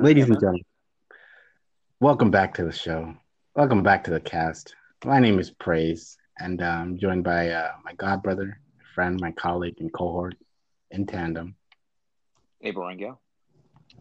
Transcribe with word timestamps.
Ladies 0.00 0.24
and 0.24 0.34
gentlemen, 0.34 0.62
welcome 2.00 2.30
back 2.30 2.54
to 2.54 2.64
the 2.64 2.72
show. 2.72 3.14
Welcome 3.54 3.84
back 3.84 4.02
to 4.04 4.10
the 4.10 4.18
cast. 4.18 4.74
My 5.04 5.20
name 5.20 5.38
is 5.38 5.50
Praise, 5.50 6.18
and 6.38 6.60
uh, 6.60 6.64
I'm 6.64 6.98
joined 6.98 7.22
by 7.22 7.50
uh, 7.50 7.70
my 7.84 7.94
god 7.94 8.20
brother, 8.20 8.58
friend, 8.94 9.20
my 9.20 9.30
colleague, 9.30 9.76
and 9.78 9.92
cohort 9.92 10.34
in 10.90 11.06
tandem. 11.06 11.54
Abel 12.62 12.82
Rangel. 12.82 13.18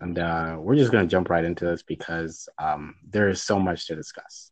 And 0.01 0.17
uh, 0.17 0.57
we're 0.59 0.75
just 0.75 0.91
going 0.91 1.05
to 1.05 1.11
jump 1.11 1.29
right 1.29 1.45
into 1.45 1.65
this 1.65 1.83
because 1.83 2.49
um, 2.57 2.95
there 3.07 3.29
is 3.29 3.43
so 3.43 3.59
much 3.59 3.85
to 3.87 3.95
discuss. 3.95 4.51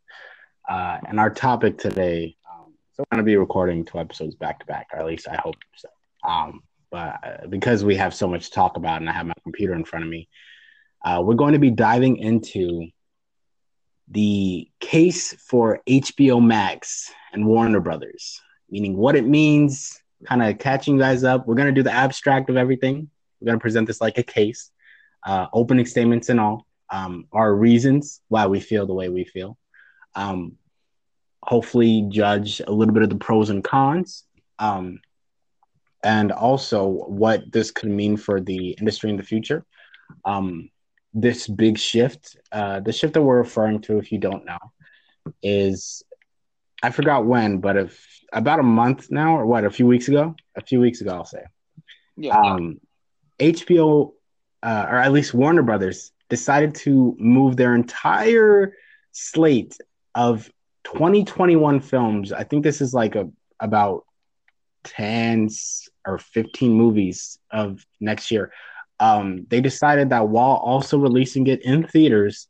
Uh, 0.70 1.00
and 1.08 1.20
our 1.20 1.32
topic 1.32 1.80
today, 1.80 2.38
um, 2.54 2.74
so 2.94 3.02
we're 3.02 3.16
going 3.16 3.26
to 3.26 3.30
be 3.30 3.38
recording 3.38 3.84
two 3.84 3.98
episodes 3.98 4.36
back 4.36 4.60
to 4.60 4.66
back, 4.68 4.88
or 4.94 5.00
at 5.00 5.08
least 5.08 5.28
I 5.28 5.38
hope 5.38 5.56
so. 5.76 5.90
Um, 6.24 6.62
but 6.92 7.20
uh, 7.24 7.48
because 7.48 7.84
we 7.84 7.96
have 7.96 8.14
so 8.14 8.28
much 8.28 8.46
to 8.46 8.52
talk 8.52 8.78
about 8.78 9.02
and 9.02 9.10
I 9.10 9.14
have 9.14 9.26
my 9.26 9.34
computer 9.44 9.74
in 9.74 9.86
front 9.86 10.06
of 10.06 10.12
me, 10.12 10.30
uh, 11.04 11.22
we're 11.24 11.36
going 11.36 11.54
to 11.54 11.60
be 11.60 11.72
diving 11.72 12.18
into 12.18 12.88
the 14.10 14.70
case 14.80 15.34
for 15.34 15.82
HBO 15.88 16.44
Max 16.44 17.12
and 17.34 17.46
Warner 17.46 17.80
Brothers, 17.80 18.42
meaning 18.70 18.98
what 18.98 19.16
it 19.16 19.26
means, 19.26 20.02
kind 20.26 20.44
of 20.44 20.60
catching 20.60 20.96
you 20.96 21.00
guys 21.00 21.24
up. 21.24 21.48
We're 21.48 21.56
going 21.56 21.68
to 21.68 21.74
do 21.74 21.84
the 21.84 21.94
abstract 21.94 22.50
of 22.50 22.58
everything. 22.58 23.10
We're 23.40 23.46
going 23.46 23.60
to 23.60 23.62
present 23.62 23.88
this 23.88 24.02
like 24.02 24.18
a 24.18 24.24
case, 24.24 24.70
uh, 25.26 25.48
opening 25.54 25.86
statements 25.86 26.30
and 26.30 26.40
all, 26.40 26.68
um, 26.90 27.28
our 27.32 27.54
reasons 27.54 28.22
why 28.28 28.48
we 28.48 28.60
feel 28.60 28.86
the 28.86 28.94
way 28.94 29.10
we 29.10 29.24
feel. 29.24 29.58
Um, 30.14 30.58
hopefully, 31.42 32.06
judge 32.10 32.62
a 32.68 32.72
little 32.72 32.94
bit 32.94 33.04
of 33.04 33.10
the 33.10 33.16
pros 33.16 33.50
and 33.50 33.64
cons. 33.64 34.26
Um, 34.60 35.00
and 36.04 36.32
also 36.32 36.88
what 36.88 37.52
this 37.52 37.72
could 37.72 37.90
mean 37.90 38.18
for 38.18 38.42
the 38.42 38.72
industry 38.72 39.10
in 39.10 39.18
the 39.18 39.24
future. 39.24 39.66
Um, 40.26 40.70
this 41.14 41.48
big 41.48 41.78
shift, 41.78 42.38
uh, 42.52 42.80
the 42.80 42.94
shift 42.94 43.14
that 43.14 43.22
we're 43.22 43.38
referring 43.38 43.82
to, 43.82 43.98
if 43.98 44.12
you 44.12 44.18
don't 44.18 44.46
know, 44.46 44.60
is 45.44 46.04
I 46.82 46.92
forgot 46.92 47.26
when, 47.26 47.60
but 47.60 47.78
if 47.78 48.08
about 48.34 48.60
a 48.60 48.64
month 48.64 49.12
now, 49.12 49.38
or 49.38 49.46
what, 49.46 49.66
a 49.66 49.70
few 49.70 49.86
weeks 49.86 50.08
ago, 50.08 50.36
a 50.56 50.62
few 50.62 50.80
weeks 50.80 51.02
ago, 51.02 51.12
I'll 51.12 51.26
say. 51.26 51.44
Yeah. 52.16 52.38
Um, 52.38 52.80
HBO, 53.40 54.14
uh, 54.64 54.86
or 54.90 54.98
at 54.98 55.12
least 55.12 55.34
Warner 55.34 55.64
Brothers, 55.64 56.12
decided 56.30 56.76
to 56.76 57.16
move 57.20 57.58
their 57.58 57.76
entire 57.76 58.74
slate 59.12 59.78
of 60.16 60.50
2021 60.86 61.82
films. 61.82 62.32
I 62.32 62.44
think 62.44 62.64
this 62.64 62.82
is 62.82 62.94
like 62.94 63.16
a 63.16 63.30
about 63.60 64.06
10 64.86 65.50
or 66.08 66.18
15 66.18 66.74
movies 66.74 67.38
of 67.52 67.86
next 68.00 68.32
year 68.32 68.52
um, 69.02 69.48
they 69.50 69.62
decided 69.62 70.12
that 70.12 70.30
while 70.30 70.58
also 70.58 71.00
releasing 71.00 71.48
it 71.48 71.64
in 71.64 71.88
theaters, 71.88 72.48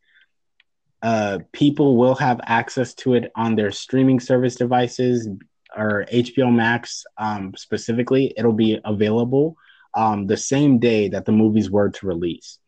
uh, 1.02 1.40
people 1.54 1.96
will 1.96 2.14
have 2.16 2.42
access 2.44 2.94
to 2.94 3.14
it 3.14 3.32
on 3.36 3.56
their 3.56 3.72
streaming 3.72 4.20
service 4.20 4.56
devices 4.56 5.30
or 5.76 6.06
HBO 6.12 6.54
Max 6.54 7.06
um, 7.18 7.54
specifically. 7.56 8.34
It'll 8.36 8.52
be 8.52 8.80
available 8.84 9.56
um, 9.94 10.28
the 10.28 10.36
same 10.36 10.78
day 10.78 11.08
that 11.08 11.24
the 11.24 11.32
movies 11.32 11.72
were 11.72 11.90
to 11.90 12.06
release. 12.06 12.60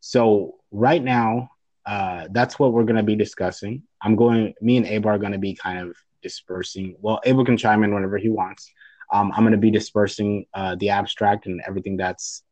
So 0.00 0.54
right 0.70 1.04
now, 1.04 1.50
uh, 1.84 2.28
that's 2.32 2.58
what 2.58 2.72
we're 2.72 2.84
going 2.84 2.96
to 2.96 3.02
be 3.02 3.16
discussing. 3.16 3.82
I'm 4.02 4.16
going. 4.16 4.54
Me 4.62 4.78
and 4.78 4.86
Abel 4.86 5.10
are 5.10 5.18
going 5.18 5.32
to 5.32 5.38
be 5.38 5.54
kind 5.54 5.78
of 5.78 5.94
dispersing. 6.22 6.96
Well, 7.00 7.20
Abel 7.24 7.44
can 7.44 7.58
chime 7.58 7.84
in 7.84 7.94
whenever 7.94 8.16
he 8.16 8.30
wants. 8.30 8.72
Um, 9.12 9.30
I'm 9.32 9.42
going 9.42 9.52
to 9.52 9.58
be 9.58 9.70
dispersing 9.70 10.46
uh, 10.54 10.74
the 10.76 10.88
abstract 10.88 11.46
and 11.46 11.60
everything 11.66 11.96
that's 11.98 12.42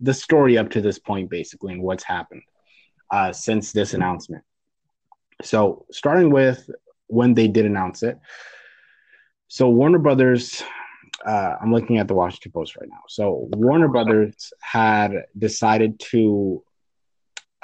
the 0.00 0.14
story 0.14 0.58
up 0.58 0.70
to 0.70 0.80
this 0.80 0.98
point, 0.98 1.30
basically, 1.30 1.72
and 1.72 1.82
what's 1.82 2.04
happened 2.04 2.42
uh, 3.10 3.32
since 3.32 3.72
this 3.72 3.94
announcement. 3.94 4.44
So, 5.42 5.86
starting 5.90 6.30
with 6.30 6.68
when 7.08 7.34
they 7.34 7.48
did 7.48 7.66
announce 7.66 8.02
it. 8.02 8.18
So, 9.48 9.68
Warner 9.68 9.98
Brothers, 9.98 10.62
uh, 11.24 11.56
I'm 11.60 11.72
looking 11.72 11.98
at 11.98 12.08
the 12.08 12.14
Washington 12.14 12.52
Post 12.52 12.76
right 12.76 12.88
now. 12.88 13.02
So, 13.08 13.48
Warner 13.52 13.88
Brothers 13.88 14.52
had 14.60 15.12
decided 15.36 15.98
to. 16.10 16.62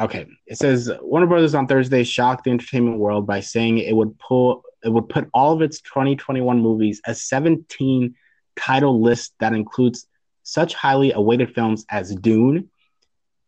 Okay, 0.01 0.27
it 0.47 0.57
says 0.57 0.91
Warner 1.01 1.27
Brothers 1.27 1.55
on 1.55 1.67
Thursday 1.67 2.03
shocked 2.03 2.45
the 2.45 2.51
entertainment 2.51 2.99
world 2.99 3.27
by 3.27 3.41
saying 3.41 3.79
it 3.79 3.95
would 3.95 4.19
pull 4.19 4.63
it 4.85 4.89
would 4.89 5.09
put 5.09 5.29
all 5.33 5.53
of 5.53 5.63
its 5.63 5.81
2021 5.83 6.61
movies 6.61 7.01
as 7.07 7.23
17 7.23 8.15
title 8.57 9.01
list 9.01 9.35
that 9.41 9.53
includes 9.53 10.07
such 10.53 10.75
highly 10.75 11.13
awaited 11.13 11.55
films 11.55 11.87
as 11.89 12.15
Dune, 12.15 12.69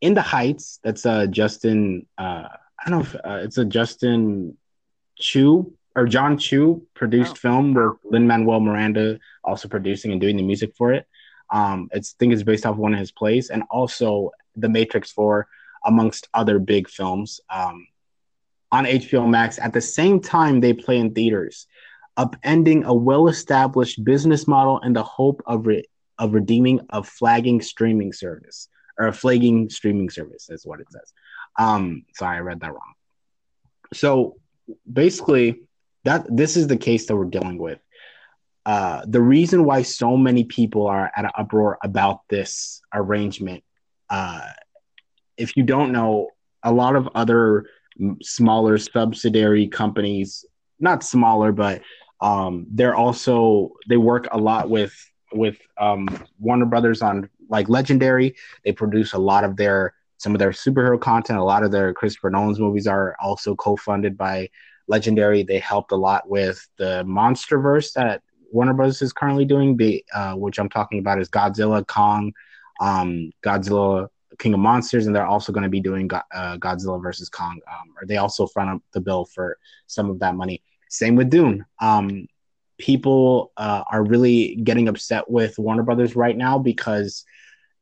In 0.01 0.15
the 0.15 0.23
Heights. 0.23 0.81
That's 0.83 1.05
uh 1.05 1.27
Justin. 1.27 2.07
Uh, 2.17 2.49
I 2.81 2.89
don't 2.89 2.99
know 2.99 3.05
if 3.05 3.15
uh, 3.15 3.45
it's 3.45 3.59
a 3.59 3.65
Justin 3.65 4.57
Chu 5.19 5.75
or 5.95 6.07
Jon 6.07 6.39
Chu 6.39 6.87
produced 6.95 7.33
oh. 7.33 7.41
film 7.45 7.75
where 7.75 7.93
Lin 8.05 8.27
Manuel 8.27 8.61
Miranda 8.61 9.19
also 9.45 9.69
producing 9.69 10.13
and 10.13 10.21
doing 10.21 10.37
the 10.39 10.43
music 10.43 10.75
for 10.77 10.95
it. 10.95 11.07
Um, 11.51 11.89
it's 11.93 12.15
I 12.15 12.17
think 12.19 12.33
it's 12.33 12.43
based 12.43 12.65
off 12.65 12.77
one 12.77 12.95
of 12.95 13.01
his 13.01 13.13
plays, 13.13 13.51
and 13.51 13.63
also 13.71 14.31
The 14.57 14.71
Matrix 14.71 15.13
Four, 15.13 15.47
amongst 15.85 16.29
other 16.33 16.59
big 16.59 16.89
films 16.89 17.39
um, 17.51 17.87
on 18.73 18.87
HBO 18.87 19.29
Max. 19.29 19.59
At 19.59 19.75
the 19.75 19.83
same 19.83 20.21
time, 20.21 20.61
they 20.61 20.73
play 20.73 20.97
in 20.97 21.13
theaters, 21.13 21.67
upending 22.17 22.85
a 22.85 22.95
well-established 22.95 24.03
business 24.05 24.49
model 24.49 24.79
in 24.81 24.95
the 24.95 25.03
hope 25.03 25.43
of 25.47 25.67
re- 25.67 25.85
of 26.19 26.35
redeeming 26.35 26.81
a 26.91 27.03
flagging 27.03 27.61
streaming 27.61 28.13
service 28.13 28.69
or 28.99 29.09
a 29.09 29.13
flagging 29.13 29.69
streaming 29.69 30.11
service 30.11 30.49
is 30.51 30.65
what 30.65 30.81
it 30.81 30.87
says. 30.91 31.13
Um, 31.59 32.05
sorry, 32.15 32.37
I 32.37 32.41
read 32.41 32.61
that 32.61 32.73
wrong. 32.73 32.95
So 33.93 34.37
basically, 34.91 35.63
that 36.05 36.27
this 36.29 36.57
is 36.57 36.67
the 36.67 36.77
case 36.77 37.07
that 37.07 37.17
we're 37.17 37.25
dealing 37.25 37.59
with. 37.59 37.79
Uh, 38.67 39.03
the 39.07 39.21
reason 39.21 39.65
why 39.65 39.83
so 39.83 40.17
many 40.17 40.45
people 40.45 40.87
are 40.87 41.11
at 41.17 41.25
an 41.25 41.31
uproar 41.37 41.79
about 41.83 42.21
this 42.29 42.81
arrangement, 42.95 43.63
uh, 44.09 44.49
if 45.37 45.57
you 45.57 45.63
don't 45.63 45.93
know, 45.93 46.31
a 46.63 46.73
lot 46.73 46.97
of 46.97 47.09
other 47.15 47.67
smaller 48.23 48.79
subsidiary 48.79 49.69
companies, 49.69 50.45
not 50.81 51.05
smaller, 51.05 51.53
but 51.53 51.83
um, 52.21 52.67
they're 52.71 52.95
also 52.95 53.73
they 53.89 53.97
work 53.97 54.29
a 54.33 54.39
lot 54.39 54.71
with 54.71 54.95
with 55.35 55.59
um, 55.79 56.09
Warner 56.39 56.67
Brothers 56.67 57.03
on 57.03 57.29
like 57.49 57.69
Legendary. 57.69 58.35
They 58.65 58.73
produce 58.73 59.13
a 59.13 59.19
lot 59.19 59.45
of 59.45 59.57
their 59.57 59.95
some 60.19 60.35
of 60.35 60.39
their 60.39 60.51
superhero 60.51 61.01
content. 61.01 61.39
A 61.39 61.45
lot 61.45 61.65
of 61.65 61.71
their 61.71 61.93
Christopher 61.93 62.31
Nolan's 62.31 62.61
movies 62.61 62.87
are 62.87 63.17
also 63.21 63.55
co-funded 63.55 64.17
by 64.17 64.49
Legendary. 64.87 65.43
They 65.43 65.59
helped 65.59 65.93
a 65.93 65.97
lot 65.97 66.29
with 66.29 66.67
the 66.79 67.05
MonsterVerse 67.05 67.93
that 67.95 68.23
Warner 68.53 68.75
Brothers 68.75 69.03
is 69.03 69.13
currently 69.13 69.45
doing. 69.45 69.77
The 69.77 70.05
uh, 70.15 70.35
which 70.35 70.59
I'm 70.59 70.69
talking 70.69 70.99
about 70.99 71.21
is 71.21 71.29
Godzilla, 71.29 71.87
Kong, 71.87 72.33
um, 72.81 73.33
Godzilla, 73.45 74.09
King 74.39 74.55
of 74.55 74.61
Monsters, 74.61 75.07
and 75.07 75.15
they're 75.15 75.27
also 75.27 75.53
going 75.53 75.65
to 75.65 75.69
be 75.69 75.81
doing 75.81 76.11
uh, 76.13 76.57
Godzilla 76.59 77.03
versus 77.03 77.29
Kong. 77.29 77.61
Um, 77.71 77.95
or 78.01 78.07
they 78.07 78.17
also 78.17 78.47
front 78.47 78.71
up 78.71 78.83
the 78.93 79.01
bill 79.01 79.25
for 79.25 79.59
some 79.87 80.11
of 80.11 80.19
that 80.21 80.37
money. 80.37 80.63
Same 80.89 81.17
with 81.17 81.31
Dune. 81.31 81.65
Um, 81.81 82.29
people 82.85 83.51
uh, 83.57 83.83
are 83.91 84.05
really 84.05 84.57
getting 84.57 84.89
upset 84.89 85.31
with 85.31 85.59
Warner 85.59 85.83
Brothers 85.83 86.15
right 86.15 86.37
now 86.37 86.59
because 86.59 87.25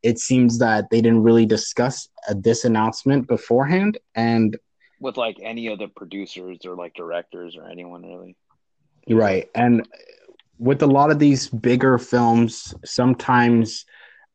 it 0.04 0.20
seems 0.20 0.60
that 0.60 0.90
they 0.90 1.00
didn't 1.00 1.24
really 1.24 1.44
discuss 1.44 2.08
uh, 2.28 2.34
this 2.36 2.64
announcement 2.64 3.26
beforehand 3.26 3.98
and 4.14 4.56
with 5.00 5.16
like 5.16 5.38
any 5.42 5.66
of 5.66 5.80
the 5.80 5.88
producers 5.88 6.58
or 6.64 6.76
like 6.76 6.94
directors 6.94 7.56
or 7.56 7.68
anyone 7.68 8.02
really. 8.02 8.36
Right. 9.10 9.50
And 9.56 9.88
with 10.58 10.82
a 10.82 10.86
lot 10.86 11.10
of 11.10 11.18
these 11.18 11.48
bigger 11.48 11.98
films 11.98 12.72
sometimes 12.84 13.84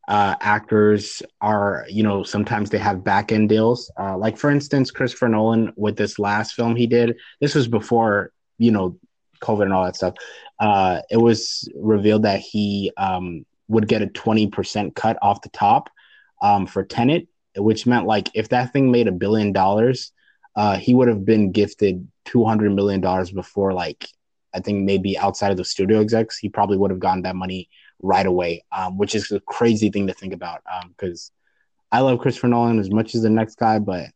uh, 0.10 0.36
actors 0.42 1.22
are 1.40 1.86
you 1.90 2.04
know 2.04 2.24
sometimes 2.24 2.70
they 2.70 2.78
have 2.78 3.06
back 3.06 3.32
end 3.32 3.48
deals. 3.48 3.90
Uh, 3.98 4.18
like 4.18 4.38
for 4.38 4.50
instance 4.50 4.92
christopher 4.92 5.30
nolan 5.30 5.72
with 5.78 5.96
this 5.96 6.20
last 6.20 6.54
film 6.54 6.76
he 6.76 6.88
did 6.88 7.16
this 7.40 7.56
was 7.56 7.70
before 7.70 8.32
you 8.58 8.72
know 8.72 8.98
COVID 9.40 9.64
and 9.64 9.74
all 9.74 9.86
that 9.86 9.96
stuff, 9.96 10.16
uh, 10.60 11.02
it 11.10 11.18
was 11.18 11.68
revealed 11.76 12.24
that 12.24 12.40
he 12.40 12.92
um, 12.98 13.46
would 13.68 13.88
get 13.88 14.02
a 14.02 14.08
20% 14.08 14.96
cut 14.96 15.18
off 15.22 15.42
the 15.42 15.50
top 15.50 15.90
um, 16.42 16.66
for 16.68 16.84
Tenet, 16.84 17.28
which 17.56 17.86
meant 17.86 18.06
like 18.06 18.30
if 18.34 18.50
that 18.50 18.74
thing 18.74 18.92
made 18.92 19.08
a 19.08 19.12
billion 19.12 19.52
dollars, 19.52 20.12
uh, 20.56 20.78
he 20.78 20.94
would 20.94 21.08
have 21.08 21.26
been 21.26 21.52
gifted 21.52 22.08
$200 22.26 22.74
million 22.74 23.02
before, 23.34 23.74
like, 23.74 24.08
I 24.54 24.60
think 24.60 24.86
maybe 24.86 25.18
outside 25.18 25.52
of 25.52 25.58
the 25.58 25.66
studio 25.66 26.02
execs, 26.02 26.38
he 26.38 26.50
probably 26.50 26.78
would 26.78 26.90
have 26.90 27.00
gotten 27.00 27.22
that 27.24 27.36
money 27.36 27.70
right 28.02 28.26
away, 28.26 28.64
um, 28.72 28.98
which 28.98 29.14
is 29.14 29.32
a 29.32 29.40
crazy 29.42 29.90
thing 29.90 30.08
to 30.08 30.14
think 30.14 30.34
about 30.34 30.62
because 30.90 31.32
um, 31.92 31.98
I 31.98 32.02
love 32.02 32.20
Christopher 32.20 32.48
Nolan 32.48 32.80
as 32.80 32.90
much 32.90 33.14
as 33.14 33.22
the 33.22 33.30
next 33.30 33.56
guy, 33.56 33.80
but 33.80 34.08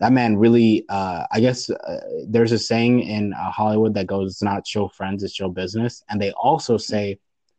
that 0.00 0.12
man 0.12 0.36
really 0.36 0.84
uh, 0.88 1.24
i 1.30 1.40
guess 1.40 1.70
uh, 1.70 2.00
there's 2.26 2.52
a 2.52 2.58
saying 2.58 3.00
in 3.00 3.32
uh, 3.34 3.50
hollywood 3.50 3.94
that 3.94 4.06
goes 4.06 4.32
it's 4.32 4.42
not 4.42 4.66
show 4.66 4.88
friends 4.88 5.22
it's 5.22 5.34
show 5.34 5.48
business 5.48 6.02
and 6.08 6.20
they 6.20 6.32
also 6.32 6.76
say 6.76 7.18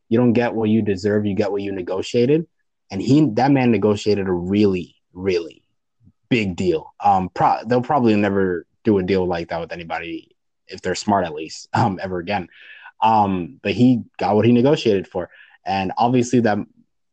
you 0.10 0.18
don't 0.18 0.34
get 0.34 0.54
what 0.54 0.70
you 0.70 0.82
deserve 0.82 1.26
you 1.26 1.34
get 1.36 1.52
what 1.52 1.62
you 1.62 1.72
negotiated 1.72 2.46
and 2.92 3.02
he 3.02 3.26
that 3.32 3.52
man 3.52 3.72
negotiated 3.72 4.28
a 4.28 4.34
really 4.34 4.96
really 5.14 5.62
big 6.32 6.56
deal. 6.56 6.96
Um, 7.04 7.30
pro- 7.30 7.64
they'll 7.68 7.84
probably 7.84 8.16
never 8.16 8.66
do 8.84 8.98
a 8.98 9.04
deal 9.04 9.28
like 9.28 9.50
that 9.50 9.60
with 9.60 9.74
anybody 9.74 10.36
if 10.68 10.82
they're 10.82 10.96
smart, 10.96 11.26
at 11.26 11.34
least, 11.34 11.68
um, 11.74 12.00
ever 12.02 12.18
again. 12.18 12.48
Um, 13.04 13.60
but 13.62 13.74
he 13.74 14.04
got 14.18 14.36
what 14.36 14.46
he 14.46 14.52
negotiated 14.52 15.08
for, 15.08 15.30
and 15.66 15.92
obviously 15.98 16.40
that 16.42 16.58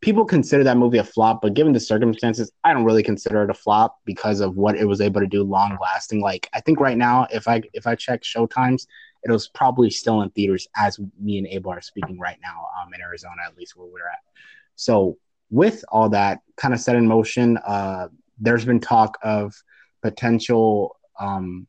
people 0.01 0.25
consider 0.25 0.65
that 0.65 0.77
movie 0.77 0.99
a 0.99 1.05
flop. 1.05 1.43
But 1.43 1.55
given 1.55 1.73
the 1.73 1.81
circumstances, 1.81 2.51
I 2.65 2.73
don't 2.73 2.85
really 2.85 3.03
consider 3.03 3.43
it 3.43 3.51
a 3.51 3.55
flop 3.55 3.99
because 4.05 4.41
of 4.41 4.57
what 4.57 4.77
it 4.77 4.87
was 4.87 5.01
able 5.01 5.21
to 5.21 5.27
do, 5.27 5.43
long 5.43 5.77
lasting. 5.81 6.21
Like 6.21 6.49
I 6.53 6.61
think 6.61 6.81
right 6.81 6.97
now, 6.97 7.27
if 7.33 7.49
I 7.49 7.63
if 7.73 7.87
I 7.87 7.95
check 7.95 8.23
showtimes, 8.23 8.87
it 9.25 9.31
was 9.31 9.49
probably 9.49 9.91
still 9.91 10.23
in 10.23 10.31
theaters 10.31 10.69
as 10.77 10.99
me 11.21 11.39
and 11.39 11.47
Abel 11.49 11.73
are 11.73 11.81
speaking 11.81 12.19
right 12.19 12.39
now 12.43 12.67
um, 12.81 12.93
in 12.95 13.01
Arizona, 13.01 13.43
at 13.47 13.57
least 13.57 13.77
where 13.77 13.87
we're 13.87 14.09
at. 14.09 14.21
So 14.77 15.19
with 15.51 15.85
all 15.89 16.09
that 16.11 16.41
kind 16.57 16.73
of 16.73 16.81
set 16.81 16.97
in 16.97 17.07
motion, 17.07 17.59
uh, 17.59 18.09
there's 18.39 18.65
been 18.65 18.81
talk 18.81 19.19
of 19.23 19.55
potential 20.03 20.97
um, 21.19 21.67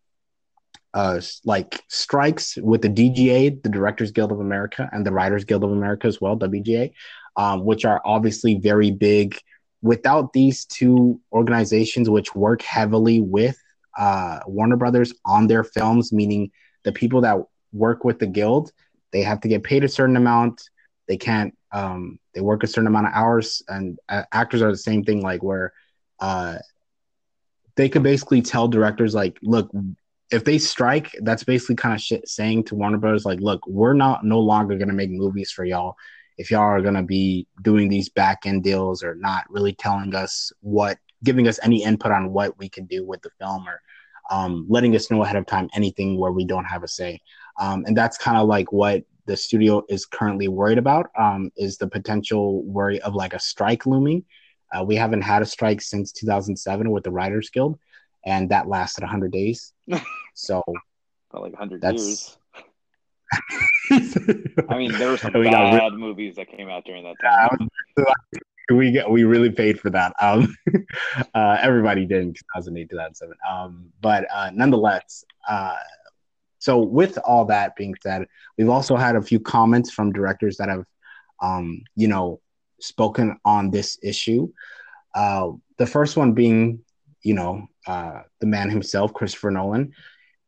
uh, 0.93 1.21
like 1.45 1.81
strikes 1.87 2.55
with 2.57 2.81
the 2.81 2.89
DGA, 2.89 3.61
the 3.63 3.69
Directors 3.69 4.11
Guild 4.11 4.31
of 4.31 4.39
America, 4.39 4.89
and 4.91 5.05
the 5.05 5.11
Writers 5.11 5.45
Guild 5.45 5.63
of 5.63 5.71
America 5.71 6.07
as 6.07 6.19
well, 6.19 6.37
WGA, 6.37 6.91
um, 7.39 7.63
which 7.63 7.85
are 7.85 8.01
obviously 8.03 8.55
very 8.55 8.91
big. 8.91 9.39
Without 9.81 10.33
these 10.33 10.65
two 10.65 11.21
organizations, 11.31 12.09
which 12.09 12.35
work 12.35 12.61
heavily 12.61 13.21
with 13.21 13.57
uh, 13.97 14.41
Warner 14.45 14.75
Brothers 14.75 15.13
on 15.25 15.47
their 15.47 15.63
films, 15.63 16.11
meaning 16.11 16.51
the 16.83 16.91
people 16.91 17.21
that 17.21 17.37
work 17.71 18.03
with 18.03 18.19
the 18.19 18.27
guild, 18.27 18.73
they 19.13 19.21
have 19.21 19.39
to 19.39 19.47
get 19.47 19.63
paid 19.63 19.85
a 19.85 19.87
certain 19.87 20.17
amount. 20.17 20.69
They 21.07 21.15
can't. 21.15 21.57
Um, 21.71 22.19
they 22.33 22.41
work 22.41 22.63
a 22.63 22.67
certain 22.67 22.87
amount 22.87 23.07
of 23.07 23.13
hours, 23.13 23.63
and 23.69 23.97
uh, 24.09 24.23
actors 24.33 24.61
are 24.61 24.71
the 24.71 24.77
same 24.77 25.05
thing. 25.05 25.21
Like 25.21 25.41
where 25.41 25.71
uh, 26.19 26.57
they 27.77 27.87
could 27.87 28.03
basically 28.03 28.41
tell 28.41 28.67
directors 28.67 29.15
like, 29.15 29.39
look, 29.41 29.71
if 30.29 30.43
they 30.43 30.57
strike, 30.57 31.15
that's 31.21 31.45
basically 31.45 31.75
kind 31.75 31.95
of 31.95 32.19
saying 32.25 32.65
to 32.65 32.75
Warner 32.75 32.97
Brothers, 32.97 33.23
like, 33.23 33.39
look, 33.39 33.65
we're 33.65 33.93
not 33.93 34.25
no 34.25 34.41
longer 34.41 34.77
gonna 34.77 34.91
make 34.91 35.09
movies 35.09 35.51
for 35.51 35.63
y'all 35.63 35.95
if 36.39 36.49
y'all 36.49 36.61
are 36.61 36.81
gonna 36.81 37.03
be 37.03 37.45
doing 37.61 37.89
these 37.89 38.09
back 38.09 38.45
end 38.45 38.63
deals 38.63 39.03
or 39.03 39.13
not 39.15 39.43
really 39.49 39.73
telling 39.73 40.15
us 40.15 40.51
what, 40.61 40.97
giving 41.23 41.47
us 41.47 41.59
any 41.61 41.83
input 41.83 42.11
on 42.11 42.31
what 42.33 42.57
we 42.57 42.67
can 42.69 42.85
do 42.85 43.05
with 43.05 43.21
the 43.21 43.29
film 43.39 43.67
or 43.67 43.81
um, 44.31 44.65
letting 44.69 44.95
us 44.95 45.11
know 45.11 45.21
ahead 45.23 45.35
of 45.35 45.45
time 45.45 45.69
anything 45.73 46.17
where 46.17 46.31
we 46.31 46.45
don't 46.45 46.65
have 46.65 46.83
a 46.83 46.87
say. 46.87 47.19
Um, 47.59 47.83
and 47.85 47.95
that's 47.97 48.17
kind 48.17 48.37
of 48.37 48.47
like 48.47 48.71
what 48.71 49.03
the 49.25 49.35
studio 49.35 49.83
is 49.89 50.05
currently 50.05 50.47
worried 50.47 50.77
about 50.77 51.07
um, 51.19 51.51
is 51.57 51.77
the 51.77 51.87
potential 51.87 52.63
worry 52.63 53.01
of 53.01 53.13
like 53.15 53.33
a 53.33 53.39
strike 53.39 53.85
looming. 53.85 54.23
Uh, 54.73 54.83
we 54.83 54.95
haven't 54.95 55.21
had 55.21 55.41
a 55.41 55.45
strike 55.45 55.81
since 55.81 56.11
2007 56.13 56.89
with 56.89 57.03
the 57.03 57.11
Writers 57.11 57.49
Guild, 57.49 57.77
and 58.25 58.49
that 58.49 58.67
lasted 58.67 59.03
100 59.03 59.31
days. 59.31 59.73
So, 60.35 60.63
like 61.33 61.51
100 61.51 61.81
That's- 61.81 62.05
years. 62.07 62.37
I 64.69 64.77
mean, 64.77 64.91
there 64.93 65.09
were 65.09 65.17
some 65.17 65.33
We 65.33 65.49
bad 65.49 65.93
movies 65.93 66.35
that 66.35 66.49
came 66.49 66.69
out 66.69 66.85
during 66.85 67.03
that 67.03 67.15
time. 67.21 67.67
we 68.71 68.91
get 68.91 69.09
we 69.09 69.23
really 69.23 69.49
paid 69.49 69.79
for 69.79 69.89
that. 69.89 70.13
Um, 70.21 70.55
uh, 71.33 71.57
everybody 71.61 72.05
did 72.05 72.21
in 72.21 72.33
2008, 72.33 72.89
2007. 72.89 73.35
Um, 73.49 73.85
but 74.01 74.27
uh, 74.33 74.51
nonetheless, 74.53 75.23
uh, 75.47 75.75
so 76.59 76.79
with 76.79 77.17
all 77.19 77.45
that 77.45 77.75
being 77.75 77.95
said, 78.01 78.27
we've 78.57 78.69
also 78.69 78.95
had 78.95 79.15
a 79.15 79.21
few 79.21 79.39
comments 79.39 79.91
from 79.91 80.11
directors 80.11 80.57
that 80.57 80.69
have, 80.69 80.85
um, 81.41 81.81
you 81.95 82.07
know, 82.07 82.41
spoken 82.81 83.37
on 83.45 83.71
this 83.71 83.97
issue. 84.03 84.51
Uh, 85.15 85.51
the 85.77 85.87
first 85.87 86.17
one 86.17 86.33
being, 86.33 86.79
you 87.23 87.33
know, 87.33 87.65
uh, 87.87 88.21
the 88.41 88.45
man 88.45 88.69
himself, 88.69 89.13
Christopher 89.13 89.51
Nolan. 89.51 89.93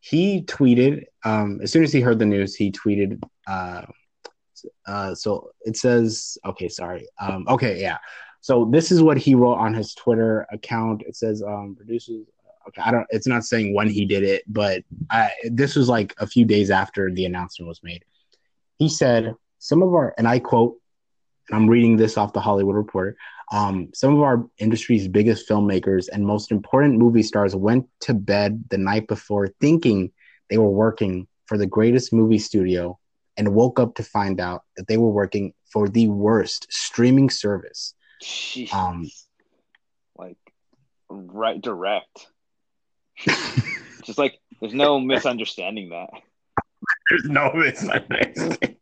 He 0.01 0.43
tweeted 0.43 1.03
um, 1.23 1.59
as 1.61 1.71
soon 1.71 1.83
as 1.83 1.93
he 1.93 2.01
heard 2.01 2.19
the 2.19 2.25
news. 2.25 2.55
He 2.55 2.71
tweeted. 2.71 3.21
Uh, 3.47 3.83
uh, 4.85 5.15
so 5.15 5.51
it 5.61 5.77
says, 5.77 6.37
okay, 6.45 6.69
sorry. 6.69 7.07
Um, 7.19 7.45
okay, 7.47 7.79
yeah. 7.81 7.97
So 8.41 8.65
this 8.71 8.91
is 8.91 9.01
what 9.01 9.17
he 9.17 9.35
wrote 9.35 9.55
on 9.57 9.73
his 9.73 9.93
Twitter 9.93 10.47
account. 10.51 11.03
It 11.05 11.15
says, 11.15 11.43
um, 11.43 11.75
producers. 11.75 12.25
Okay, 12.67 12.81
I 12.83 12.91
don't. 12.91 13.07
It's 13.09 13.27
not 13.27 13.43
saying 13.43 13.73
when 13.73 13.89
he 13.89 14.05
did 14.05 14.23
it, 14.23 14.43
but 14.47 14.83
I, 15.09 15.31
this 15.45 15.75
was 15.75 15.89
like 15.89 16.13
a 16.19 16.27
few 16.27 16.45
days 16.45 16.69
after 16.69 17.11
the 17.11 17.25
announcement 17.25 17.67
was 17.67 17.81
made. 17.81 18.05
He 18.77 18.87
said, 18.87 19.33
"Some 19.57 19.81
of 19.81 19.93
our," 19.95 20.13
and 20.19 20.27
I 20.27 20.37
quote, 20.37 20.77
and 21.49 21.55
I'm 21.55 21.67
reading 21.67 21.97
this 21.97 22.17
off 22.17 22.33
the 22.33 22.39
Hollywood 22.39 22.75
Reporter. 22.75 23.17
Um, 23.51 23.89
some 23.93 24.15
of 24.15 24.21
our 24.21 24.47
industry's 24.59 25.07
biggest 25.07 25.49
filmmakers 25.49 26.07
and 26.11 26.25
most 26.25 26.51
important 26.51 26.97
movie 26.97 27.23
stars 27.23 27.55
went 27.55 27.87
to 28.01 28.13
bed 28.13 28.63
the 28.69 28.77
night 28.77 29.07
before 29.07 29.47
thinking 29.59 30.11
they 30.49 30.57
were 30.57 30.69
working 30.69 31.27
for 31.47 31.57
the 31.57 31.65
greatest 31.65 32.13
movie 32.13 32.39
studio 32.39 32.97
and 33.37 33.53
woke 33.53 33.79
up 33.79 33.95
to 33.95 34.03
find 34.03 34.39
out 34.39 34.63
that 34.77 34.87
they 34.87 34.97
were 34.97 35.09
working 35.09 35.53
for 35.71 35.87
the 35.87 36.07
worst 36.09 36.67
streaming 36.69 37.29
service. 37.29 37.93
Jeez. 38.23 38.73
Um, 38.73 39.09
like, 40.17 40.37
right 41.09 41.61
direct. 41.61 42.27
Just 44.03 44.17
like, 44.17 44.39
there's 44.59 44.73
no 44.73 44.99
misunderstanding 44.99 45.89
that. 45.89 46.09
There's 47.09 47.25
no 47.25 47.51
misunderstanding. 47.53 48.77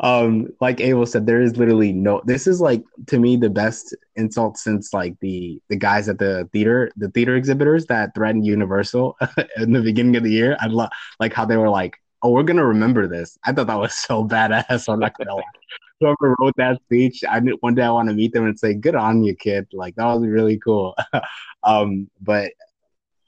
um, 0.00 0.48
like 0.60 0.80
Abel 0.80 1.06
said, 1.06 1.26
there 1.26 1.42
is 1.42 1.56
literally 1.56 1.92
no. 1.92 2.22
This 2.24 2.46
is 2.46 2.60
like 2.60 2.84
to 3.08 3.18
me 3.18 3.36
the 3.36 3.50
best 3.50 3.94
insult 4.14 4.56
since 4.56 4.94
like 4.94 5.18
the 5.20 5.60
the 5.68 5.76
guys 5.76 6.08
at 6.08 6.18
the 6.18 6.48
theater, 6.52 6.90
the 6.96 7.10
theater 7.10 7.34
exhibitors 7.34 7.86
that 7.86 8.14
threatened 8.14 8.46
Universal 8.46 9.18
in 9.56 9.72
the 9.72 9.82
beginning 9.82 10.16
of 10.16 10.22
the 10.22 10.30
year. 10.30 10.56
I 10.60 10.66
love 10.66 10.90
like 11.18 11.32
how 11.32 11.44
they 11.44 11.56
were 11.56 11.70
like, 11.70 11.96
"Oh, 12.26 12.30
we're 12.30 12.42
gonna 12.42 12.66
remember 12.66 13.06
this." 13.06 13.38
I 13.44 13.52
thought 13.52 13.68
that 13.68 13.78
was 13.78 13.94
so 13.94 14.24
badass. 14.28 14.92
I'm 14.92 15.00
not 15.00 15.16
gonna 15.16 15.34
lie. 15.34 15.42
Whoever 16.00 16.36
wrote 16.38 16.54
that 16.56 16.80
speech, 16.82 17.24
I 17.28 17.40
didn't, 17.40 17.62
one 17.62 17.74
day 17.74 17.82
I 17.82 17.90
want 17.90 18.08
to 18.08 18.14
meet 18.14 18.32
them 18.32 18.46
and 18.46 18.58
say, 18.58 18.74
"Good 18.74 18.94
on 18.94 19.22
you, 19.24 19.34
kid!" 19.34 19.66
Like 19.72 19.94
that 19.96 20.06
was 20.06 20.26
really 20.26 20.58
cool. 20.58 20.96
um, 21.62 22.10
but 22.20 22.52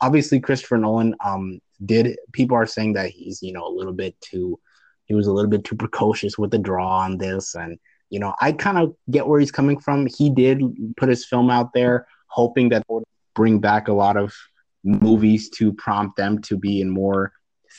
obviously, 0.01 0.41
Christopher 0.41 0.79
Nolan, 0.79 1.15
um, 1.25 1.61
did 1.85 2.19
people 2.33 2.57
are 2.57 2.67
saying 2.67 2.95
that 2.95 3.11
he's 3.11 3.43
you 3.43 3.53
know 3.53 3.67
a 3.67 3.77
little 3.77 3.93
bit 3.93 4.21
too 4.21 4.59
he 5.07 5.15
was 5.15 5.27
a 5.27 5.33
little 5.33 5.51
bit 5.51 5.65
too 5.65 5.77
precocious 5.77 6.37
with 6.37 6.51
the 6.51 6.59
draw 6.59 6.99
on 6.99 7.19
this 7.19 7.55
and 7.55 7.79
you 8.11 8.19
know 8.19 8.35
i 8.41 8.51
kind 8.51 8.79
of 8.79 8.95
get 9.11 9.27
where 9.27 9.41
he's 9.41 9.53
coming 9.53 9.79
from 9.79 10.07
he 10.07 10.31
did 10.31 10.61
put 10.97 11.09
his 11.09 11.25
film 11.25 11.51
out 11.51 11.73
there 11.73 12.07
hoping 12.27 12.69
that 12.69 12.85
would 12.89 13.05
bring 13.35 13.61
back 13.61 13.89
a 13.89 13.93
lot 13.93 14.17
of 14.17 14.35
movies 14.85 15.49
to 15.51 15.73
prompt 15.73 16.17
them 16.17 16.41
to 16.41 16.57
be 16.57 16.81
in 16.81 16.91
more 16.91 17.33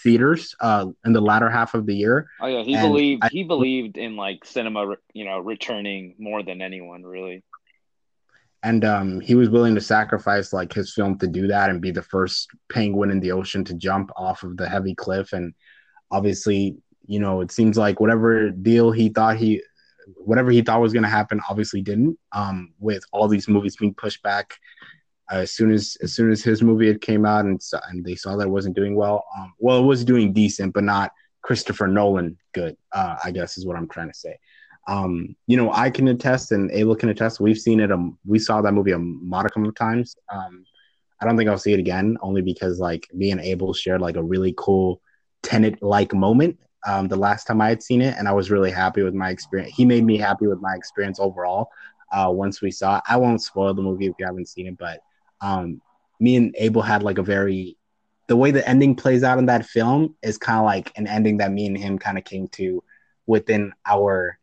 theaters 0.04 0.56
uh 0.62 0.86
in 1.06 1.14
the 1.14 1.22
latter 1.22 1.50
half 1.50 1.74
of 1.74 1.86
the 1.86 1.96
year 1.96 2.28
Oh 2.42 2.48
yeah, 2.48 2.64
he 2.64 2.74
And 2.76 2.82
believed 2.90 3.24
I- 3.26 3.30
he 3.30 3.44
believed 3.44 3.98
in 3.98 4.16
like 4.16 4.46
cinema, 4.46 4.96
you 5.14 5.26
know, 5.26 5.40
returning 5.40 6.16
more 6.20 6.42
than 6.44 6.62
anyone 6.62 7.04
really. 7.04 7.44
and 8.64 8.84
um, 8.84 9.20
he 9.22 9.36
was 9.36 9.50
willing 9.50 9.76
to 9.76 9.82
sacrifice 9.82 10.52
like 10.52 10.74
his 10.74 10.94
film 10.94 11.18
to 11.20 11.28
do 11.28 11.48
that 11.48 11.70
and 11.70 11.82
be 11.82 11.92
the 11.92 12.02
first 12.02 12.50
penguin 12.72 13.10
in 13.12 13.20
the 13.22 13.32
ocean 13.32 13.64
to 13.66 13.74
jump 13.74 14.10
off 14.18 14.44
of 14.44 14.58
the 14.58 14.68
heavy 14.68 14.94
cliff 14.96 15.32
and 15.34 15.54
obviously 16.12 16.76
you 17.08 17.20
know 17.20 17.42
it 17.42 17.52
seems 17.52 17.78
like 17.78 18.00
whatever 18.00 18.50
deal 18.50 18.92
he 18.92 19.10
thought 19.10 19.38
he 19.38 19.62
whatever 20.16 20.52
he 20.52 20.62
thought 20.62 20.82
was 20.82 20.92
going 20.94 21.04
to 21.04 21.10
happen 21.10 21.40
obviously 21.50 21.82
didn't 21.82 22.18
um, 22.34 22.74
with 22.80 23.04
all 23.14 23.28
these 23.28 23.48
movies 23.48 23.76
being 23.78 23.94
pushed 23.94 24.22
back 24.24 24.56
as 25.32 25.52
soon 25.52 25.72
as 25.72 25.98
as 26.02 26.14
soon 26.14 26.32
as 26.32 26.42
his 26.42 26.62
movie 26.62 26.88
had 26.88 27.02
came 27.02 27.26
out 27.26 27.46
and, 27.46 27.62
and 27.90 28.04
they 28.04 28.16
saw 28.16 28.36
that 28.36 28.48
it 28.48 28.52
wasn't 28.52 28.76
doing 28.76 28.96
well 28.96 29.26
um, 29.38 29.54
well 29.60 29.80
it 29.80 29.86
was 29.86 30.04
doing 30.04 30.34
decent 30.34 30.74
but 30.74 30.84
not 30.84 31.12
christopher 31.42 31.88
nolan 31.88 32.38
good 32.54 32.76
uh, 32.92 33.16
i 33.24 33.32
guess 33.32 33.58
is 33.58 33.66
what 33.66 33.76
i'm 33.76 33.88
trying 33.88 34.12
to 34.12 34.18
say 34.18 34.38
um, 34.90 35.36
you 35.46 35.56
know, 35.56 35.72
I 35.72 35.92
can 35.92 36.08
attest 36.08 36.52
and 36.52 36.72
Abel 36.72 36.96
can 36.96 37.10
attest. 37.10 37.40
We've 37.40 37.60
seen 37.60 37.80
it. 37.80 37.92
Um, 37.92 38.18
we 38.26 38.40
saw 38.40 38.62
that 38.62 38.74
movie 38.74 38.92
a 38.92 38.98
modicum 38.98 39.64
of 39.66 39.76
times. 39.76 40.16
Um, 40.34 40.66
I 41.22 41.26
don't 41.26 41.38
think 41.38 41.48
I'll 41.48 41.60
see 41.60 41.74
it 41.74 41.80
again, 41.80 42.18
only 42.22 42.42
because 42.42 42.80
like 42.80 43.08
me 43.14 43.30
and 43.30 43.40
Abel 43.40 43.74
shared 43.74 44.02
like 44.02 44.16
a 44.16 44.24
really 44.24 44.54
cool 44.58 45.02
Tenet 45.44 45.82
like 45.84 46.14
moment. 46.14 46.58
Um, 46.88 47.08
the 47.08 47.18
last 47.18 47.46
time 47.46 47.62
I 47.62 47.70
had 47.70 47.84
seen 47.84 48.02
it, 48.02 48.16
and 48.18 48.28
I 48.28 48.32
was 48.32 48.50
really 48.50 48.72
happy 48.72 49.04
with 49.04 49.14
my 49.14 49.30
experience. 49.30 49.76
He 49.76 49.86
made 49.86 50.06
me 50.06 50.18
happy 50.18 50.48
with 50.48 50.60
my 50.60 50.74
experience 50.76 51.20
overall. 51.20 51.70
Uh, 52.12 52.32
once 52.34 52.62
we 52.62 52.72
saw 52.72 52.98
it, 52.98 53.04
I 53.08 53.18
won't 53.18 53.44
spoil 53.44 53.74
the 53.74 53.82
movie 53.82 54.08
if 54.08 54.16
you 54.18 54.26
haven't 54.26 54.48
seen 54.48 54.68
it, 54.68 54.78
but 54.78 55.02
um, 55.42 55.82
me 56.20 56.36
and 56.36 56.56
Abel 56.58 56.82
had 56.82 57.04
like 57.04 57.18
a 57.18 57.24
very 57.24 57.78
the 58.28 58.36
way 58.36 58.52
the 58.52 58.68
ending 58.70 58.96
plays 58.96 59.24
out 59.24 59.40
in 59.40 59.48
that 59.48 59.66
film 59.66 60.16
is 60.22 60.38
kind 60.38 60.60
of 60.60 60.66
like 60.66 60.92
an 60.98 61.08
ending 61.08 61.38
that 61.38 61.52
me 61.52 61.66
and 61.66 61.78
him 61.78 61.98
kind 61.98 62.18
of 62.18 62.24
came 62.24 62.48
to 62.50 62.84
within 63.26 63.74
our 63.88 64.38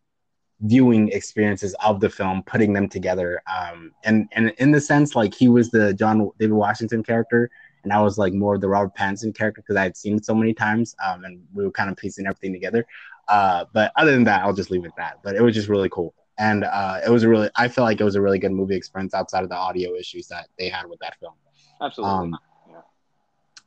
viewing 0.61 1.09
experiences 1.11 1.75
of 1.85 2.00
the 2.00 2.09
film, 2.09 2.43
putting 2.43 2.73
them 2.73 2.88
together. 2.88 3.43
Um, 3.47 3.93
and 4.05 4.29
and 4.33 4.53
in 4.59 4.73
the 4.73 4.81
sense, 4.81 5.15
like 5.15 5.35
he 5.35 5.49
was 5.49 5.71
the 5.71 5.95
John 5.95 6.31
David 6.38 6.55
Washington 6.55 7.03
character, 7.03 7.50
and 7.85 7.93
I 7.93 8.00
was 8.00 8.19
like 8.19 8.33
more 8.33 8.57
of 8.57 8.61
the 8.61 8.69
Robert 8.69 8.97
Pattinson 8.97 9.35
character 9.35 9.62
because 9.62 9.76
I 9.76 9.85
had 9.85 9.97
seen 9.97 10.17
it 10.17 10.25
so 10.25 10.35
many 10.35 10.55
times, 10.55 10.97
um, 11.05 11.25
and 11.25 11.43
we 11.55 11.65
were 11.65 11.71
kind 11.71 11.91
of 11.91 11.97
piecing 11.97 12.26
everything 12.26 12.53
together. 12.53 12.87
Uh, 13.29 13.65
but 13.73 13.93
other 13.97 14.12
than 14.12 14.25
that, 14.25 14.43
I'll 14.43 14.53
just 14.53 14.71
leave 14.71 14.85
it 14.85 14.88
at 14.88 14.97
that. 14.97 15.19
But 15.23 15.37
it 15.37 15.43
was 15.43 15.55
just 15.55 15.69
really 15.69 15.88
cool, 15.91 16.15
and 16.38 16.64
uh, 16.64 17.00
it 17.07 17.11
was 17.11 17.23
a 17.23 17.28
really 17.28 17.50
I 17.57 17.69
feel 17.69 17.85
like 17.85 18.00
it 18.00 18.05
was 18.05 18.14
a 18.14 18.21
really 18.21 18.38
good 18.38 18.52
movie 18.52 18.76
experience 18.76 19.14
outside 19.14 19.43
of 19.43 19.49
the 19.49 19.57
audio 19.57 19.95
issues 19.95 20.28
that 20.28 20.49
they 20.59 20.69
had 20.69 20.87
with 20.87 20.99
that 21.00 21.19
film. 21.19 21.35
Absolutely. 21.81 22.14
Um, 22.14 22.38
yeah. 22.69 22.81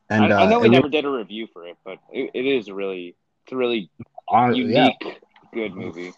And 0.10 0.34
I, 0.34 0.44
I 0.44 0.50
know 0.50 0.58
uh, 0.58 0.62
we 0.62 0.70
never 0.70 0.90
did 0.90 1.06
a 1.06 1.10
review 1.10 1.48
for 1.52 1.68
it, 1.68 1.78
but 1.84 2.00
it, 2.12 2.32
it 2.34 2.46
is 2.46 2.68
a 2.68 2.74
really, 2.74 3.16
it's 3.44 3.54
a 3.54 3.56
really 3.56 3.90
uh, 4.32 4.52
unique, 4.54 4.96
yeah. 5.02 5.14
good 5.54 5.76
movie. 5.76 6.14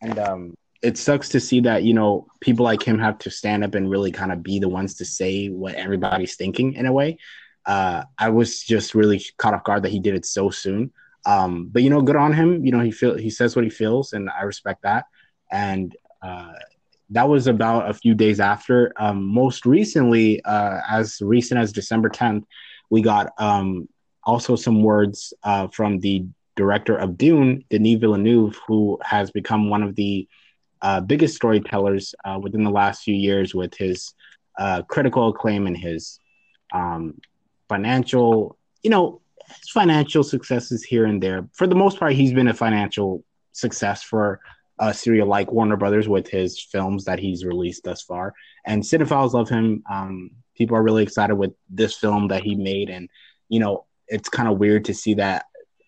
And 0.00 0.18
um, 0.18 0.54
it 0.82 0.98
sucks 0.98 1.28
to 1.30 1.40
see 1.40 1.60
that 1.60 1.84
you 1.84 1.94
know 1.94 2.26
people 2.40 2.64
like 2.64 2.82
him 2.82 2.98
have 2.98 3.18
to 3.18 3.30
stand 3.30 3.64
up 3.64 3.74
and 3.74 3.90
really 3.90 4.12
kind 4.12 4.32
of 4.32 4.42
be 4.42 4.58
the 4.58 4.68
ones 4.68 4.94
to 4.94 5.04
say 5.04 5.48
what 5.48 5.74
everybody's 5.74 6.36
thinking 6.36 6.74
in 6.74 6.86
a 6.86 6.92
way. 6.92 7.18
Uh, 7.64 8.04
I 8.16 8.28
was 8.28 8.62
just 8.62 8.94
really 8.94 9.24
caught 9.38 9.54
off 9.54 9.64
guard 9.64 9.82
that 9.82 9.90
he 9.90 9.98
did 9.98 10.14
it 10.14 10.24
so 10.24 10.50
soon. 10.50 10.92
Um, 11.26 11.68
but 11.72 11.82
you 11.82 11.90
know, 11.90 12.00
good 12.02 12.16
on 12.16 12.32
him. 12.32 12.64
You 12.64 12.72
know, 12.72 12.80
he 12.80 12.92
feel 12.92 13.16
he 13.16 13.30
says 13.30 13.56
what 13.56 13.64
he 13.64 13.70
feels, 13.70 14.12
and 14.12 14.30
I 14.30 14.42
respect 14.42 14.82
that. 14.82 15.06
And 15.50 15.96
uh, 16.22 16.52
that 17.10 17.28
was 17.28 17.46
about 17.46 17.88
a 17.88 17.94
few 17.94 18.14
days 18.14 18.40
after. 18.40 18.92
Um, 18.96 19.24
most 19.24 19.66
recently, 19.66 20.42
uh, 20.44 20.80
as 20.88 21.20
recent 21.20 21.60
as 21.60 21.72
December 21.72 22.08
10th, 22.08 22.44
we 22.90 23.02
got 23.02 23.32
um, 23.38 23.88
also 24.24 24.56
some 24.56 24.82
words 24.82 25.32
uh, 25.44 25.68
from 25.68 26.00
the 26.00 26.24
director 26.56 26.96
of 26.96 27.16
Dune, 27.16 27.64
Denis 27.70 28.00
Villeneuve, 28.00 28.58
who 28.66 28.98
has 29.02 29.30
become 29.30 29.70
one 29.70 29.82
of 29.82 29.94
the 29.94 30.26
uh, 30.82 31.00
biggest 31.00 31.36
storytellers 31.36 32.14
uh, 32.24 32.38
within 32.42 32.64
the 32.64 32.70
last 32.70 33.02
few 33.02 33.14
years 33.14 33.54
with 33.54 33.74
his 33.74 34.14
uh, 34.58 34.82
critical 34.82 35.28
acclaim 35.28 35.66
and 35.66 35.76
his 35.76 36.18
um, 36.72 37.18
financial, 37.68 38.56
you 38.82 38.90
know, 38.90 39.20
his 39.48 39.70
financial 39.70 40.24
successes 40.24 40.82
here 40.82 41.04
and 41.04 41.22
there. 41.22 41.48
For 41.52 41.66
the 41.66 41.74
most 41.74 41.98
part, 41.98 42.12
he's 42.12 42.32
been 42.32 42.48
a 42.48 42.54
financial 42.54 43.22
success 43.52 44.02
for 44.02 44.40
a 44.78 44.92
serial 44.92 45.26
like 45.28 45.52
Warner 45.52 45.76
Brothers 45.76 46.08
with 46.08 46.28
his 46.28 46.60
films 46.60 47.04
that 47.04 47.18
he's 47.18 47.44
released 47.44 47.84
thus 47.84 48.02
far. 48.02 48.34
And 48.64 48.82
cinephiles 48.82 49.32
love 49.32 49.48
him. 49.48 49.82
Um, 49.90 50.30
people 50.54 50.76
are 50.76 50.82
really 50.82 51.02
excited 51.02 51.34
with 51.34 51.52
this 51.70 51.96
film 51.96 52.28
that 52.28 52.42
he 52.42 52.54
made, 52.54 52.90
and 52.90 53.08
you 53.48 53.60
know, 53.60 53.84
it's 54.08 54.28
kind 54.28 54.48
of 54.48 54.58
weird 54.58 54.84
to 54.86 54.94
see 54.94 55.14
that 55.14 55.46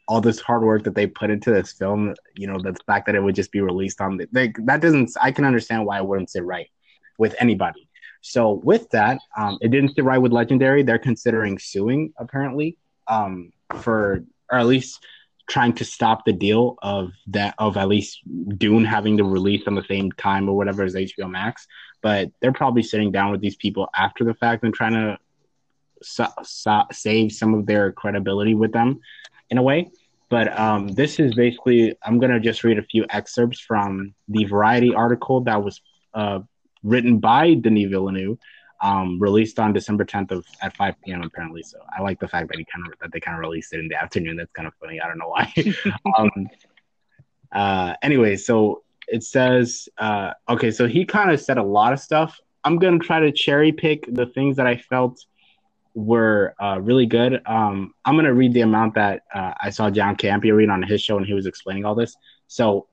all 0.09 0.23
this 0.23 0.41
hard 0.41 0.63
work 0.63 0.85
that 0.85 0.95
they 0.95 1.07
put 1.07 1.31
into 1.31 1.51
this 1.51 1.73
film, 1.73 2.15
you 2.35 2.47
know, 2.47 2.59
the 2.59 2.75
fact 2.87 3.05
that 3.07 3.15
it 3.15 3.23
would 3.23 3.35
just 3.35 3.53
be 3.53 3.61
released 3.61 4.01
on 4.01 4.19
they, 4.33 4.53
that 4.65 4.81
doesn't, 4.81 5.11
I 5.21 5.31
can 5.31 5.45
understand 5.45 5.85
why 5.85 5.99
it 5.99 6.07
wouldn't 6.07 6.31
sit 6.31 6.45
right 6.45 6.69
with 7.19 7.35
anybody. 7.39 7.89
So 8.23 8.53
with 8.65 8.89
that, 8.91 9.21
um, 9.37 9.59
it 9.61 9.71
didn't 9.71 9.95
sit 9.95 10.05
right 10.05 10.19
with 10.19 10.33
Legendary. 10.33 10.83
They're 10.83 10.99
considering 10.99 11.59
suing 11.59 12.15
apparently 12.17 12.79
um, 13.07 13.53
for, 13.83 14.25
or 14.51 14.59
at 14.59 14.67
least 14.67 15.05
trying 15.49 15.73
to 15.73 15.85
stop 15.85 16.25
the 16.25 16.33
deal 16.33 16.77
of 16.83 17.11
that 17.27 17.55
of 17.59 17.77
at 17.77 17.89
least 17.89 18.21
Dune 18.59 18.85
having 18.85 19.17
to 19.17 19.25
release 19.25 19.63
on 19.67 19.75
the 19.75 19.85
same 19.85 20.13
time 20.13 20.49
or 20.49 20.57
whatever 20.57 20.85
as 20.85 20.95
HBO 20.95 21.31
Max. 21.31 21.67
But 22.03 22.31
they're 22.41 22.53
probably 22.53 22.83
sitting 22.83 23.11
down 23.11 23.31
with 23.33 23.41
these 23.41 23.57
people 23.57 23.89
after 23.97 24.25
the 24.25 24.35
fact 24.35 24.63
and 24.63 24.75
trying 24.75 24.93
to 24.93 25.19
so, 26.03 26.27
so, 26.43 26.83
save 26.93 27.33
some 27.33 27.55
of 27.55 27.67
their 27.67 27.93
credibility 27.93 28.55
with 28.55 28.73
them 28.73 29.01
in 29.51 29.59
a 29.59 29.63
way. 29.63 29.91
But 30.29 30.57
um, 30.59 30.89
this 30.89 31.19
is 31.19 31.35
basically, 31.35 31.97
I'm 32.03 32.19
going 32.19 32.31
to 32.31 32.41
just 32.41 32.63
read 32.63 32.79
a 32.79 32.83
few 32.83 33.07
excerpts 33.09 33.61
from 33.61 34.15
the 34.29 34.45
Variety 34.45 34.95
article 34.95 35.41
that 35.43 35.65
was 35.65 35.81
uh, 36.13 36.41
written 36.83 37.19
by 37.19 37.55
Denis 37.55 37.91
Villeneuve, 37.91 38.39
um, 38.81 39.19
released 39.19 39.59
on 39.59 39.73
December 39.73 40.05
10th 40.05 40.31
of 40.31 40.47
at 40.63 40.77
5 40.77 40.95
p.m. 41.05 41.23
apparently. 41.23 41.63
So 41.63 41.79
I 41.97 42.03
like 42.03 42.21
the 42.21 42.29
fact 42.29 42.49
that 42.49 42.59
he 42.59 42.65
kind 42.65 42.87
of 42.87 42.99
that 43.01 43.13
they 43.13 43.21
kind 43.21 43.37
of 43.37 43.41
released 43.41 43.73
it 43.73 43.81
in 43.81 43.89
the 43.89 44.01
afternoon. 44.01 44.37
That's 44.37 44.53
kind 44.53 44.69
of 44.69 44.75
funny. 44.81 45.01
I 45.01 45.09
don't 45.09 45.19
know 45.19 45.29
why. 45.29 45.53
um, 46.19 46.49
uh, 47.53 47.95
anyway, 48.03 48.37
so 48.37 48.83
it 49.09 49.25
says, 49.25 49.89
uh, 49.99 50.33
okay, 50.49 50.71
so 50.71 50.87
he 50.87 51.05
kind 51.05 51.31
of 51.31 51.41
said 51.41 51.59
a 51.59 51.63
lot 51.63 51.93
of 51.93 52.01
stuff. 52.01 52.39
I'm 52.65 52.79
gonna 52.79 52.99
try 52.99 53.21
to 53.21 53.33
cherry 53.33 53.73
pick 53.73 54.05
the 54.13 54.27
things 54.27 54.57
that 54.57 54.67
I 54.67 54.77
felt 54.77 55.25
were 55.95 56.55
uh, 56.61 56.79
really 56.81 57.07
good. 57.07 57.41
Um, 57.47 57.95
I'm 58.05 58.17
gonna 58.17 58.35
read 58.35 58.53
the 58.53 58.61
amount 58.61 58.95
that 58.95 59.23
uh, 59.35 59.55
I 59.61 59.71
saw 59.71 59.91
John 59.91 60.17
Campea 60.17 60.55
read 60.55 60.69
on 60.69 60.83
his 60.83 61.03
show, 61.03 61.17
and 61.17 61.27
he 61.27 61.35
was 61.35 61.47
explaining 61.47 61.85
all 61.85 61.95
this. 61.95 62.15
So 62.47 62.87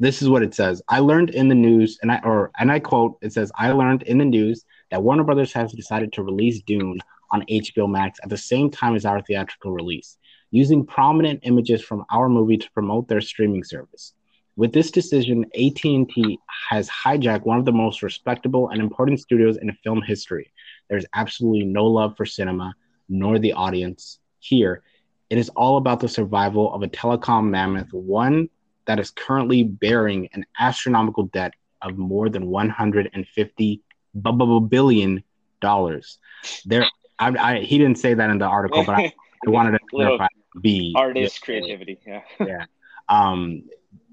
this 0.00 0.22
is 0.22 0.28
what 0.28 0.42
it 0.42 0.54
says. 0.54 0.80
I 0.88 1.00
learned 1.00 1.30
in 1.30 1.48
the 1.48 1.54
news, 1.54 1.98
and 2.02 2.10
I 2.10 2.20
or 2.24 2.50
and 2.58 2.72
I 2.72 2.80
quote, 2.80 3.18
it 3.20 3.32
says, 3.32 3.52
"I 3.56 3.72
learned 3.72 4.02
in 4.04 4.18
the 4.18 4.24
news 4.24 4.64
that 4.90 5.02
Warner 5.02 5.24
Brothers 5.24 5.52
has 5.52 5.72
decided 5.72 6.12
to 6.12 6.22
release 6.22 6.62
Dune 6.62 7.00
on 7.30 7.44
HBO 7.50 7.90
Max 7.90 8.18
at 8.22 8.30
the 8.30 8.36
same 8.36 8.70
time 8.70 8.94
as 8.94 9.04
our 9.04 9.20
theatrical 9.22 9.72
release, 9.72 10.16
using 10.50 10.86
prominent 10.86 11.40
images 11.42 11.82
from 11.82 12.04
our 12.10 12.28
movie 12.28 12.56
to 12.56 12.70
promote 12.72 13.08
their 13.08 13.20
streaming 13.20 13.64
service." 13.64 14.14
With 14.56 14.72
this 14.72 14.90
decision, 14.90 15.44
AT&T 15.54 16.38
has 16.70 16.88
hijacked 16.88 17.46
one 17.46 17.58
of 17.58 17.64
the 17.64 17.72
most 17.72 18.02
respectable 18.02 18.70
and 18.70 18.80
important 18.80 19.20
studios 19.20 19.56
in 19.56 19.72
film 19.84 20.02
history 20.02 20.52
there's 20.88 21.06
absolutely 21.14 21.64
no 21.64 21.84
love 21.84 22.16
for 22.16 22.26
cinema 22.26 22.74
nor 23.08 23.38
the 23.38 23.52
audience 23.52 24.18
here. 24.40 24.82
It 25.30 25.38
is 25.38 25.50
all 25.50 25.76
about 25.76 26.00
the 26.00 26.08
survival 26.08 26.72
of 26.72 26.82
a 26.82 26.88
telecom 26.88 27.50
mammoth, 27.50 27.92
one 27.92 28.48
that 28.86 28.98
is 28.98 29.10
currently 29.10 29.62
bearing 29.62 30.28
an 30.32 30.44
astronomical 30.58 31.24
debt 31.24 31.52
of 31.82 31.98
more 31.98 32.28
than 32.28 32.46
150 32.46 33.82
billion 34.14 35.22
dollars. 35.60 36.18
There, 36.64 36.86
I, 37.18 37.28
I, 37.28 37.60
he 37.60 37.78
didn't 37.78 37.98
say 37.98 38.14
that 38.14 38.30
in 38.30 38.38
the 38.38 38.46
article, 38.46 38.84
but 38.84 38.94
I, 38.94 39.12
I 39.46 39.50
wanted 39.50 39.72
to 39.72 39.80
clarify. 39.90 40.26
B 40.60 40.94
artist 40.96 41.42
creativity, 41.42 41.98
yeah, 42.06 42.22
yeah. 42.40 42.64
Um, 43.08 43.64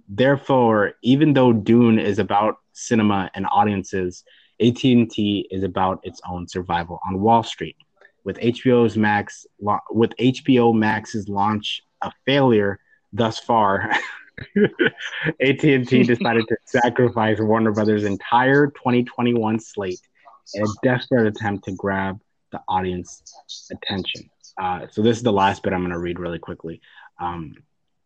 therefore, 0.07 0.93
even 1.01 1.33
though 1.33 1.53
Dune 1.53 1.97
is 1.97 2.19
about 2.19 2.57
cinema 2.73 3.31
and 3.33 3.47
audiences, 3.49 4.23
AT&T 4.61 5.47
is 5.49 5.63
about 5.63 6.01
its 6.03 6.21
own 6.27 6.47
survival 6.47 6.99
on 7.07 7.19
Wall 7.19 7.43
Street. 7.43 7.77
With 8.23 8.37
HBO's 8.39 8.97
Max 8.97 9.45
with 9.91 10.11
HBO 10.17 10.73
Max's 10.73 11.29
launch 11.29 11.81
a 12.01 12.11
failure 12.25 12.79
thus 13.13 13.39
far, 13.39 13.91
AT&T 15.41 16.03
decided 16.03 16.45
to 16.47 16.57
sacrifice 16.65 17.39
Warner 17.39 17.71
Brothers' 17.71 18.03
entire 18.03 18.67
2021 18.67 19.59
slate 19.59 20.01
in 20.53 20.63
a 20.63 20.67
desperate 20.83 21.27
attempt 21.27 21.65
to 21.65 21.71
grab 21.73 22.19
the 22.51 22.61
audience 22.67 23.21
attention. 23.71 24.29
Uh, 24.61 24.87
so 24.89 25.01
this 25.01 25.17
is 25.17 25.23
the 25.23 25.33
last 25.33 25.63
bit 25.63 25.73
I'm 25.73 25.81
going 25.81 25.91
to 25.91 25.99
read 25.99 26.19
really 26.19 26.39
quickly. 26.39 26.81
Um, 27.19 27.55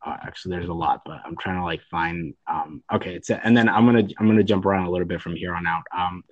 uh, 0.06 0.16
actually, 0.24 0.56
there's 0.56 0.70
a 0.70 0.74
lot, 0.74 1.02
but 1.06 1.20
I'm 1.26 1.36
trying 1.38 1.58
to 1.58 1.64
like 1.64 1.82
find. 1.92 2.34
Um, 2.48 2.84
okay, 2.94 3.16
it's 3.16 3.30
and 3.30 3.56
then 3.56 3.68
I'm 3.68 3.86
gonna 3.86 4.08
I'm 4.18 4.28
gonna 4.28 4.44
jump 4.44 4.66
around 4.66 4.86
a 4.86 4.90
little 4.90 5.08
bit 5.08 5.22
from 5.22 5.36
here 5.36 5.54
on 5.54 5.68
out. 5.68 5.84
Um, 5.96 6.24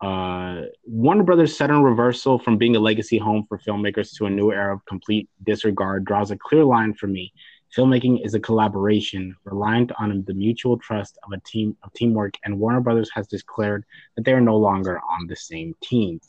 uh, 0.00 0.66
Warner 0.84 1.22
Brothers' 1.22 1.56
sudden 1.56 1.82
reversal 1.82 2.38
from 2.38 2.58
being 2.58 2.76
a 2.76 2.80
legacy 2.80 3.18
home 3.18 3.46
for 3.48 3.58
filmmakers 3.58 4.14
to 4.16 4.26
a 4.26 4.30
new 4.30 4.52
era 4.52 4.74
of 4.74 4.84
complete 4.86 5.28
disregard 5.44 6.04
draws 6.04 6.30
a 6.30 6.36
clear 6.36 6.64
line 6.64 6.94
for 6.94 7.06
me. 7.06 7.32
Filmmaking 7.74 8.24
is 8.24 8.34
a 8.34 8.40
collaboration 8.40 9.34
reliant 9.44 9.92
on 9.98 10.24
the 10.26 10.34
mutual 10.34 10.78
trust 10.78 11.18
of 11.24 11.32
a 11.32 11.40
team 11.40 11.76
of 11.82 11.92
teamwork, 11.92 12.34
and 12.44 12.58
Warner 12.58 12.80
Brothers 12.80 13.10
has 13.14 13.26
declared 13.26 13.84
that 14.14 14.24
they 14.24 14.32
are 14.32 14.40
no 14.40 14.56
longer 14.56 14.98
on 14.98 15.26
the 15.26 15.36
same 15.36 15.74
team. 15.82 16.20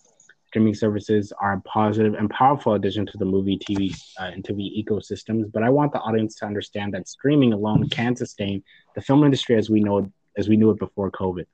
Streaming 0.47 0.73
services 0.73 1.33
are 1.39 1.53
a 1.53 1.61
positive 1.61 2.13
and 2.15 2.29
powerful 2.29 2.73
addition 2.73 3.05
to 3.05 3.17
the 3.17 3.25
movie, 3.25 3.57
TV, 3.57 3.93
uh, 4.19 4.31
and 4.33 4.43
TV 4.43 4.83
ecosystems, 4.83 5.51
but 5.51 5.61
I 5.61 5.69
want 5.69 5.91
the 5.91 5.99
audience 5.99 6.35
to 6.35 6.45
understand 6.45 6.93
that 6.93 7.07
streaming 7.07 7.53
alone 7.53 7.87
can 7.89 8.15
sustain 8.15 8.63
the 8.95 9.01
film 9.01 9.23
industry 9.23 9.55
as 9.55 9.69
we 9.69 9.81
know 9.81 9.99
it, 9.99 10.05
as 10.37 10.49
we 10.49 10.57
knew 10.57 10.71
it 10.71 10.79
before 10.79 11.11
COVID. 11.11 11.45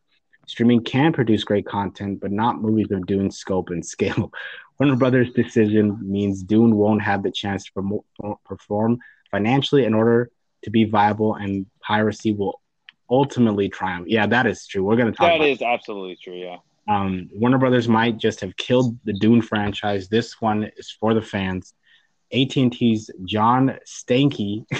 Streaming 0.47 0.83
can 0.83 1.11
produce 1.13 1.43
great 1.43 1.65
content, 1.65 2.19
but 2.19 2.31
not 2.31 2.61
movies 2.61 2.91
of 2.91 3.05
Dune 3.05 3.31
scope 3.31 3.69
and 3.69 3.85
scale. 3.93 4.31
Warner 4.79 4.95
Brothers' 4.95 5.31
decision 5.31 5.99
means 6.01 6.43
Dune 6.43 6.75
won't 6.75 7.01
have 7.01 7.23
the 7.23 7.31
chance 7.31 7.65
to 7.65 8.03
perform 8.45 8.99
financially 9.33 9.83
in 9.83 9.95
order 9.95 10.29
to 10.63 10.69
be 10.69 10.85
viable, 10.85 11.35
and 11.35 11.65
piracy 11.81 12.31
will 12.31 12.61
ultimately 13.09 13.67
triumph. 13.67 14.07
Yeah, 14.07 14.27
that 14.27 14.45
is 14.45 14.65
true. 14.67 14.83
We're 14.83 14.95
going 14.95 15.11
to 15.11 15.17
talk. 15.17 15.39
That 15.39 15.45
is 15.45 15.61
absolutely 15.61 16.17
true. 16.23 16.37
Yeah. 16.37 16.57
Um, 16.87 17.29
Warner 17.33 17.57
Brothers 17.57 17.87
might 17.87 18.17
just 18.17 18.39
have 18.41 18.55
killed 18.57 18.97
the 19.05 19.13
Dune 19.13 19.41
franchise. 19.41 20.07
This 20.07 20.39
one 20.39 20.69
is 20.77 20.95
for 20.99 21.13
the 21.13 21.21
fans. 21.21 21.73
AT&T's 22.31 23.09
John 23.25 23.77
Stankey 23.87 24.65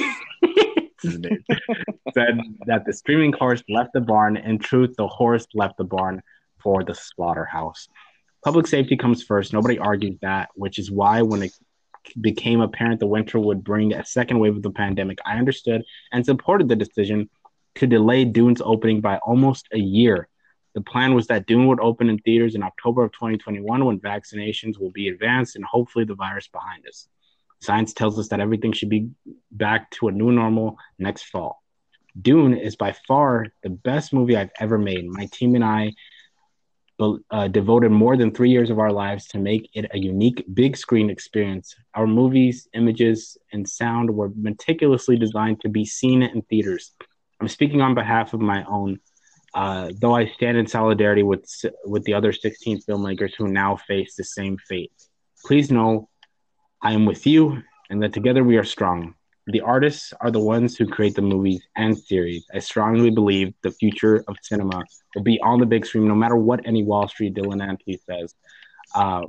said 1.02 2.40
that 2.66 2.84
the 2.86 2.94
streaming 2.94 3.34
horse 3.34 3.64
left 3.70 3.92
the 3.94 4.02
barn. 4.02 4.38
In 4.38 4.60
truth, 4.60 4.96
the 4.98 5.08
horse 5.08 5.48
left 5.54 5.78
the 5.78 5.84
barn 5.84 6.22
for 6.62 6.84
the 6.84 6.94
slaughterhouse. 6.94 7.88
Public 8.44 8.68
safety 8.68 8.98
comes 8.98 9.24
first. 9.24 9.54
Nobody 9.54 9.80
argues 9.80 10.18
that, 10.22 10.50
which 10.56 10.78
is 10.78 10.92
why 10.92 11.22
when 11.22 11.44
it 11.44 11.54
became 12.20 12.62
apparent 12.62 13.00
the 13.00 13.08
winter 13.08 13.40
would 13.40 13.64
bring 13.64 13.94
a 13.94 14.06
second 14.06 14.40
wave 14.40 14.56
of 14.56 14.64
the 14.64 14.72
pandemic, 14.72 15.20
I 15.26 15.38
understood 15.38 15.84
and 16.12 16.26
supported 16.26 16.68
the 16.68 16.76
decision 16.76 17.30
to 17.76 17.88
delay 17.88 18.26
Dune's 18.26 18.62
opening 18.64 19.02
by 19.02 19.18
almost 19.18 19.68
a 19.72 19.80
year. 19.80 20.28
The 20.76 20.82
plan 20.82 21.14
was 21.14 21.28
that 21.28 21.46
Dune 21.46 21.68
would 21.68 21.80
open 21.80 22.10
in 22.10 22.18
theaters 22.20 22.56
in 22.56 22.64
October 22.64 23.04
of 23.04 23.12
2021 23.12 23.86
when 23.86 24.00
vaccinations 24.00 24.80
will 24.80 24.92
be 24.92 25.08
advanced 25.08 25.56
and 25.56 25.66
hopefully 25.66 26.06
the 26.06 26.16
virus 26.16 26.48
behind 26.48 26.88
us. 26.88 27.08
Science 27.62 27.94
tells 27.94 28.20
us 28.20 28.28
that 28.30 28.40
everything 28.40 28.74
should 28.74 28.90
be 28.90 29.10
back 29.52 29.90
to 29.92 30.08
a 30.08 30.12
new 30.12 30.32
normal 30.32 30.78
next 31.00 31.24
fall. 31.24 31.64
Dune 32.20 32.56
is 32.56 32.76
by 32.76 32.92
far 33.08 33.48
the 33.64 33.70
best 33.70 34.14
movie 34.14 34.36
I've 34.36 34.52
ever 34.60 34.78
made. 34.78 35.06
My 35.06 35.28
team 35.32 35.56
and 35.56 35.64
I 35.64 35.94
uh, 37.00 37.48
devoted 37.48 37.92
more 37.92 38.16
than 38.18 38.32
three 38.32 38.52
years 38.52 38.70
of 38.70 38.80
our 38.80 38.92
lives 38.92 39.28
to 39.28 39.40
make 39.40 39.70
it 39.74 39.90
a 39.92 39.98
unique 39.98 40.46
big 40.54 40.78
screen 40.78 41.10
experience. 41.10 41.76
Our 41.96 42.08
movies, 42.08 42.68
images, 42.74 43.38
and 43.52 43.68
sound 43.68 44.10
were 44.10 44.32
meticulously 44.36 45.18
designed 45.18 45.62
to 45.62 45.70
be 45.70 45.86
seen 45.86 46.24
in 46.24 46.42
theaters. 46.44 46.92
I'm 47.42 47.48
speaking 47.48 47.82
on 47.82 47.96
behalf 47.96 48.34
of 48.34 48.42
my 48.42 48.64
own, 48.66 49.00
uh, 49.54 49.92
though 50.00 50.16
I 50.16 50.28
stand 50.28 50.58
in 50.58 50.68
solidarity 50.68 51.24
with 51.24 51.46
with 51.86 52.04
the 52.04 52.14
other 52.14 52.32
16 52.32 52.82
filmmakers 52.88 53.34
who 53.38 53.48
now 53.48 53.76
face 53.76 54.16
the 54.16 54.24
same 54.24 54.58
fate. 54.58 54.94
Please 55.46 55.72
know 55.72 56.10
I 56.82 56.94
am 56.94 57.06
with 57.06 57.26
you, 57.26 57.64
and 57.90 58.02
that 58.04 58.14
together 58.14 58.44
we 58.44 58.58
are 58.58 58.64
strong. 58.64 59.16
The 59.48 59.62
artists 59.62 60.14
are 60.22 60.32
the 60.32 60.40
ones 60.40 60.78
who 60.78 60.88
create 60.88 61.16
the 61.16 61.22
movies 61.22 61.62
and 61.76 61.98
series. 61.98 62.46
I 62.54 62.60
strongly 62.60 63.10
believe 63.10 63.54
the 63.62 63.72
future 63.72 64.24
of 64.28 64.38
cinema 64.42 64.84
will 65.16 65.24
be 65.24 65.40
on 65.42 65.60
the 65.60 65.66
big 65.66 65.86
screen, 65.86 66.08
no 66.08 66.16
matter 66.16 66.38
what 66.38 66.66
any 66.66 66.84
Wall 66.84 67.10
Street 67.10 67.34
Dylan 67.34 67.78
says. 68.08 68.36
Uh, 68.96 69.24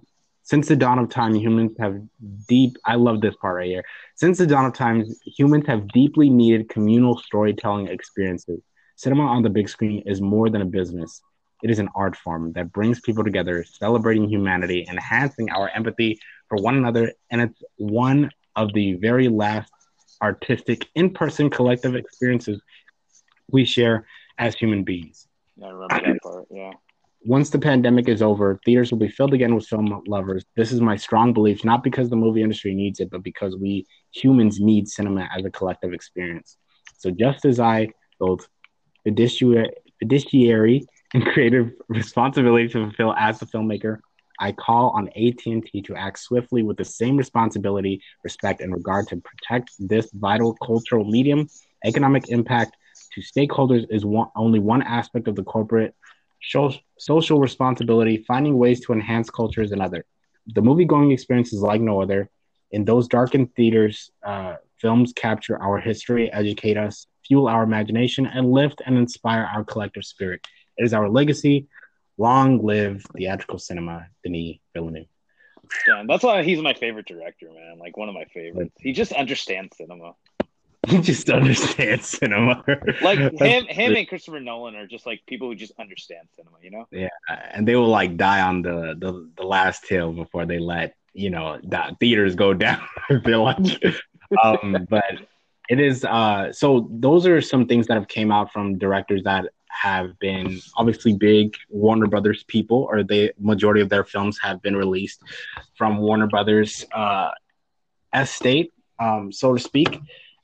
since 0.44 0.68
the 0.68 0.76
dawn 0.76 1.00
of 1.00 1.08
time, 1.08 1.34
humans 1.34 1.72
have 1.80 2.00
deep. 2.46 2.76
I 2.84 2.94
love 2.94 3.22
this 3.22 3.34
part 3.36 3.56
right 3.56 3.66
here. 3.66 3.84
Since 4.14 4.38
the 4.38 4.46
dawn 4.46 4.66
of 4.66 4.74
times, 4.74 5.18
humans 5.24 5.66
have 5.66 5.88
deeply 5.88 6.30
needed 6.30 6.68
communal 6.68 7.18
storytelling 7.18 7.88
experiences. 7.88 8.60
Cinema 8.94 9.24
on 9.24 9.42
the 9.42 9.50
big 9.50 9.68
screen 9.68 10.02
is 10.06 10.20
more 10.20 10.48
than 10.48 10.62
a 10.62 10.66
business. 10.66 11.22
It 11.64 11.70
is 11.70 11.80
an 11.80 11.88
art 11.96 12.14
form 12.14 12.52
that 12.52 12.72
brings 12.72 13.00
people 13.00 13.24
together, 13.24 13.64
celebrating 13.64 14.28
humanity, 14.28 14.86
enhancing 14.88 15.50
our 15.50 15.70
empathy 15.70 16.20
for 16.48 16.58
one 16.58 16.76
another, 16.76 17.12
and 17.30 17.40
it's 17.40 17.62
one 17.76 18.30
of 18.54 18.72
the 18.74 18.94
very 18.94 19.28
last 19.28 19.72
artistic, 20.22 20.88
in 20.94 21.10
person 21.10 21.50
collective 21.50 21.94
experiences 21.94 22.60
we 23.50 23.64
share 23.64 24.06
as 24.38 24.54
human 24.54 24.84
beings. 24.84 25.26
Yeah, 25.56 25.66
I 25.66 25.70
remember 25.70 26.00
that 26.06 26.22
part. 26.22 26.46
Yeah. 26.50 26.72
Once 27.26 27.48
the 27.48 27.58
pandemic 27.58 28.06
is 28.08 28.20
over, 28.20 28.60
theaters 28.64 28.90
will 28.90 28.98
be 28.98 29.08
filled 29.08 29.32
again 29.32 29.54
with 29.54 29.66
film 29.66 30.02
lovers. 30.06 30.44
This 30.56 30.72
is 30.72 30.80
my 30.80 30.96
strong 30.96 31.32
belief, 31.32 31.64
not 31.64 31.82
because 31.82 32.10
the 32.10 32.16
movie 32.16 32.42
industry 32.42 32.74
needs 32.74 33.00
it, 33.00 33.10
but 33.10 33.22
because 33.22 33.56
we 33.56 33.86
humans 34.12 34.60
need 34.60 34.88
cinema 34.88 35.28
as 35.34 35.44
a 35.44 35.50
collective 35.50 35.94
experience. 35.94 36.58
So, 36.98 37.10
just 37.10 37.46
as 37.46 37.60
I, 37.60 37.88
both 38.18 38.46
fiduciary 39.04 40.86
and 41.14 41.26
creative 41.26 41.72
responsibility 41.88 42.68
to 42.68 42.84
fulfill 42.84 43.14
as 43.14 43.40
a 43.40 43.46
filmmaker, 43.46 43.98
I 44.38 44.52
call 44.52 44.90
on 44.90 45.08
AT&T 45.08 45.82
to 45.82 45.94
act 45.94 46.18
swiftly 46.18 46.62
with 46.62 46.76
the 46.76 46.84
same 46.84 47.16
responsibility, 47.16 48.02
respect, 48.22 48.60
and 48.60 48.72
regard 48.72 49.08
to 49.08 49.16
protect 49.16 49.70
this 49.78 50.10
vital 50.12 50.54
cultural 50.64 51.04
medium. 51.04 51.48
Economic 51.84 52.28
impact 52.28 52.76
to 53.12 53.20
stakeholders 53.20 53.86
is 53.90 54.04
one, 54.04 54.28
only 54.36 54.58
one 54.58 54.82
aspect 54.82 55.28
of 55.28 55.36
the 55.36 55.44
corporate 55.44 55.94
social 56.98 57.40
responsibility. 57.40 58.24
Finding 58.26 58.58
ways 58.58 58.80
to 58.84 58.92
enhance 58.92 59.30
culture 59.30 59.62
is 59.62 59.72
another. 59.72 60.04
The 60.54 60.62
movie-going 60.62 61.10
experience 61.10 61.52
is 61.52 61.60
like 61.60 61.80
no 61.80 62.02
other. 62.02 62.28
In 62.70 62.84
those 62.84 63.08
darkened 63.08 63.54
theaters, 63.54 64.10
uh, 64.22 64.56
films 64.78 65.12
capture 65.14 65.60
our 65.62 65.78
history, 65.78 66.30
educate 66.32 66.76
us, 66.76 67.06
fuel 67.26 67.48
our 67.48 67.62
imagination, 67.62 68.26
and 68.26 68.50
lift 68.50 68.82
and 68.84 68.98
inspire 68.98 69.48
our 69.54 69.64
collective 69.64 70.04
spirit. 70.04 70.46
It 70.76 70.84
is 70.84 70.92
our 70.92 71.08
legacy, 71.08 71.68
Long 72.16 72.64
live 72.64 73.04
theatrical 73.16 73.58
cinema, 73.58 74.06
Denis 74.22 74.58
Villeneuve. 74.72 75.06
Yeah, 75.88 76.04
that's 76.06 76.22
why 76.22 76.42
he's 76.42 76.60
my 76.60 76.74
favorite 76.74 77.06
director, 77.06 77.46
man. 77.52 77.78
Like 77.78 77.96
one 77.96 78.08
of 78.08 78.14
my 78.14 78.24
favorites. 78.26 78.74
He 78.78 78.92
just 78.92 79.12
understands 79.12 79.76
cinema. 79.76 80.14
He 80.86 81.00
just 81.00 81.30
understands 81.30 82.06
cinema. 82.06 82.62
like 83.00 83.18
him, 83.40 83.64
him 83.64 83.96
and 83.96 84.06
Christopher 84.06 84.38
Nolan 84.38 84.76
are 84.76 84.86
just 84.86 85.06
like 85.06 85.22
people 85.26 85.48
who 85.48 85.54
just 85.54 85.72
understand 85.80 86.28
cinema, 86.36 86.58
you 86.62 86.70
know? 86.70 86.86
Yeah, 86.90 87.08
and 87.52 87.66
they 87.66 87.74
will 87.74 87.88
like 87.88 88.18
die 88.18 88.42
on 88.42 88.60
the 88.60 88.94
the, 88.98 89.30
the 89.34 89.44
last 89.44 89.88
hill 89.88 90.12
before 90.12 90.44
they 90.44 90.58
let 90.58 90.94
you 91.14 91.30
know 91.30 91.58
that 91.68 91.98
theaters 92.00 92.34
go 92.34 92.52
down. 92.66 92.86
Feel 93.24 93.44
like, 93.44 93.82
um, 94.42 94.86
but 94.90 95.04
it 95.70 95.80
is. 95.80 96.04
Uh, 96.04 96.52
so 96.52 96.86
those 96.90 97.26
are 97.26 97.40
some 97.40 97.66
things 97.66 97.86
that 97.86 97.94
have 97.94 98.08
came 98.08 98.30
out 98.30 98.52
from 98.52 98.76
directors 98.76 99.22
that 99.24 99.46
have 99.80 100.18
been 100.18 100.60
obviously 100.76 101.14
big 101.14 101.56
Warner 101.68 102.06
Brothers 102.06 102.44
people, 102.44 102.86
or 102.90 103.02
the 103.02 103.32
majority 103.38 103.80
of 103.80 103.88
their 103.88 104.04
films 104.04 104.38
have 104.42 104.62
been 104.62 104.76
released 104.76 105.22
from 105.76 105.98
Warner 105.98 106.26
Brothers 106.26 106.84
uh, 106.92 107.30
estate, 108.14 108.72
um, 108.98 109.32
so 109.32 109.54
to 109.54 109.60
speak. 109.60 110.00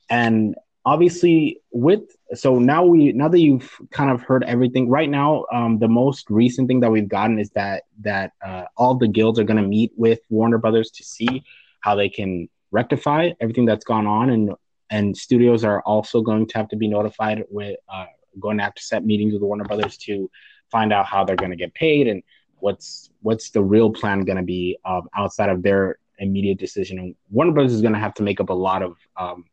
And 0.09 0.55
obviously, 0.85 1.61
with 1.71 2.01
so 2.33 2.59
now 2.59 2.83
we 2.83 3.13
now 3.13 3.29
that 3.29 3.39
you've 3.39 3.71
kind 3.91 4.11
of 4.11 4.21
heard 4.21 4.43
everything 4.43 4.89
right 4.89 5.09
now, 5.09 5.45
um, 5.51 5.79
the 5.79 5.87
most 5.87 6.29
recent 6.29 6.67
thing 6.67 6.81
that 6.81 6.91
we've 6.91 7.09
gotten 7.09 7.39
is 7.39 7.49
that 7.51 7.83
that 8.01 8.33
uh, 8.45 8.65
all 8.77 8.95
the 8.95 9.07
guilds 9.07 9.39
are 9.39 9.43
going 9.43 9.61
to 9.61 9.67
meet 9.67 9.91
with 9.95 10.19
Warner 10.29 10.57
Brothers 10.57 10.91
to 10.91 11.03
see 11.03 11.43
how 11.79 11.95
they 11.95 12.09
can 12.09 12.49
rectify 12.71 13.31
everything 13.39 13.65
that's 13.65 13.85
gone 13.85 14.07
on 14.07 14.29
and 14.29 14.51
and 14.89 15.15
studios 15.15 15.63
are 15.63 15.81
also 15.83 16.21
going 16.21 16.45
to 16.45 16.57
have 16.57 16.67
to 16.67 16.75
be 16.75 16.87
notified 16.87 17.43
with 17.49 17.77
uh, 17.91 18.05
going 18.39 18.57
to 18.57 18.63
have 18.63 18.73
to 18.75 18.83
set 18.83 19.05
meetings 19.05 19.33
with 19.33 19.41
Warner 19.41 19.63
Brothers 19.63 19.97
to 19.97 20.29
find 20.71 20.93
out 20.93 21.05
how 21.05 21.23
they're 21.23 21.35
going 21.35 21.51
to 21.51 21.57
get 21.57 21.73
paid 21.73 22.07
and 22.07 22.23
what's 22.59 23.09
what's 23.21 23.49
the 23.51 23.61
real 23.61 23.91
plan 23.91 24.21
going 24.21 24.37
to 24.37 24.43
be 24.43 24.77
um, 24.85 25.07
outside 25.15 25.49
of 25.49 25.61
their 25.61 25.97
immediate 26.19 26.59
decision. 26.59 26.99
And 26.99 27.15
Warner 27.29 27.51
Brothers 27.51 27.73
is 27.73 27.81
going 27.81 27.93
to 27.93 27.99
have 27.99 28.13
to 28.15 28.23
make 28.23 28.39
up 28.39 28.49
a 28.49 28.53
lot 28.53 28.81
of 28.81 28.95
um, 29.17 29.45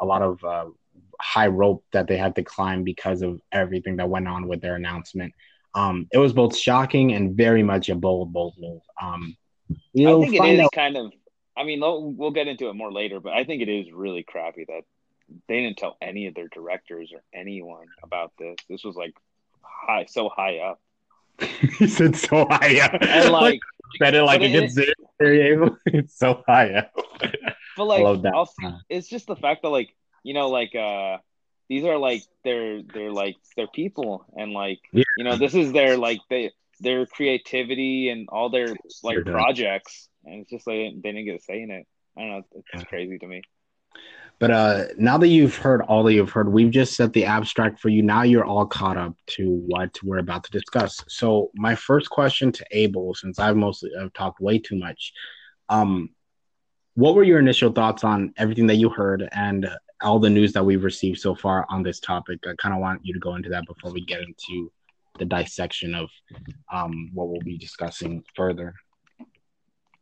a 0.00 0.04
lot 0.04 0.22
of 0.22 0.42
uh, 0.44 0.66
high 1.20 1.48
rope 1.48 1.84
that 1.92 2.06
they 2.06 2.16
had 2.16 2.34
to 2.36 2.42
climb 2.42 2.84
because 2.84 3.22
of 3.22 3.40
everything 3.52 3.96
that 3.96 4.08
went 4.08 4.28
on 4.28 4.48
with 4.48 4.60
their 4.60 4.76
announcement. 4.76 5.32
Um, 5.74 6.06
it 6.12 6.18
was 6.18 6.32
both 6.32 6.56
shocking 6.56 7.12
and 7.12 7.36
very 7.36 7.62
much 7.62 7.88
a 7.88 7.94
bold, 7.94 8.32
bold 8.32 8.54
move. 8.58 8.80
Um, 9.02 9.36
I 9.70 10.20
think 10.20 10.34
it 10.34 10.44
is 10.44 10.60
out- 10.60 10.72
kind 10.72 10.96
of. 10.96 11.12
I 11.56 11.62
mean, 11.62 11.80
we'll 11.80 12.32
get 12.32 12.48
into 12.48 12.68
it 12.68 12.74
more 12.74 12.92
later, 12.92 13.20
but 13.20 13.32
I 13.32 13.44
think 13.44 13.62
it 13.62 13.68
is 13.68 13.86
really 13.92 14.24
crappy 14.24 14.64
that 14.66 14.82
they 15.48 15.60
didn't 15.60 15.78
tell 15.78 15.96
any 16.00 16.26
of 16.26 16.34
their 16.34 16.48
directors 16.48 17.12
or 17.12 17.22
anyone 17.32 17.86
about 18.02 18.32
this. 18.38 18.56
This 18.68 18.84
was 18.84 18.96
like 18.96 19.14
high, 19.62 20.06
so 20.08 20.28
high 20.28 20.58
up. 20.58 20.80
he 21.78 21.86
said 21.88 22.16
so 22.16 22.46
high 22.48 22.80
up. 22.80 22.94
And 23.00 23.30
like 23.30 23.60
said 23.98 24.14
it 24.14 24.22
like 24.22 24.40
it 24.40 24.50
gets 24.50 24.74
very 25.18 25.58
It's 25.86 26.18
so 26.18 26.42
high 26.46 26.74
up. 26.74 26.92
But 27.76 27.84
like, 27.84 28.18
it's 28.88 29.08
just 29.08 29.26
the 29.26 29.36
fact 29.36 29.62
that 29.62 29.68
like 29.68 29.94
you 30.22 30.34
know 30.34 30.48
like 30.48 30.74
uh 30.74 31.18
these 31.68 31.84
are 31.84 31.98
like 31.98 32.22
their 32.44 32.82
they're 32.82 33.12
like 33.12 33.36
their 33.56 33.66
people 33.66 34.26
and 34.36 34.52
like 34.52 34.80
yeah. 34.92 35.04
you 35.16 35.24
know 35.24 35.36
this 35.36 35.54
is 35.54 35.72
their 35.72 35.96
like 35.96 36.20
they 36.30 36.52
their 36.80 37.06
creativity 37.06 38.10
and 38.10 38.28
all 38.28 38.50
their 38.50 38.76
like 39.02 39.24
projects 39.24 40.08
and 40.24 40.42
it's 40.42 40.50
just 40.50 40.66
like 40.66 40.76
they 40.76 41.12
didn't 41.12 41.24
get 41.24 41.40
a 41.40 41.42
say 41.42 41.62
in 41.62 41.70
it. 41.70 41.86
I 42.16 42.20
don't 42.20 42.30
know. 42.30 42.42
It's 42.52 42.68
yeah. 42.74 42.84
crazy 42.84 43.18
to 43.18 43.26
me. 43.26 43.42
But 44.44 44.50
uh, 44.50 44.84
now 44.98 45.16
that 45.16 45.28
you've 45.28 45.56
heard 45.56 45.80
all 45.80 46.02
that 46.02 46.12
you've 46.12 46.28
heard, 46.28 46.52
we've 46.52 46.70
just 46.70 46.96
set 46.96 47.14
the 47.14 47.24
abstract 47.24 47.80
for 47.80 47.88
you. 47.88 48.02
Now 48.02 48.24
you're 48.24 48.44
all 48.44 48.66
caught 48.66 48.98
up 48.98 49.16
to 49.28 49.64
what 49.66 49.98
we're 50.02 50.18
about 50.18 50.44
to 50.44 50.50
discuss. 50.50 51.02
So 51.08 51.50
my 51.54 51.74
first 51.74 52.10
question 52.10 52.52
to 52.52 52.66
Abel, 52.70 53.14
since 53.14 53.38
I've 53.38 53.56
mostly 53.56 53.90
I've 53.98 54.12
talked 54.12 54.42
way 54.42 54.58
too 54.58 54.76
much, 54.76 55.14
um, 55.70 56.10
what 56.92 57.14
were 57.14 57.22
your 57.22 57.38
initial 57.38 57.72
thoughts 57.72 58.04
on 58.04 58.34
everything 58.36 58.66
that 58.66 58.74
you 58.74 58.90
heard 58.90 59.26
and 59.32 59.66
all 60.02 60.18
the 60.18 60.28
news 60.28 60.52
that 60.52 60.66
we've 60.66 60.84
received 60.84 61.20
so 61.20 61.34
far 61.34 61.64
on 61.70 61.82
this 61.82 61.98
topic? 61.98 62.40
I 62.46 62.52
kind 62.58 62.74
of 62.74 62.82
want 62.82 63.00
you 63.02 63.14
to 63.14 63.20
go 63.20 63.36
into 63.36 63.48
that 63.48 63.64
before 63.66 63.92
we 63.94 64.04
get 64.04 64.20
into 64.20 64.70
the 65.18 65.24
dissection 65.24 65.94
of 65.94 66.10
um, 66.70 67.12
what 67.14 67.30
we'll 67.30 67.40
be 67.40 67.56
discussing 67.56 68.22
further. 68.36 68.74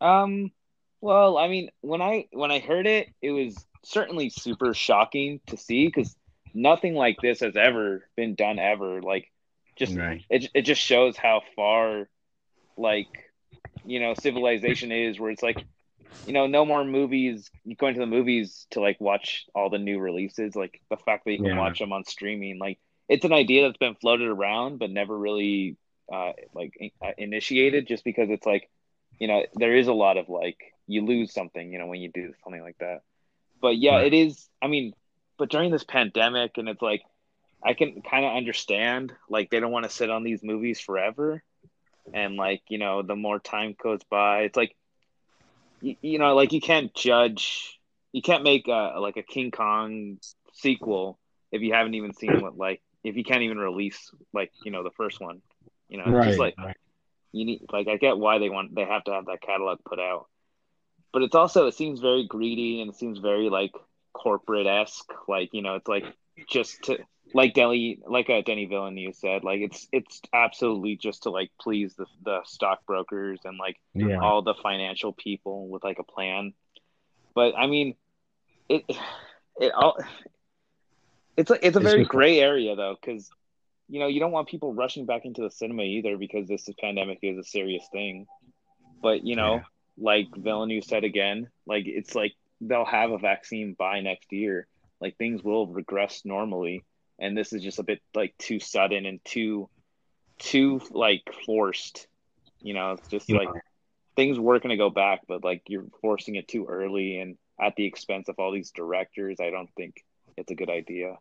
Um. 0.00 0.50
Well, 1.02 1.36
I 1.36 1.48
mean, 1.48 1.68
when 1.80 2.00
I 2.00 2.28
when 2.30 2.52
I 2.52 2.60
heard 2.60 2.86
it, 2.86 3.08
it 3.20 3.32
was 3.32 3.56
certainly 3.82 4.30
super 4.30 4.72
shocking 4.72 5.40
to 5.48 5.56
see 5.56 5.88
because 5.88 6.14
nothing 6.54 6.94
like 6.94 7.16
this 7.20 7.40
has 7.40 7.56
ever 7.56 8.08
been 8.16 8.36
done 8.36 8.60
ever. 8.60 9.02
Like, 9.02 9.30
just 9.74 9.96
right. 9.96 10.24
it 10.30 10.48
it 10.54 10.62
just 10.62 10.80
shows 10.80 11.16
how 11.16 11.42
far, 11.56 12.08
like, 12.76 13.08
you 13.84 13.98
know, 13.98 14.14
civilization 14.14 14.92
is. 14.92 15.18
Where 15.18 15.32
it's 15.32 15.42
like, 15.42 15.64
you 16.24 16.32
know, 16.32 16.46
no 16.46 16.64
more 16.64 16.84
movies. 16.84 17.50
Going 17.78 17.94
to 17.94 18.00
the 18.00 18.06
movies 18.06 18.68
to 18.70 18.80
like 18.80 19.00
watch 19.00 19.46
all 19.56 19.70
the 19.70 19.78
new 19.78 19.98
releases. 19.98 20.54
Like 20.54 20.80
the 20.88 20.96
fact 20.96 21.24
that 21.24 21.32
you 21.32 21.38
can 21.38 21.46
yeah. 21.46 21.58
watch 21.58 21.80
them 21.80 21.92
on 21.92 22.04
streaming. 22.04 22.60
Like, 22.60 22.78
it's 23.08 23.24
an 23.24 23.32
idea 23.32 23.66
that's 23.66 23.76
been 23.76 23.96
floated 23.96 24.28
around 24.28 24.78
but 24.78 24.88
never 24.88 25.18
really 25.18 25.76
uh, 26.12 26.30
like 26.54 26.74
uh, 27.04 27.10
initiated. 27.18 27.88
Just 27.88 28.04
because 28.04 28.30
it's 28.30 28.46
like, 28.46 28.70
you 29.18 29.26
know, 29.26 29.44
there 29.54 29.76
is 29.76 29.88
a 29.88 29.92
lot 29.92 30.16
of 30.16 30.28
like 30.28 30.71
you 30.86 31.04
lose 31.04 31.32
something, 31.32 31.72
you 31.72 31.78
know, 31.78 31.86
when 31.86 32.00
you 32.00 32.10
do 32.12 32.32
something 32.42 32.62
like 32.62 32.78
that. 32.78 33.02
But 33.60 33.78
yeah, 33.78 33.96
right. 33.96 34.06
it 34.06 34.14
is. 34.14 34.48
I 34.60 34.66
mean, 34.66 34.92
but 35.38 35.50
during 35.50 35.70
this 35.70 35.84
pandemic, 35.84 36.58
and 36.58 36.68
it's 36.68 36.82
like, 36.82 37.02
I 37.64 37.74
can 37.74 38.02
kind 38.02 38.24
of 38.24 38.36
understand, 38.36 39.12
like, 39.28 39.50
they 39.50 39.60
don't 39.60 39.70
want 39.70 39.84
to 39.84 39.90
sit 39.90 40.10
on 40.10 40.24
these 40.24 40.42
movies 40.42 40.80
forever. 40.80 41.42
And, 42.12 42.36
like, 42.36 42.62
you 42.68 42.78
know, 42.78 43.02
the 43.02 43.14
more 43.14 43.38
time 43.38 43.76
goes 43.80 44.00
by, 44.10 44.42
it's 44.42 44.56
like, 44.56 44.74
you, 45.80 45.96
you 46.02 46.18
know, 46.18 46.34
like, 46.34 46.52
you 46.52 46.60
can't 46.60 46.92
judge, 46.92 47.78
you 48.10 48.22
can't 48.22 48.42
make 48.42 48.66
a, 48.66 48.94
like 48.98 49.16
a 49.16 49.22
King 49.22 49.52
Kong 49.52 50.18
sequel 50.54 51.18
if 51.52 51.62
you 51.62 51.72
haven't 51.72 51.94
even 51.94 52.12
seen 52.14 52.40
what, 52.40 52.58
like, 52.58 52.82
if 53.04 53.16
you 53.16 53.24
can't 53.24 53.42
even 53.42 53.58
release, 53.58 54.10
like, 54.32 54.50
you 54.64 54.70
know, 54.70 54.82
the 54.82 54.90
first 54.90 55.20
one, 55.20 55.42
you 55.88 55.98
know, 55.98 56.04
right, 56.10 56.28
just 56.28 56.38
like, 56.38 56.54
right. 56.58 56.76
you 57.32 57.44
need 57.44 57.62
like 57.72 57.88
I 57.88 57.96
get 57.96 58.16
why 58.16 58.38
they 58.38 58.48
want 58.48 58.74
they 58.74 58.84
have 58.84 59.04
to 59.04 59.12
have 59.12 59.26
that 59.26 59.42
catalog 59.42 59.78
put 59.84 59.98
out, 59.98 60.26
but 61.12 61.22
it's 61.22 61.34
also 61.34 61.66
it 61.66 61.74
seems 61.74 62.00
very 62.00 62.26
greedy 62.26 62.80
and 62.80 62.90
it 62.90 62.96
seems 62.96 63.18
very 63.18 63.50
like 63.50 63.72
corporate 64.12 64.66
esque. 64.66 65.10
Like 65.28 65.50
you 65.52 65.62
know, 65.62 65.76
it's 65.76 65.88
like 65.88 66.04
just 66.48 66.82
to 66.84 66.98
like 67.34 67.54
Delhi, 67.54 67.98
like 68.06 68.28
uh, 68.28 68.42
Denny 68.42 68.66
Villeneuve 68.66 69.14
said, 69.16 69.44
like 69.44 69.60
it's 69.60 69.88
it's 69.92 70.20
absolutely 70.32 70.96
just 70.96 71.24
to 71.24 71.30
like 71.30 71.50
please 71.60 71.94
the 71.94 72.06
the 72.24 72.40
stockbrokers 72.44 73.40
and 73.44 73.58
like 73.58 73.76
Yeah. 73.94 74.18
all 74.20 74.42
the 74.42 74.54
financial 74.54 75.12
people 75.12 75.68
with 75.68 75.84
like 75.84 75.98
a 75.98 76.04
plan. 76.04 76.52
But 77.34 77.54
I 77.56 77.66
mean, 77.66 77.94
it 78.68 78.84
it 79.58 79.72
all 79.72 79.96
it's 81.36 81.50
a 81.50 81.66
it's 81.66 81.76
a 81.76 81.80
very 81.80 82.04
gray 82.04 82.40
area 82.40 82.76
though, 82.76 82.96
because 83.00 83.28
you 83.88 84.00
know 84.00 84.06
you 84.06 84.20
don't 84.20 84.32
want 84.32 84.48
people 84.48 84.74
rushing 84.74 85.06
back 85.06 85.24
into 85.24 85.42
the 85.42 85.50
cinema 85.50 85.82
either 85.82 86.16
because 86.16 86.48
this 86.48 86.68
pandemic 86.80 87.18
is 87.22 87.38
a 87.38 87.44
serious 87.44 87.86
thing. 87.92 88.26
But 89.02 89.24
you 89.24 89.36
know, 89.36 89.56
Yeah. 89.56 89.62
Like 89.98 90.28
Villeneuve 90.36 90.84
said 90.84 91.04
again, 91.04 91.48
like 91.66 91.84
it's 91.86 92.14
like 92.14 92.32
they'll 92.60 92.84
have 92.84 93.10
a 93.10 93.18
vaccine 93.18 93.74
by 93.78 94.00
next 94.00 94.32
year. 94.32 94.66
Like 95.00 95.16
things 95.16 95.42
will 95.42 95.66
regress 95.66 96.22
normally, 96.24 96.84
and 97.18 97.36
this 97.36 97.52
is 97.52 97.62
just 97.62 97.78
a 97.78 97.82
bit 97.82 98.00
like 98.14 98.34
too 98.38 98.60
sudden 98.60 99.04
and 99.06 99.20
too 99.24 99.68
too 100.38 100.80
like 100.90 101.22
forced. 101.46 102.06
You 102.60 102.74
know, 102.74 102.92
it's 102.92 103.08
just 103.08 103.28
Yeah. 103.28 103.38
like 103.38 103.48
things 104.16 104.38
were 104.38 104.58
going 104.60 104.70
to 104.70 104.76
go 104.76 104.90
back, 104.90 105.20
but 105.26 105.42
like 105.42 105.62
you're 105.68 105.86
forcing 106.00 106.36
it 106.36 106.46
too 106.48 106.66
early 106.66 107.18
and 107.18 107.36
at 107.60 107.74
the 107.76 107.84
expense 107.84 108.28
of 108.28 108.38
all 108.38 108.52
these 108.52 108.70
directors. 108.70 109.38
I 109.40 109.50
don't 109.50 109.70
think 109.76 110.04
it's 110.36 110.50
a 110.50 110.54
good 110.54 110.70
idea. 110.70 111.16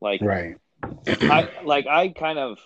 Like 0.00 0.22
Right. 0.22 0.56
I 1.06 1.48
like 1.64 1.86
I 1.86 2.08
kind 2.08 2.38
of 2.38 2.58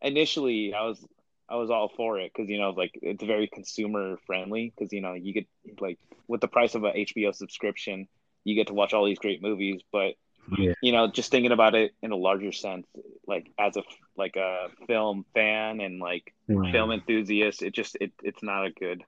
initially 0.00 0.74
I 0.74 0.84
was 0.84 1.04
I 1.48 1.56
was 1.56 1.70
all 1.70 1.90
for 1.96 2.18
it 2.20 2.32
because 2.34 2.50
you 2.50 2.58
know 2.60 2.70
like 2.70 2.92
it's 3.02 3.24
very 3.24 3.48
consumer 3.48 4.16
friendly 4.26 4.72
because 4.76 4.92
you 4.92 5.00
know 5.00 5.14
you 5.14 5.32
get 5.32 5.46
like 5.80 5.98
with 6.26 6.40
the 6.40 6.48
price 6.48 6.74
of 6.74 6.84
a 6.84 6.92
HBO 6.92 7.34
subscription 7.34 8.08
you 8.44 8.54
get 8.54 8.66
to 8.68 8.74
watch 8.74 8.92
all 8.92 9.04
these 9.06 9.18
great 9.18 9.42
movies 9.42 9.80
but 9.92 10.14
Yeah. 10.58 10.72
you 10.82 10.92
know 10.92 11.08
just 11.10 11.30
thinking 11.30 11.52
about 11.52 11.74
it 11.74 11.92
in 12.02 12.12
a 12.12 12.16
larger 12.16 12.52
sense 12.52 12.86
like 13.26 13.50
as 13.58 13.76
a 13.76 13.82
like 14.16 14.36
a 14.36 14.68
film 14.86 15.24
fan 15.34 15.80
and 15.80 16.00
like 16.00 16.34
Right. 16.48 16.72
film 16.72 16.92
enthusiast 16.92 17.62
it 17.62 17.74
just 17.74 17.96
it, 18.00 18.12
it's 18.22 18.42
not 18.42 18.66
a 18.66 18.70
good 18.70 19.02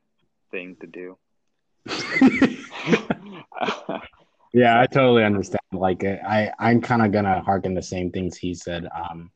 thing 0.50 0.76
to 0.80 0.86
do 0.86 1.18
Yeah, 4.52 4.80
I 4.80 4.86
totally 4.86 5.24
understand. 5.24 5.60
Like, 5.72 6.02
I, 6.04 6.52
I'm 6.58 6.80
kind 6.80 7.02
of 7.02 7.12
gonna 7.12 7.40
harken 7.40 7.74
the 7.74 7.82
same 7.82 8.10
things 8.10 8.36
he 8.36 8.54
said. 8.54 8.86
Um, 8.92 9.30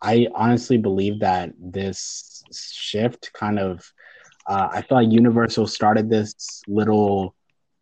I 0.00 0.28
honestly 0.34 0.78
believe 0.78 1.20
that 1.20 1.52
this 1.58 2.42
shift 2.52 3.32
kind 3.32 3.58
of, 3.58 3.92
uh, 4.46 4.68
I 4.70 4.82
feel 4.82 4.98
like 4.98 5.12
Universal 5.12 5.66
started 5.66 6.08
this 6.08 6.62
little 6.66 7.34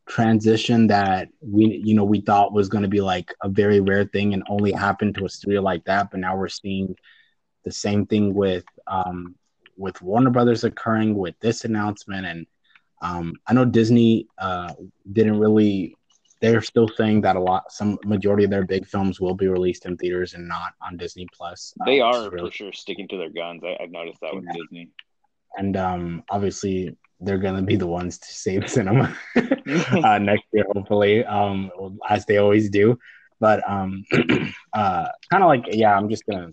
transition 0.09 0.87
that 0.87 1.29
we, 1.41 1.83
you 1.85 1.95
know, 1.95 2.05
we 2.05 2.21
thought 2.21 2.53
was 2.53 2.69
going 2.69 2.83
to 2.83 2.89
be 2.89 3.01
like 3.01 3.33
a 3.43 3.49
very 3.49 3.81
rare 3.81 4.05
thing 4.05 4.35
and 4.35 4.43
only 4.49 4.73
happened 4.73 5.15
to 5.17 5.25
a 5.25 5.29
studio 5.29 5.61
like 5.61 5.85
that. 5.85 6.11
But 6.11 6.21
now 6.21 6.37
we're 6.37 6.49
seeing 6.49 6.97
the 7.65 7.73
same 7.73 8.07
thing 8.07 8.35
with, 8.35 8.65
um, 8.87 9.35
with 9.77 10.01
Warner 10.01 10.31
Brothers 10.31 10.65
occurring 10.65 11.17
with 11.17 11.35
this 11.41 11.65
announcement 11.65 12.27
and. 12.27 12.47
Um, 13.03 13.35
I 13.47 13.53
know 13.53 13.67
Disney 13.67 14.27
uh, 14.39 14.73
didn't 15.13 15.39
really 15.39 15.95
they're 16.41 16.63
still 16.63 16.89
saying 16.97 17.23
that 17.23 17.37
a 17.37 17.41
lot 17.41 17.73
some 17.73 17.99
majority 18.05 18.45
of 18.45 18.51
their 18.51 18.65
big 18.65 18.87
films 18.87 19.21
will 19.21 19.35
be 19.35 19.49
released 19.49 19.87
in 19.87 19.97
theaters 19.97 20.35
and 20.35 20.47
not 20.47 20.75
on 20.83 20.97
disney 20.97 21.27
plus. 21.33 21.73
They 21.85 21.95
which 21.95 22.03
are 22.03 22.31
really- 22.31 22.51
for 22.51 22.55
sure 22.55 22.73
sticking 22.73 23.09
to 23.09 23.17
their 23.17 23.31
guns. 23.31 23.63
I, 23.65 23.77
I've 23.81 23.91
noticed 23.91 24.21
that 24.21 24.35
with 24.35 24.45
Disney. 24.53 24.91
And 25.59 25.77
um 25.77 26.23
obviously 26.31 26.97
they're 27.21 27.39
going 27.39 27.57
to 27.57 27.63
be 27.63 27.77
the 27.77 27.87
ones 27.87 28.19
to 28.19 28.29
save 28.29 28.69
cinema 28.71 29.17
uh, 29.37 30.19
next 30.19 30.45
year 30.53 30.67
hopefully 30.75 31.25
um 31.25 31.71
as 32.09 32.27
they 32.27 32.37
always 32.37 32.69
do. 32.71 32.99
But 33.41 33.69
um 33.69 34.05
uh 34.73 35.09
kind 35.31 35.43
of 35.43 35.49
like 35.49 35.65
yeah 35.71 35.97
i'm 35.97 36.09
just 36.09 36.25
gonna 36.27 36.51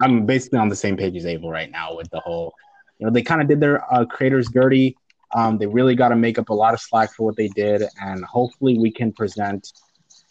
i'm 0.00 0.26
basically 0.26 0.58
on 0.58 0.68
the 0.68 0.76
same 0.76 0.96
page 0.96 1.16
as 1.16 1.26
abel 1.26 1.50
right 1.50 1.70
now 1.70 1.96
with 1.96 2.08
the 2.10 2.20
whole 2.20 2.54
you 2.98 3.06
know 3.06 3.12
they 3.12 3.22
kind 3.22 3.40
of 3.40 3.48
did 3.48 3.60
their 3.60 3.82
uh, 3.92 4.04
creators 4.04 4.48
dirty 4.48 4.96
um 5.34 5.58
they 5.58 5.66
really 5.66 5.94
got 5.94 6.08
to 6.08 6.16
make 6.16 6.38
up 6.38 6.48
a 6.48 6.54
lot 6.54 6.74
of 6.74 6.80
slack 6.80 7.12
for 7.14 7.24
what 7.24 7.36
they 7.36 7.48
did 7.48 7.82
and 8.00 8.24
hopefully 8.24 8.78
we 8.78 8.92
can 8.92 9.12
present 9.12 9.72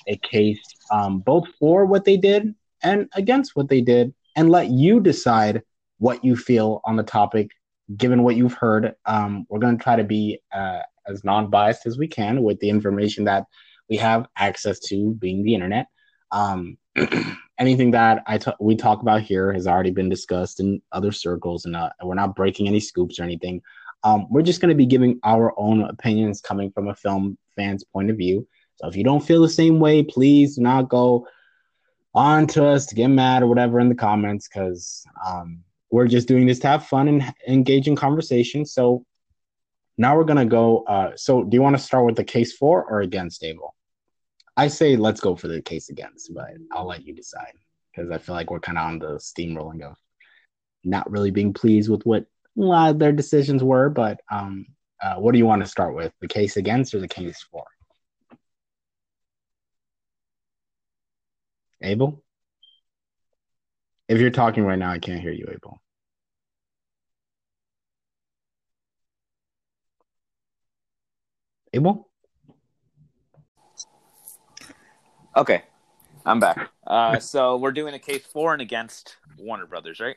a 0.07 0.17
case 0.17 0.59
um 0.91 1.19
both 1.19 1.47
for 1.59 1.85
what 1.85 2.05
they 2.05 2.17
did 2.17 2.53
and 2.83 3.09
against 3.13 3.55
what 3.55 3.69
they 3.69 3.81
did 3.81 4.13
and 4.35 4.49
let 4.49 4.69
you 4.69 4.99
decide 4.99 5.61
what 5.97 6.23
you 6.23 6.35
feel 6.35 6.81
on 6.85 6.95
the 6.95 7.03
topic 7.03 7.49
given 7.95 8.23
what 8.23 8.35
you've 8.35 8.53
heard. 8.53 8.93
Um 9.05 9.45
we're 9.49 9.59
going 9.59 9.77
to 9.77 9.83
try 9.83 9.95
to 9.95 10.03
be 10.03 10.39
uh 10.53 10.79
as 11.07 11.23
non-biased 11.23 11.85
as 11.85 11.97
we 11.97 12.07
can 12.07 12.43
with 12.43 12.59
the 12.59 12.69
information 12.69 13.23
that 13.25 13.45
we 13.89 13.97
have 13.97 14.27
access 14.37 14.79
to 14.79 15.13
being 15.15 15.43
the 15.43 15.53
internet. 15.53 15.87
Um 16.31 16.77
anything 17.59 17.91
that 17.91 18.23
I 18.27 18.39
we 18.59 18.75
talk 18.75 19.01
about 19.01 19.21
here 19.21 19.51
has 19.53 19.67
already 19.67 19.91
been 19.91 20.09
discussed 20.09 20.59
in 20.59 20.81
other 20.91 21.11
circles 21.11 21.65
and 21.65 21.75
uh, 21.75 21.89
we're 22.03 22.15
not 22.15 22.35
breaking 22.35 22.67
any 22.67 22.79
scoops 22.79 23.19
or 23.19 23.23
anything 23.23 23.61
um, 24.03 24.27
we're 24.29 24.41
just 24.41 24.61
going 24.61 24.69
to 24.69 24.75
be 24.75 24.85
giving 24.85 25.19
our 25.23 25.53
own 25.57 25.81
opinions 25.81 26.41
coming 26.41 26.71
from 26.71 26.87
a 26.87 26.95
film 26.95 27.37
fan's 27.55 27.83
point 27.83 28.09
of 28.09 28.17
view. 28.17 28.47
So 28.75 28.87
if 28.87 28.95
you 28.95 29.03
don't 29.03 29.25
feel 29.25 29.41
the 29.41 29.49
same 29.49 29.79
way 29.79 30.03
please 30.03 30.55
do 30.55 30.61
not 30.61 30.89
go 30.89 31.27
on 32.13 32.47
to 32.47 32.65
us 32.65 32.85
to 32.87 32.95
get 32.95 33.09
mad 33.09 33.43
or 33.43 33.47
whatever 33.47 33.79
in 33.79 33.89
the 33.89 33.95
comments 33.95 34.47
because 34.47 35.03
um, 35.25 35.63
we're 35.91 36.07
just 36.07 36.27
doing 36.27 36.47
this 36.47 36.59
to 36.59 36.67
have 36.67 36.85
fun 36.85 37.07
and 37.07 37.33
engage 37.47 37.87
in 37.87 37.95
conversation. 37.95 38.65
So 38.65 39.05
now 39.97 40.15
we're 40.15 40.23
going 40.23 40.37
to 40.37 40.45
go 40.45 40.83
uh, 40.83 41.11
so 41.15 41.43
do 41.43 41.55
you 41.55 41.61
want 41.61 41.77
to 41.77 41.81
start 41.81 42.05
with 42.05 42.15
the 42.15 42.23
case 42.23 42.53
for 42.53 42.83
or 42.85 43.01
against 43.01 43.43
abel? 43.43 43.75
I 44.55 44.67
say 44.67 44.95
let's 44.95 45.21
go 45.21 45.35
for 45.35 45.47
the 45.47 45.61
case 45.61 45.89
against, 45.89 46.33
but 46.33 46.49
I'll 46.71 46.87
let 46.87 47.05
you 47.05 47.13
decide 47.13 47.53
because 47.91 48.09
I 48.09 48.17
feel 48.17 48.35
like 48.35 48.49
we're 48.49 48.59
kind 48.59 48.77
of 48.77 48.85
on 48.85 48.99
the 48.99 49.15
steamrolling 49.17 49.83
of 49.83 49.95
not 50.83 51.09
really 51.11 51.31
being 51.31 51.53
pleased 51.53 51.89
with 51.89 52.03
what 52.05 52.25
of 52.57 52.99
their 52.99 53.11
decisions 53.11 53.63
were. 53.63 53.89
But 53.89 54.19
um, 54.31 54.65
uh, 55.01 55.15
what 55.15 55.31
do 55.31 55.37
you 55.37 55.45
want 55.45 55.61
to 55.63 55.69
start 55.69 55.95
with, 55.95 56.11
the 56.19 56.27
case 56.27 56.57
against 56.57 56.93
or 56.93 56.99
the 56.99 57.07
case 57.07 57.45
for? 57.51 57.63
Abel, 61.81 62.23
if 64.07 64.19
you're 64.19 64.31
talking 64.31 64.63
right 64.63 64.79
now, 64.79 64.91
I 64.91 64.99
can't 64.99 65.21
hear 65.21 65.31
you, 65.31 65.45
Abel. 65.51 65.79
Abel. 71.73 72.09
Okay, 75.35 75.61
I'm 76.25 76.39
back. 76.39 76.71
Uh, 76.87 77.19
so 77.19 77.57
we're 77.57 77.71
doing 77.71 77.93
a 77.93 77.99
case 77.99 78.25
for 78.25 78.53
and 78.53 78.61
against 78.61 79.17
Warner 79.37 79.67
Brothers, 79.67 79.99
right? 79.99 80.15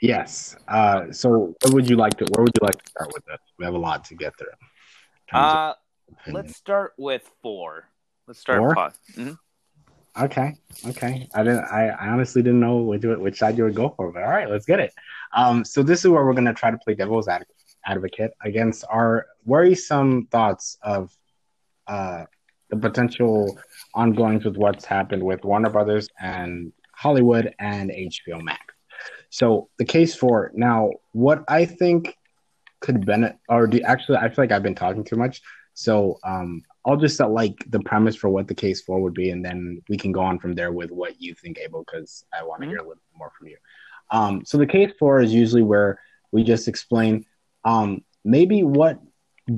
Yes. 0.00 0.56
Uh, 0.68 1.10
so, 1.12 1.54
what 1.62 1.74
would 1.74 1.88
you 1.88 1.96
like 1.96 2.16
to? 2.18 2.26
Where 2.32 2.44
would 2.44 2.52
you 2.60 2.66
like 2.66 2.82
to 2.82 2.90
start 2.90 3.10
with 3.14 3.24
this? 3.26 3.38
We 3.58 3.64
have 3.64 3.74
a 3.74 3.78
lot 3.78 4.04
to 4.06 4.14
get 4.14 4.32
through. 4.38 4.48
Uh, 5.32 5.74
let's 6.28 6.56
start 6.56 6.92
with 6.96 7.28
four. 7.42 7.88
Let's 8.26 8.40
start. 8.40 8.58
Four? 8.60 8.74
Mhm. 9.16 9.38
Okay. 10.20 10.54
Okay. 10.86 11.28
I 11.34 11.42
didn't. 11.42 11.64
I, 11.64 11.88
I 11.88 12.08
honestly 12.08 12.42
didn't 12.42 12.60
know 12.60 12.78
which 12.78 13.02
which 13.04 13.38
side 13.38 13.58
you 13.58 13.64
would 13.64 13.74
go 13.74 13.90
for, 13.96 14.12
but 14.12 14.22
all 14.22 14.30
right, 14.30 14.48
let's 14.50 14.66
get 14.66 14.80
it. 14.80 14.92
Um. 15.34 15.64
So 15.64 15.82
this 15.82 16.04
is 16.04 16.10
where 16.10 16.24
we're 16.24 16.34
gonna 16.34 16.54
try 16.54 16.70
to 16.70 16.78
play 16.78 16.94
devil's 16.94 17.28
ad- 17.28 17.46
advocate 17.86 18.32
against 18.44 18.84
our 18.90 19.26
worrisome 19.44 20.26
thoughts 20.26 20.76
of 20.82 21.10
uh 21.86 22.24
the 22.70 22.76
potential 22.76 23.58
ongoings 23.94 24.44
with 24.44 24.56
what's 24.56 24.84
happened 24.84 25.22
with 25.22 25.42
Warner 25.44 25.70
Brothers 25.70 26.08
and 26.20 26.72
Hollywood 26.94 27.54
and 27.58 27.90
HBO 27.90 28.42
Max. 28.42 28.74
So 29.30 29.68
the 29.78 29.84
case 29.84 30.14
for 30.14 30.50
now, 30.54 30.90
what 31.12 31.44
I 31.48 31.64
think 31.64 32.16
could 32.80 33.04
benefit, 33.04 33.38
or 33.48 33.66
do, 33.66 33.80
actually, 33.82 34.18
I 34.18 34.28
feel 34.28 34.44
like 34.44 34.52
I've 34.52 34.62
been 34.62 34.74
talking 34.74 35.04
too 35.04 35.16
much. 35.16 35.42
So 35.74 36.18
um, 36.24 36.62
I'll 36.84 36.96
just 36.96 37.16
set 37.16 37.30
like 37.30 37.64
the 37.68 37.80
premise 37.80 38.16
for 38.16 38.28
what 38.28 38.48
the 38.48 38.54
case 38.54 38.82
for 38.82 39.00
would 39.00 39.14
be, 39.14 39.30
and 39.30 39.44
then 39.44 39.82
we 39.88 39.96
can 39.96 40.12
go 40.12 40.20
on 40.20 40.38
from 40.38 40.54
there 40.54 40.72
with 40.72 40.90
what 40.90 41.20
you 41.20 41.34
think, 41.34 41.58
Abel, 41.58 41.84
because 41.84 42.24
I 42.38 42.42
want 42.42 42.62
to 42.62 42.66
Mhm. 42.66 42.70
hear 42.70 42.78
a 42.78 42.88
little 42.88 43.02
more 43.16 43.30
from 43.38 43.48
you. 43.48 43.56
Um, 44.10 44.44
so 44.44 44.58
the 44.58 44.66
case 44.66 44.92
for 44.98 45.20
is 45.20 45.34
usually 45.34 45.62
where 45.62 46.00
we 46.32 46.42
just 46.42 46.68
explain 46.68 47.24
um, 47.64 48.02
maybe 48.24 48.62
what 48.62 48.98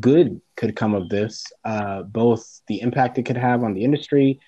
good 0.00 0.40
could 0.56 0.76
come 0.76 0.94
of 0.94 1.08
this, 1.08 1.46
uh, 1.64 2.02
both 2.02 2.60
the 2.66 2.80
impact 2.80 3.18
it 3.18 3.24
could 3.24 3.36
have 3.36 3.62
on 3.62 3.74
the 3.74 3.84
industry, 3.84 4.40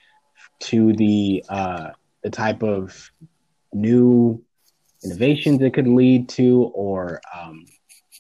to 0.60 0.92
the 0.94 1.44
uh, 1.48 1.90
the 2.22 2.30
type 2.30 2.62
of 2.62 3.10
new 3.72 4.42
innovations 5.04 5.62
it 5.62 5.74
could 5.74 5.88
lead 5.88 6.28
to, 6.30 6.64
or 6.74 7.20
um, 7.36 7.64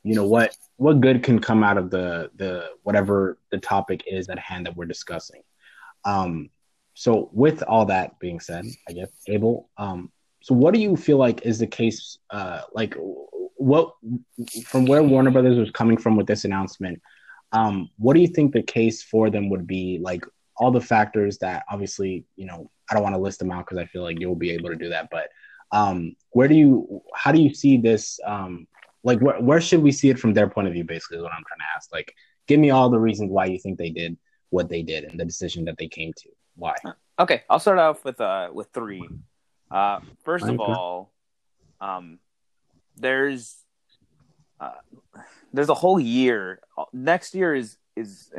you 0.02 0.14
know 0.14 0.26
what 0.26 0.56
what 0.76 1.00
good 1.00 1.22
can 1.22 1.38
come 1.38 1.62
out 1.62 1.78
of 1.78 1.90
the 1.90 2.30
the 2.36 2.70
whatever 2.82 3.38
the 3.50 3.58
topic 3.58 4.02
is 4.06 4.28
at 4.28 4.38
hand 4.38 4.66
that 4.66 4.76
we're 4.76 4.84
discussing. 4.84 5.42
Um, 6.04 6.50
so 6.94 7.30
with 7.32 7.62
all 7.62 7.86
that 7.86 8.18
being 8.18 8.40
said, 8.40 8.66
I 8.88 8.92
guess 8.92 9.08
Abel, 9.28 9.70
um, 9.78 10.10
so 10.42 10.54
what 10.54 10.74
do 10.74 10.80
you 10.80 10.96
feel 10.96 11.16
like 11.16 11.46
is 11.46 11.58
the 11.58 11.66
case? 11.66 12.18
Uh, 12.30 12.62
like, 12.72 12.96
what 13.56 13.94
from 14.66 14.86
where 14.86 15.02
Warner 15.02 15.30
Brothers 15.30 15.58
was 15.58 15.70
coming 15.70 15.96
from 15.96 16.16
with 16.16 16.26
this 16.26 16.44
announcement, 16.44 17.00
um, 17.52 17.88
what 17.96 18.14
do 18.14 18.20
you 18.20 18.28
think 18.28 18.52
the 18.52 18.62
case 18.62 19.02
for 19.02 19.30
them 19.30 19.48
would 19.50 19.66
be? 19.66 20.00
Like 20.02 20.24
all 20.56 20.70
the 20.70 20.80
factors 20.80 21.38
that 21.38 21.64
obviously, 21.70 22.24
you 22.36 22.46
know, 22.46 22.70
I 22.90 22.94
don't 22.94 23.02
want 23.02 23.14
to 23.14 23.20
list 23.20 23.38
them 23.38 23.52
out 23.52 23.66
because 23.66 23.78
I 23.78 23.86
feel 23.86 24.02
like 24.02 24.20
you'll 24.20 24.34
be 24.34 24.50
able 24.50 24.70
to 24.70 24.76
do 24.76 24.88
that. 24.90 25.08
But 25.10 25.28
um, 25.72 26.14
where 26.30 26.48
do 26.48 26.54
you, 26.54 27.02
how 27.14 27.32
do 27.32 27.42
you 27.42 27.52
see 27.54 27.76
this? 27.78 28.20
Um, 28.24 28.66
like, 29.02 29.18
where, 29.20 29.40
where 29.40 29.60
should 29.60 29.82
we 29.82 29.90
see 29.90 30.10
it 30.10 30.18
from 30.18 30.32
their 30.34 30.48
point 30.48 30.68
of 30.68 30.74
view? 30.74 30.84
Basically, 30.84 31.16
is 31.16 31.22
what 31.22 31.32
I'm 31.32 31.42
trying 31.46 31.58
to 31.58 31.76
ask. 31.76 31.92
Like, 31.92 32.14
give 32.46 32.60
me 32.60 32.70
all 32.70 32.88
the 32.90 33.00
reasons 33.00 33.30
why 33.30 33.46
you 33.46 33.58
think 33.58 33.78
they 33.78 33.90
did 33.90 34.16
what 34.50 34.68
they 34.68 34.82
did 34.82 35.04
and 35.04 35.18
the 35.18 35.24
decision 35.24 35.64
that 35.64 35.78
they 35.78 35.88
came 35.88 36.12
to. 36.18 36.28
Why? 36.54 36.74
Okay, 37.18 37.42
I'll 37.48 37.58
start 37.58 37.78
off 37.78 38.04
with 38.04 38.20
uh 38.20 38.50
with 38.52 38.68
three. 38.72 39.08
Uh, 39.70 40.00
first 40.22 40.44
of 40.44 40.60
all, 40.60 41.12
um, 41.80 42.18
there's 42.96 43.56
uh, 44.60 44.72
there's 45.52 45.70
a 45.70 45.74
whole 45.74 45.98
year. 45.98 46.60
Next 46.92 47.34
year 47.34 47.54
is 47.54 47.78
is 47.96 48.30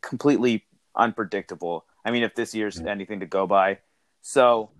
completely 0.00 0.64
unpredictable. 0.96 1.84
I 2.04 2.10
mean, 2.10 2.22
if 2.22 2.34
this 2.34 2.54
year's 2.54 2.80
anything 2.80 3.20
to 3.20 3.26
go 3.26 3.46
by, 3.46 3.78
so 4.22 4.70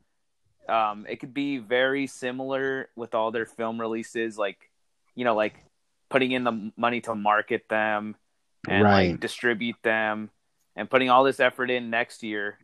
um, 0.68 1.06
it 1.08 1.20
could 1.20 1.34
be 1.34 1.58
very 1.58 2.06
similar 2.06 2.88
with 2.96 3.14
all 3.14 3.30
their 3.30 3.46
film 3.46 3.80
releases, 3.80 4.38
like 4.38 4.70
you 5.14 5.24
know, 5.24 5.34
like 5.34 5.54
putting 6.08 6.32
in 6.32 6.44
the 6.44 6.72
money 6.76 7.00
to 7.02 7.14
market 7.14 7.68
them 7.68 8.16
and 8.68 8.84
right. 8.84 9.10
like 9.10 9.20
distribute 9.20 9.76
them, 9.82 10.30
and 10.76 10.90
putting 10.90 11.10
all 11.10 11.24
this 11.24 11.40
effort 11.40 11.70
in 11.70 11.90
next 11.90 12.22
year, 12.22 12.58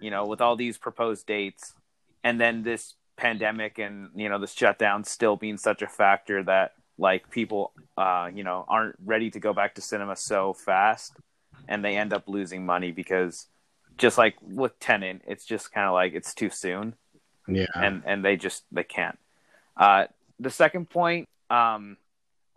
you 0.00 0.10
know, 0.10 0.26
with 0.26 0.40
all 0.40 0.56
these 0.56 0.78
proposed 0.78 1.26
dates, 1.26 1.74
and 2.22 2.40
then 2.40 2.62
this 2.62 2.94
pandemic 3.16 3.78
and 3.78 4.10
you 4.14 4.28
know 4.28 4.38
this 4.38 4.52
shutdown 4.52 5.04
still 5.04 5.36
being 5.36 5.56
such 5.56 5.82
a 5.82 5.86
factor 5.86 6.42
that 6.42 6.72
like 6.98 7.30
people 7.30 7.72
uh 7.96 8.28
you 8.34 8.42
know 8.42 8.64
aren't 8.68 8.96
ready 9.04 9.30
to 9.30 9.38
go 9.38 9.52
back 9.52 9.74
to 9.74 9.80
cinema 9.80 10.16
so 10.16 10.52
fast 10.52 11.14
and 11.68 11.84
they 11.84 11.96
end 11.96 12.12
up 12.12 12.24
losing 12.26 12.66
money 12.66 12.90
because 12.90 13.46
just 13.96 14.18
like 14.18 14.34
with 14.42 14.76
Tenet 14.80 15.22
it's 15.26 15.44
just 15.44 15.72
kind 15.72 15.86
of 15.86 15.94
like 15.94 16.12
it's 16.12 16.34
too 16.34 16.50
soon 16.50 16.94
yeah. 17.48 17.66
And 17.74 18.02
and 18.06 18.24
they 18.24 18.36
just 18.36 18.64
they 18.72 18.84
can't. 18.84 19.18
Uh 19.76 20.06
the 20.40 20.50
second 20.50 20.90
point 20.90 21.28
um 21.50 21.96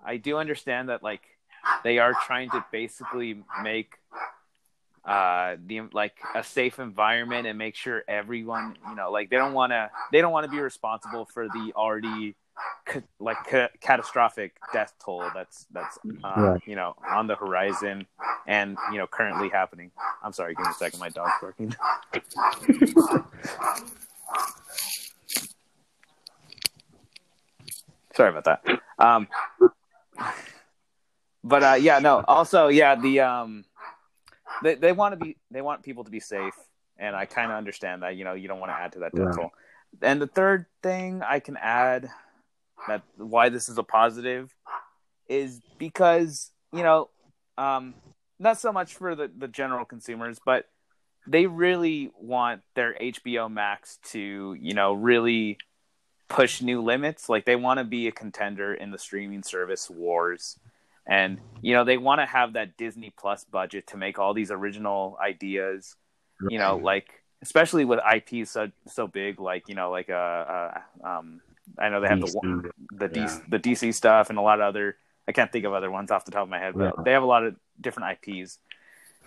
i 0.03 0.17
do 0.17 0.37
understand 0.37 0.89
that 0.89 1.03
like 1.03 1.21
they 1.83 1.99
are 1.99 2.13
trying 2.25 2.49
to 2.49 2.63
basically 2.71 3.43
make 3.63 3.95
uh 5.05 5.55
the 5.67 5.81
like 5.93 6.15
a 6.35 6.43
safe 6.43 6.79
environment 6.79 7.45
and 7.47 7.57
make 7.57 7.75
sure 7.75 8.03
everyone 8.07 8.75
you 8.89 8.95
know 8.95 9.11
like 9.11 9.29
they 9.29 9.37
don't 9.37 9.53
want 9.53 9.71
to 9.71 9.89
they 10.11 10.21
don't 10.21 10.31
want 10.31 10.45
to 10.45 10.51
be 10.51 10.59
responsible 10.59 11.25
for 11.25 11.47
the 11.47 11.71
already 11.75 12.35
ca- 12.85 13.01
like 13.19 13.37
ca- 13.47 13.69
catastrophic 13.79 14.57
death 14.73 14.93
toll 15.03 15.23
that's 15.33 15.65
that's 15.71 15.99
uh, 16.23 16.33
right. 16.37 16.61
you 16.65 16.75
know 16.75 16.95
on 17.09 17.27
the 17.27 17.35
horizon 17.35 18.05
and 18.47 18.77
you 18.91 18.97
know 18.97 19.07
currently 19.07 19.49
happening. 19.49 19.91
I'm 20.23 20.33
sorry 20.33 20.55
give 20.55 20.65
me 20.65 20.71
a 20.71 20.75
second. 20.75 20.99
My 20.99 21.09
dog's 21.09 21.33
barking 21.41 21.75
sorry 28.15 28.29
about 28.29 28.43
that 28.45 28.81
um 28.99 29.27
but 31.43 31.63
uh 31.63 31.77
yeah 31.79 31.99
no 31.99 32.23
also 32.27 32.67
yeah 32.67 32.95
the 32.95 33.19
um 33.19 33.65
they 34.61 34.75
they 34.75 34.91
want 34.91 35.13
to 35.13 35.23
be 35.23 35.37
they 35.51 35.61
want 35.61 35.83
people 35.83 36.03
to 36.03 36.11
be 36.11 36.19
safe, 36.19 36.53
and 36.97 37.15
I 37.15 37.25
kind 37.25 37.51
of 37.51 37.57
understand 37.57 38.03
that. 38.03 38.15
You 38.15 38.23
know, 38.23 38.33
you 38.33 38.47
don't 38.47 38.59
want 38.59 38.71
to 38.71 38.75
add 38.75 38.93
to 38.93 38.99
that 38.99 39.13
death 39.15 39.35
toll. 39.35 39.51
And 40.01 40.21
the 40.21 40.27
third 40.27 40.65
thing 40.83 41.21
I 41.21 41.39
can 41.39 41.57
add 41.57 42.09
that 42.87 43.03
why 43.17 43.49
this 43.49 43.69
is 43.69 43.77
a 43.77 43.83
positive 43.83 44.53
is 45.27 45.61
because 45.77 46.51
you 46.73 46.83
know, 46.83 47.09
um, 47.57 47.93
not 48.39 48.59
so 48.59 48.71
much 48.71 48.95
for 48.95 49.15
the 49.15 49.29
the 49.35 49.47
general 49.47 49.85
consumers, 49.85 50.39
but 50.43 50.65
they 51.27 51.45
really 51.45 52.11
want 52.19 52.61
their 52.75 52.93
HBO 52.93 53.51
Max 53.51 53.99
to 54.11 54.55
you 54.59 54.73
know 54.73 54.93
really 54.93 55.57
push 56.27 56.61
new 56.61 56.81
limits. 56.81 57.29
Like 57.29 57.45
they 57.45 57.55
want 57.55 57.79
to 57.79 57.83
be 57.83 58.07
a 58.07 58.11
contender 58.11 58.73
in 58.73 58.91
the 58.91 58.97
streaming 58.97 59.43
service 59.43 59.89
wars 59.89 60.59
and 61.07 61.39
you 61.61 61.73
know 61.73 61.83
they 61.83 61.97
want 61.97 62.19
to 62.19 62.25
have 62.25 62.53
that 62.53 62.77
disney 62.77 63.11
plus 63.17 63.45
budget 63.45 63.87
to 63.87 63.97
make 63.97 64.19
all 64.19 64.33
these 64.33 64.51
original 64.51 65.17
ideas 65.23 65.95
right. 66.41 66.51
you 66.51 66.59
know 66.59 66.75
like 66.75 67.07
especially 67.41 67.85
with 67.85 67.99
IPs 67.99 68.51
so 68.51 68.69
so 68.87 69.07
big 69.07 69.39
like 69.39 69.69
you 69.69 69.75
know 69.75 69.89
like 69.89 70.09
uh, 70.09 70.13
uh 70.13 70.81
um 71.03 71.41
i 71.79 71.89
know 71.89 72.01
they 72.01 72.07
have 72.07 72.19
DC, 72.19 72.71
the 72.91 73.07
the 73.07 73.19
yeah. 73.19 73.25
DC, 73.25 73.49
the 73.49 73.59
dc 73.59 73.93
stuff 73.93 74.29
and 74.29 74.37
a 74.37 74.41
lot 74.41 74.59
of 74.59 74.67
other 74.67 74.97
i 75.27 75.31
can't 75.31 75.51
think 75.51 75.65
of 75.65 75.73
other 75.73 75.89
ones 75.89 76.11
off 76.11 76.25
the 76.25 76.31
top 76.31 76.43
of 76.43 76.49
my 76.49 76.59
head 76.59 76.73
but 76.75 76.93
yeah. 76.97 77.03
they 77.03 77.11
have 77.11 77.23
a 77.23 77.27
lot 77.27 77.45
of 77.45 77.55
different 77.79 78.17
ips 78.25 78.59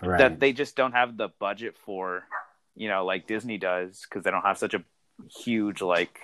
right. 0.01 0.17
that 0.17 0.39
they 0.39 0.53
just 0.53 0.75
don't 0.75 0.93
have 0.93 1.17
the 1.17 1.29
budget 1.39 1.77
for 1.77 2.23
you 2.75 2.87
know 2.87 3.05
like 3.05 3.27
disney 3.27 3.57
does 3.57 4.05
because 4.07 4.23
they 4.23 4.31
don't 4.31 4.43
have 4.43 4.57
such 4.57 4.73
a 4.73 4.83
huge 5.29 5.81
like 5.81 6.19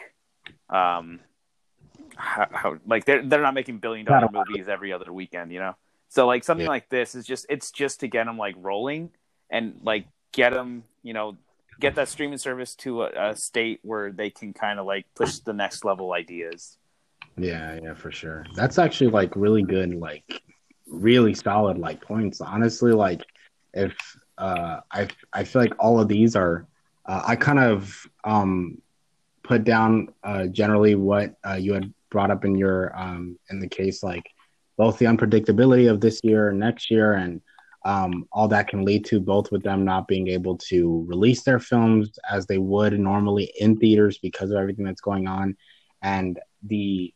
um 0.70 1.20
how, 2.18 2.48
how 2.52 2.78
like 2.86 3.06
they're 3.06 3.24
they're 3.24 3.42
not 3.42 3.54
making 3.54 3.78
billion 3.78 4.06
dollar 4.06 4.28
movies 4.32 4.68
every 4.68 4.92
other 4.92 5.12
weekend, 5.14 5.52
you 5.52 5.60
know. 5.60 5.76
So 6.10 6.26
like 6.26 6.44
something 6.44 6.66
yeah. 6.66 6.72
like 6.72 6.90
this 6.90 7.16
is 7.16 7.26
just 7.26 7.46
it's 7.50 7.72
just 7.72 8.02
to 8.02 8.08
get 8.08 8.26
them 8.26 8.38
like 8.38 8.56
rolling 8.58 9.12
and 9.50 9.80
like 9.84 10.08
get 10.32 10.54
them, 10.54 10.84
you 11.04 11.14
know, 11.14 11.38
get 11.80 11.96
that 11.96 12.10
streaming 12.10 12.38
service 12.38 12.76
to 12.76 13.04
a, 13.04 13.32
a 13.32 13.36
state 13.36 13.80
where 13.84 14.12
they 14.12 14.30
can 14.30 14.54
kind 14.54 14.80
of 14.80 14.86
like 14.86 15.06
push 15.16 15.40
the 15.40 15.54
next 15.54 15.86
level 15.86 16.14
ideas. 16.14 16.78
Yeah, 17.38 17.80
yeah, 17.82 17.94
for 17.94 18.12
sure. 18.12 18.46
That's 18.56 18.80
actually 18.80 19.12
like 19.12 19.36
really 19.36 19.64
good, 19.64 19.94
like 19.94 20.42
really 20.88 21.34
solid 21.34 21.78
like 21.78 22.02
points. 22.02 22.42
Honestly, 22.42 22.94
like 22.94 23.22
if 23.78 23.96
uh 24.38 24.82
I 24.92 25.08
I 25.34 25.44
feel 25.44 25.62
like 25.62 25.74
all 25.80 26.00
of 26.00 26.08
these 26.08 26.36
are 26.36 26.68
uh, 27.06 27.24
I 27.26 27.36
kind 27.36 27.60
of 27.60 28.06
um 28.24 28.82
put 29.44 29.64
down 29.64 30.10
uh 30.24 30.48
generally 30.48 30.96
what 30.96 31.36
uh, 31.48 31.54
you 31.54 31.74
had 31.74 31.94
brought 32.10 32.32
up 32.32 32.46
in 32.46 32.56
your 32.56 32.98
um, 32.98 33.38
in 33.50 33.60
the 33.60 33.68
case, 33.68 34.04
like 34.04 34.30
both 34.78 34.98
the 34.98 35.06
unpredictability 35.06 35.90
of 35.90 36.02
this 36.02 36.22
year 36.24 36.50
and 36.50 36.60
next 36.60 36.90
year, 36.92 37.14
and 37.14 37.42
um, 37.86 38.26
all 38.32 38.48
that 38.48 38.68
can 38.68 38.84
lead 38.84 39.06
to 39.06 39.20
both 39.20 39.52
with 39.52 39.64
them 39.64 39.86
not 39.86 40.08
being 40.08 40.28
able 40.28 40.58
to 40.58 41.06
release 41.08 41.44
their 41.44 41.60
films 41.60 42.12
as 42.30 42.46
they 42.46 42.58
would 42.58 42.98
normally 43.00 43.52
in 43.60 43.78
theaters 43.78 44.18
because 44.18 44.52
of 44.52 44.58
everything 44.58 44.86
that's 44.86 45.02
going 45.02 45.28
on, 45.28 45.56
and 46.02 46.40
the 46.64 47.14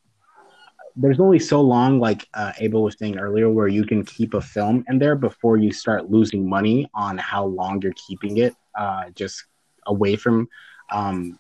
there's 0.96 1.20
only 1.20 1.40
so 1.40 1.62
long, 1.62 2.00
like 2.00 2.28
uh, 2.34 2.52
Abel 2.60 2.84
was 2.84 2.96
saying 2.98 3.18
earlier, 3.18 3.50
where 3.50 3.68
you 3.68 3.86
can 3.86 4.04
keep 4.06 4.34
a 4.34 4.42
film 4.42 4.84
in 4.90 5.00
there 5.00 5.16
before 5.16 5.58
you 5.58 5.72
start 5.72 6.10
losing 6.10 6.48
money 6.48 6.90
on 6.94 7.18
how 7.18 7.46
long 7.46 7.82
you're 7.82 7.94
keeping 8.08 8.38
it 8.38 8.56
uh, 8.78 9.10
just 9.16 9.46
away 9.88 10.16
from 10.16 10.48
um, 10.92 11.40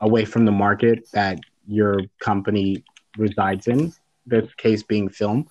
away 0.00 0.24
from 0.24 0.44
the 0.44 0.52
market 0.52 1.08
that 1.12 1.38
your 1.66 2.00
company 2.20 2.84
resides 3.16 3.66
in. 3.68 3.92
This 4.26 4.52
case 4.54 4.82
being 4.82 5.08
film. 5.08 5.48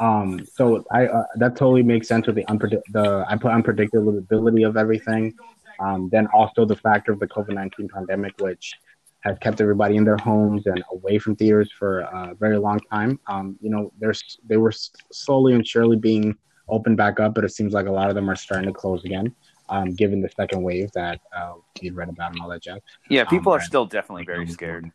Um, 0.00 0.44
so 0.44 0.84
I 0.92 1.06
uh, 1.06 1.24
that 1.36 1.56
totally 1.56 1.82
makes 1.82 2.08
sense 2.08 2.26
with 2.26 2.36
the 2.36 2.44
unpredict 2.44 2.82
the 2.92 3.24
I 3.28 3.36
put 3.36 3.52
unpredictability 3.52 4.66
of 4.66 4.76
everything. 4.76 5.34
Um, 5.80 6.08
then 6.10 6.26
also 6.28 6.64
the 6.64 6.76
factor 6.76 7.12
of 7.12 7.20
the 7.20 7.28
COVID 7.28 7.54
nineteen 7.54 7.88
pandemic, 7.88 8.34
which 8.40 8.74
has 9.20 9.36
kept 9.40 9.60
everybody 9.60 9.96
in 9.96 10.04
their 10.04 10.16
homes 10.16 10.66
and 10.66 10.82
away 10.92 11.18
from 11.18 11.34
theaters 11.36 11.70
for 11.76 12.00
a 12.00 12.34
very 12.38 12.58
long 12.58 12.80
time. 12.90 13.18
Um, 13.26 13.58
you 13.60 13.70
know, 13.70 13.92
there's 13.98 14.38
they 14.46 14.56
were 14.56 14.72
slowly 15.12 15.54
and 15.54 15.66
surely 15.66 15.96
being 15.96 16.36
opened 16.68 16.96
back 16.96 17.18
up, 17.18 17.34
but 17.34 17.44
it 17.44 17.50
seems 17.50 17.72
like 17.72 17.86
a 17.86 17.90
lot 17.90 18.08
of 18.08 18.14
them 18.14 18.30
are 18.30 18.36
starting 18.36 18.68
to 18.68 18.72
close 18.72 19.04
again. 19.04 19.34
Um, 19.70 19.94
given 19.94 20.22
the 20.22 20.30
second 20.30 20.62
wave 20.62 20.90
that 20.92 21.20
uh, 21.36 21.52
we 21.82 21.90
read 21.90 22.08
about 22.08 22.32
and 22.32 22.40
all 22.40 22.48
that 22.48 22.62
jazz. 22.62 22.80
Yeah, 23.10 23.24
people 23.24 23.52
um, 23.52 23.58
are 23.58 23.62
still 23.62 23.84
definitely 23.84 24.24
very 24.24 24.46
scared. 24.46 24.90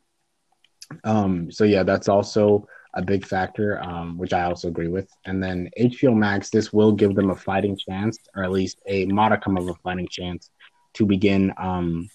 Um, 1.04 1.52
so 1.52 1.64
yeah, 1.64 1.84
that's 1.84 2.10
also 2.10 2.68
a 2.96 3.02
big 3.02 3.26
factor, 3.26 3.80
um, 3.84 4.18
which 4.18 4.34
I 4.34 4.44
also 4.44 4.68
agree 4.68 4.88
with. 4.88 5.10
And 5.26 5.44
then 5.44 5.70
HBO 5.80 6.16
Max, 6.16 6.50
this 6.50 6.74
will 6.74 6.92
give 6.92 7.14
them 7.14 7.30
a 7.30 7.36
fighting 7.36 7.78
chance, 7.78 8.18
or 8.36 8.44
at 8.44 8.52
least 8.52 8.82
a 8.88 9.06
modicum 9.06 9.58
of 9.58 9.68
a 9.68 9.74
fighting 9.76 10.08
chance, 10.08 10.50
to 10.94 11.06
begin 11.06 11.54
um, 11.58 12.10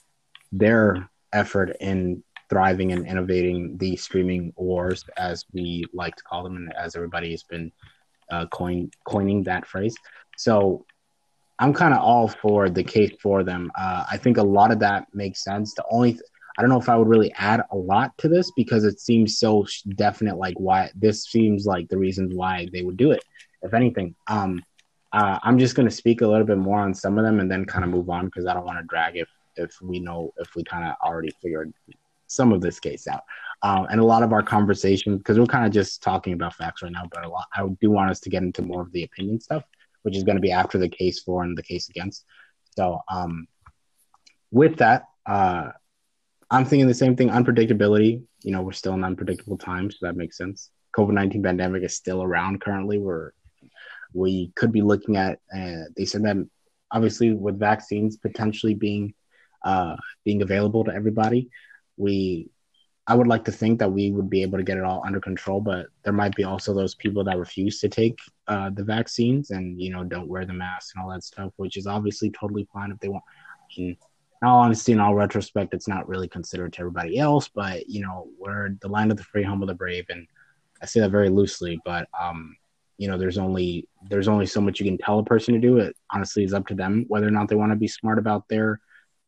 their 0.52 1.08
effort 1.32 1.76
in 1.80 2.22
thriving 2.48 2.92
and 2.92 3.06
innovating 3.06 3.76
the 3.78 3.96
streaming 3.96 4.52
wars, 4.56 5.04
as 5.16 5.44
we 5.52 5.84
like 5.92 6.16
to 6.16 6.22
call 6.24 6.42
them, 6.42 6.56
and 6.56 6.72
as 6.74 6.96
everybody 6.96 7.30
has 7.30 7.42
been 7.42 7.70
uh, 8.30 8.46
coin, 8.46 8.90
coining 9.04 9.42
that 9.44 9.66
phrase. 9.66 9.94
So 10.36 10.86
I'm 11.58 11.74
kind 11.74 11.92
of 11.92 12.00
all 12.00 12.28
for 12.28 12.70
the 12.70 12.84
case 12.84 13.12
for 13.20 13.42
them. 13.42 13.70
Uh, 13.78 14.04
I 14.10 14.16
think 14.16 14.38
a 14.38 14.42
lot 14.42 14.70
of 14.70 14.78
that 14.80 15.06
makes 15.12 15.42
sense. 15.42 15.74
The 15.74 15.84
only 15.90 16.12
th- 16.12 16.22
I 16.56 16.62
don't 16.62 16.70
know 16.70 16.80
if 16.80 16.88
I 16.88 16.96
would 16.96 17.08
really 17.08 17.32
add 17.34 17.62
a 17.70 17.76
lot 17.76 18.16
to 18.18 18.28
this 18.28 18.50
because 18.56 18.84
it 18.84 18.98
seems 18.98 19.38
so 19.38 19.64
definite. 19.94 20.38
Like 20.38 20.58
why 20.58 20.90
this 20.94 21.24
seems 21.24 21.66
like 21.66 21.88
the 21.88 21.98
reasons 21.98 22.34
why 22.34 22.68
they 22.72 22.82
would 22.82 22.96
do 22.96 23.12
it. 23.12 23.22
If 23.62 23.74
anything, 23.74 24.14
um, 24.26 24.62
uh, 25.12 25.38
I'm 25.42 25.58
just 25.58 25.74
going 25.74 25.88
to 25.88 25.94
speak 25.94 26.20
a 26.20 26.26
little 26.26 26.46
bit 26.46 26.58
more 26.58 26.80
on 26.80 26.94
some 26.94 27.18
of 27.18 27.24
them 27.24 27.40
and 27.40 27.50
then 27.50 27.64
kind 27.64 27.84
of 27.84 27.90
move 27.90 28.10
on 28.10 28.26
because 28.26 28.46
I 28.46 28.54
don't 28.54 28.66
want 28.66 28.78
to 28.78 28.86
drag 28.86 29.16
if 29.16 29.28
if 29.58 29.80
we 29.82 29.98
know 30.00 30.32
if 30.38 30.54
we 30.54 30.64
kind 30.64 30.84
of 30.84 30.94
already 31.04 31.30
figured 31.42 31.72
some 32.26 32.52
of 32.52 32.60
this 32.60 32.78
case 32.78 33.06
out. 33.08 33.22
Um, 33.62 33.86
and 33.90 34.00
a 34.00 34.04
lot 34.04 34.22
of 34.22 34.32
our 34.32 34.42
conversation, 34.42 35.18
because 35.18 35.38
we're 35.38 35.46
kind 35.46 35.66
of 35.66 35.72
just 35.72 36.02
talking 36.02 36.32
about 36.32 36.54
facts 36.54 36.82
right 36.82 36.92
now, 36.92 37.04
but 37.10 37.24
a 37.24 37.28
lot, 37.28 37.46
I 37.54 37.66
do 37.80 37.90
want 37.90 38.10
us 38.10 38.20
to 38.20 38.30
get 38.30 38.42
into 38.42 38.62
more 38.62 38.82
of 38.82 38.92
the 38.92 39.02
opinion 39.02 39.40
stuff, 39.40 39.64
which 40.02 40.16
is 40.16 40.24
going 40.24 40.36
to 40.36 40.42
be 40.42 40.52
after 40.52 40.78
the 40.78 40.88
case 40.88 41.20
for 41.20 41.42
and 41.42 41.56
the 41.56 41.62
case 41.62 41.88
against. 41.88 42.24
So, 42.76 43.00
um, 43.10 43.48
with 44.50 44.76
that, 44.76 45.04
uh, 45.26 45.70
I'm 46.50 46.64
thinking 46.64 46.86
the 46.86 46.94
same 46.94 47.16
thing. 47.16 47.30
Unpredictability. 47.30 48.22
You 48.42 48.52
know, 48.52 48.62
we're 48.62 48.72
still 48.72 48.94
in 48.94 49.04
unpredictable 49.04 49.58
times, 49.58 49.96
so 49.98 50.06
that 50.06 50.16
makes 50.16 50.38
sense. 50.38 50.70
COVID 50.96 51.12
nineteen 51.12 51.42
pandemic 51.42 51.82
is 51.82 51.94
still 51.94 52.22
around 52.22 52.60
currently. 52.60 52.98
We're 52.98 53.32
we 54.14 54.52
could 54.54 54.72
be 54.72 54.80
looking 54.80 55.16
at. 55.16 55.40
Uh, 55.54 55.90
they 55.96 56.04
said 56.04 56.24
that 56.24 56.36
obviously 56.90 57.32
with 57.32 57.58
vaccines 57.58 58.16
potentially 58.16 58.74
being 58.74 59.12
uh, 59.64 59.96
being 60.24 60.42
available 60.42 60.84
to 60.84 60.92
everybody, 60.92 61.50
we 61.96 62.50
I 63.08 63.14
would 63.14 63.26
like 63.26 63.46
to 63.46 63.52
think 63.52 63.78
that 63.78 63.90
we 63.90 64.10
would 64.10 64.28
be 64.28 64.42
able 64.42 64.58
to 64.58 64.64
get 64.64 64.76
it 64.76 64.84
all 64.84 65.02
under 65.04 65.18
control, 65.18 65.62
but 65.62 65.86
there 66.04 66.12
might 66.12 66.36
be 66.36 66.44
also 66.44 66.74
those 66.74 66.94
people 66.94 67.24
that 67.24 67.38
refuse 67.38 67.80
to 67.80 67.88
take 67.88 68.18
uh, 68.48 68.68
the 68.68 68.84
vaccines 68.84 69.50
and 69.50 69.80
you 69.80 69.90
know 69.90 70.04
don't 70.04 70.28
wear 70.28 70.44
the 70.44 70.52
mask 70.52 70.94
and 70.94 71.02
all 71.02 71.10
that 71.10 71.24
stuff, 71.24 71.50
which 71.56 71.78
is 71.78 71.86
obviously 71.86 72.30
totally 72.30 72.68
fine 72.70 72.90
if 72.92 73.00
they 73.00 73.08
want. 73.08 73.24
in 73.78 73.96
all 74.42 74.60
honesty, 74.60 74.92
in 74.92 75.00
all 75.00 75.14
retrospect, 75.14 75.72
it's 75.72 75.88
not 75.88 76.06
really 76.06 76.28
considered 76.28 76.74
to 76.74 76.80
everybody 76.80 77.18
else, 77.18 77.48
but 77.48 77.88
you 77.88 78.02
know 78.02 78.28
we're 78.38 78.76
the 78.82 78.88
land 78.88 79.10
of 79.10 79.16
the 79.16 79.24
free, 79.24 79.42
home 79.42 79.62
of 79.62 79.68
the 79.68 79.74
brave, 79.74 80.04
and 80.10 80.26
I 80.82 80.86
say 80.86 81.00
that 81.00 81.10
very 81.10 81.30
loosely, 81.30 81.80
but 81.86 82.08
um, 82.20 82.54
you 82.98 83.08
know 83.08 83.16
there's 83.16 83.38
only 83.38 83.88
there's 84.10 84.28
only 84.28 84.44
so 84.44 84.60
much 84.60 84.80
you 84.80 84.86
can 84.86 84.98
tell 84.98 85.18
a 85.18 85.24
person 85.24 85.54
to 85.54 85.60
do. 85.60 85.78
It 85.78 85.96
honestly 86.12 86.44
is 86.44 86.52
up 86.52 86.66
to 86.66 86.74
them 86.74 87.06
whether 87.08 87.26
or 87.26 87.30
not 87.30 87.48
they 87.48 87.56
want 87.56 87.72
to 87.72 87.76
be 87.76 87.88
smart 87.88 88.18
about 88.18 88.46
their 88.50 88.80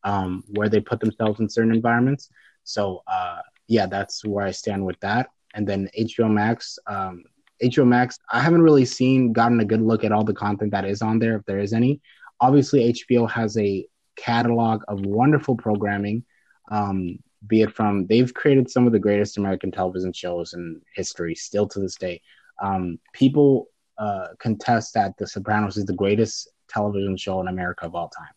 um, 0.04 0.44
where 0.48 0.68
they 0.68 0.80
put 0.80 1.00
themselves 1.00 1.40
in 1.40 1.48
certain 1.48 1.74
environments. 1.74 2.30
So 2.64 3.02
uh, 3.06 3.40
yeah, 3.68 3.86
that's 3.86 4.24
where 4.24 4.44
I 4.44 4.50
stand 4.50 4.84
with 4.84 4.98
that. 5.00 5.30
And 5.54 5.66
then 5.66 5.88
HBO 5.98 6.30
Max, 6.30 6.78
um, 6.86 7.24
HBO 7.62 7.86
Max, 7.86 8.18
I 8.32 8.40
haven't 8.40 8.62
really 8.62 8.84
seen 8.84 9.32
gotten 9.32 9.60
a 9.60 9.64
good 9.64 9.82
look 9.82 10.04
at 10.04 10.12
all 10.12 10.24
the 10.24 10.34
content 10.34 10.70
that 10.72 10.84
is 10.84 11.02
on 11.02 11.18
there, 11.18 11.36
if 11.36 11.44
there 11.44 11.58
is 11.58 11.72
any. 11.72 12.00
Obviously, 12.40 12.92
HBO 12.92 13.30
has 13.30 13.56
a 13.58 13.86
catalog 14.16 14.82
of 14.88 15.04
wonderful 15.04 15.56
programming. 15.56 16.24
Um, 16.70 17.18
be 17.46 17.62
it 17.62 17.74
from 17.74 18.06
they've 18.06 18.32
created 18.32 18.70
some 18.70 18.86
of 18.86 18.92
the 18.92 18.98
greatest 18.98 19.38
American 19.38 19.70
television 19.70 20.12
shows 20.12 20.54
in 20.54 20.80
history, 20.94 21.34
still 21.34 21.66
to 21.68 21.80
this 21.80 21.96
day. 21.96 22.20
Um, 22.62 22.98
people 23.12 23.68
uh, 23.98 24.28
contest 24.38 24.94
that 24.94 25.16
The 25.18 25.26
Sopranos 25.26 25.76
is 25.76 25.84
the 25.84 25.92
greatest 25.92 26.48
television 26.68 27.16
show 27.16 27.40
in 27.40 27.48
America 27.48 27.86
of 27.86 27.94
all 27.94 28.08
time. 28.08 28.32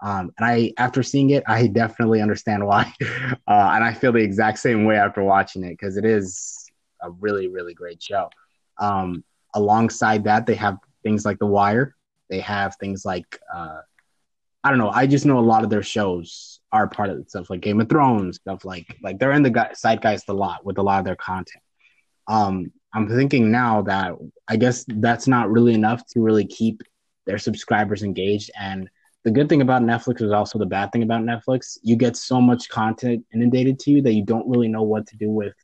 Um, 0.00 0.30
and 0.38 0.46
I, 0.46 0.72
after 0.78 1.02
seeing 1.02 1.30
it, 1.30 1.42
I 1.46 1.66
definitely 1.66 2.20
understand 2.20 2.66
why. 2.66 2.92
Uh, 3.46 3.70
and 3.72 3.82
I 3.82 3.94
feel 3.94 4.12
the 4.12 4.18
exact 4.18 4.58
same 4.58 4.84
way 4.84 4.96
after 4.96 5.22
watching 5.22 5.64
it 5.64 5.70
because 5.70 5.96
it 5.96 6.04
is 6.04 6.70
a 7.00 7.10
really, 7.10 7.48
really 7.48 7.72
great 7.72 8.02
show. 8.02 8.28
Um, 8.76 9.24
alongside 9.54 10.24
that, 10.24 10.44
they 10.44 10.54
have 10.54 10.76
things 11.02 11.24
like 11.24 11.38
The 11.38 11.46
Wire. 11.46 11.96
They 12.28 12.40
have 12.40 12.76
things 12.76 13.06
like, 13.06 13.40
uh, 13.54 13.80
I 14.62 14.68
don't 14.68 14.78
know. 14.78 14.90
I 14.90 15.06
just 15.06 15.24
know 15.24 15.38
a 15.38 15.40
lot 15.40 15.64
of 15.64 15.70
their 15.70 15.82
shows 15.82 16.60
are 16.72 16.88
part 16.88 17.08
of 17.08 17.26
stuff 17.28 17.48
like 17.48 17.62
Game 17.62 17.80
of 17.80 17.88
Thrones, 17.88 18.36
stuff 18.36 18.66
like 18.66 18.98
like 19.02 19.18
they're 19.18 19.32
in 19.32 19.42
the 19.42 19.50
zeitgeist 19.74 20.28
a 20.28 20.34
lot 20.34 20.64
with 20.64 20.76
a 20.76 20.82
lot 20.82 20.98
of 20.98 21.06
their 21.06 21.16
content. 21.16 21.62
Um, 22.26 22.70
I'm 22.92 23.08
thinking 23.08 23.50
now 23.50 23.82
that 23.82 24.12
I 24.48 24.56
guess 24.56 24.84
that's 24.86 25.26
not 25.26 25.50
really 25.50 25.74
enough 25.74 26.06
to 26.08 26.20
really 26.20 26.44
keep 26.44 26.82
their 27.26 27.38
subscribers 27.38 28.02
engaged 28.02 28.50
and 28.58 28.90
the 29.24 29.30
good 29.30 29.48
thing 29.48 29.62
about 29.62 29.82
Netflix 29.82 30.22
is 30.22 30.32
also 30.32 30.58
the 30.58 30.66
bad 30.66 30.92
thing 30.92 31.02
about 31.02 31.22
Netflix. 31.22 31.78
You 31.82 31.96
get 31.96 32.16
so 32.16 32.40
much 32.40 32.68
content 32.68 33.24
inundated 33.34 33.78
to 33.80 33.90
you 33.90 34.02
that 34.02 34.12
you 34.12 34.24
don't 34.24 34.48
really 34.48 34.68
know 34.68 34.82
what 34.82 35.06
to 35.08 35.16
do 35.16 35.30
with 35.30 35.54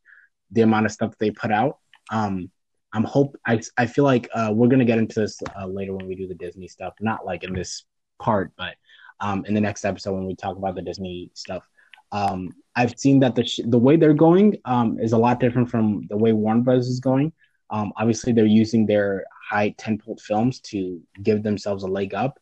the 0.50 0.62
amount 0.62 0.86
of 0.86 0.92
stuff 0.92 1.10
that 1.10 1.18
they 1.18 1.30
put 1.30 1.52
out. 1.52 1.78
Um, 2.10 2.50
I'm 2.92 3.04
hope 3.04 3.36
I 3.46 3.60
I 3.76 3.86
feel 3.86 4.04
like 4.04 4.28
uh, 4.34 4.50
we're 4.54 4.68
gonna 4.68 4.84
get 4.84 4.98
into 4.98 5.20
this 5.20 5.38
uh, 5.58 5.66
later 5.66 5.94
when 5.94 6.06
we 6.06 6.14
do 6.14 6.28
the 6.28 6.34
Disney 6.34 6.68
stuff. 6.68 6.94
Not 7.00 7.26
like 7.26 7.42
in 7.42 7.52
this 7.52 7.84
part, 8.20 8.52
but 8.56 8.74
um, 9.20 9.44
in 9.46 9.54
the 9.54 9.60
next 9.60 9.84
episode 9.84 10.14
when 10.14 10.26
we 10.26 10.36
talk 10.36 10.56
about 10.56 10.74
the 10.74 10.82
Disney 10.82 11.30
stuff. 11.34 11.68
Um, 12.12 12.50
I've 12.76 12.98
seen 12.98 13.20
that 13.20 13.34
the 13.34 13.44
sh- 13.44 13.60
the 13.64 13.78
way 13.78 13.96
they're 13.96 14.14
going 14.14 14.58
um, 14.64 14.98
is 15.00 15.12
a 15.12 15.18
lot 15.18 15.40
different 15.40 15.70
from 15.70 16.06
the 16.08 16.16
way 16.16 16.32
Warner 16.32 16.62
Bros 16.62 16.88
is 16.88 17.00
going. 17.00 17.32
Um, 17.70 17.92
obviously, 17.96 18.32
they're 18.32 18.46
using 18.46 18.86
their 18.86 19.24
high 19.50 19.74
tentpole 19.78 20.20
films 20.20 20.60
to 20.60 21.00
give 21.22 21.42
themselves 21.42 21.82
a 21.82 21.88
leg 21.88 22.14
up. 22.14 22.38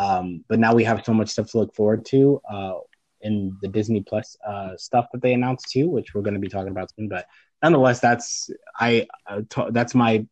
Um, 0.00 0.44
but 0.48 0.58
now 0.58 0.74
we 0.74 0.84
have 0.84 1.04
so 1.04 1.12
much 1.12 1.28
stuff 1.28 1.50
to 1.50 1.58
look 1.58 1.74
forward 1.74 2.06
to 2.06 2.40
uh, 2.50 2.74
in 3.20 3.54
the 3.60 3.68
Disney 3.68 4.00
Plus 4.00 4.34
uh, 4.46 4.74
stuff 4.78 5.06
that 5.12 5.20
they 5.20 5.34
announced 5.34 5.70
too, 5.70 5.90
which 5.90 6.14
we're 6.14 6.22
going 6.22 6.34
to 6.34 6.40
be 6.40 6.48
talking 6.48 6.70
about 6.70 6.90
soon. 6.96 7.08
But 7.08 7.26
nonetheless, 7.62 8.00
that's 8.00 8.48
I 8.78 9.06
uh, 9.26 9.42
t- 9.50 9.70
that's 9.72 9.94
my 9.94 10.26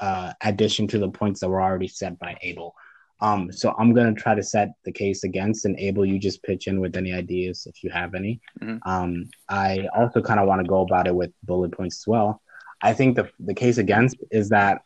uh, 0.00 0.32
addition 0.42 0.86
to 0.88 0.98
the 0.98 1.10
points 1.10 1.40
that 1.40 1.50
were 1.50 1.60
already 1.60 1.88
set 1.88 2.18
by 2.18 2.38
Abel. 2.40 2.74
Um, 3.20 3.52
so 3.52 3.74
I'm 3.78 3.92
gonna 3.92 4.14
try 4.14 4.34
to 4.34 4.42
set 4.42 4.70
the 4.86 4.92
case 4.92 5.24
against, 5.24 5.66
and 5.66 5.78
Abel, 5.78 6.06
you 6.06 6.18
just 6.18 6.42
pitch 6.42 6.66
in 6.66 6.80
with 6.80 6.96
any 6.96 7.12
ideas 7.12 7.66
if 7.66 7.84
you 7.84 7.90
have 7.90 8.14
any. 8.14 8.40
Mm-hmm. 8.62 8.90
Um, 8.90 9.28
I 9.50 9.86
also 9.94 10.22
kind 10.22 10.40
of 10.40 10.48
want 10.48 10.62
to 10.62 10.66
go 10.68 10.80
about 10.80 11.06
it 11.06 11.14
with 11.14 11.30
bullet 11.42 11.72
points 11.72 12.00
as 12.00 12.06
well. 12.06 12.40
I 12.80 12.94
think 12.94 13.16
the 13.16 13.28
the 13.38 13.52
case 13.52 13.76
against 13.76 14.16
is 14.30 14.48
that 14.48 14.80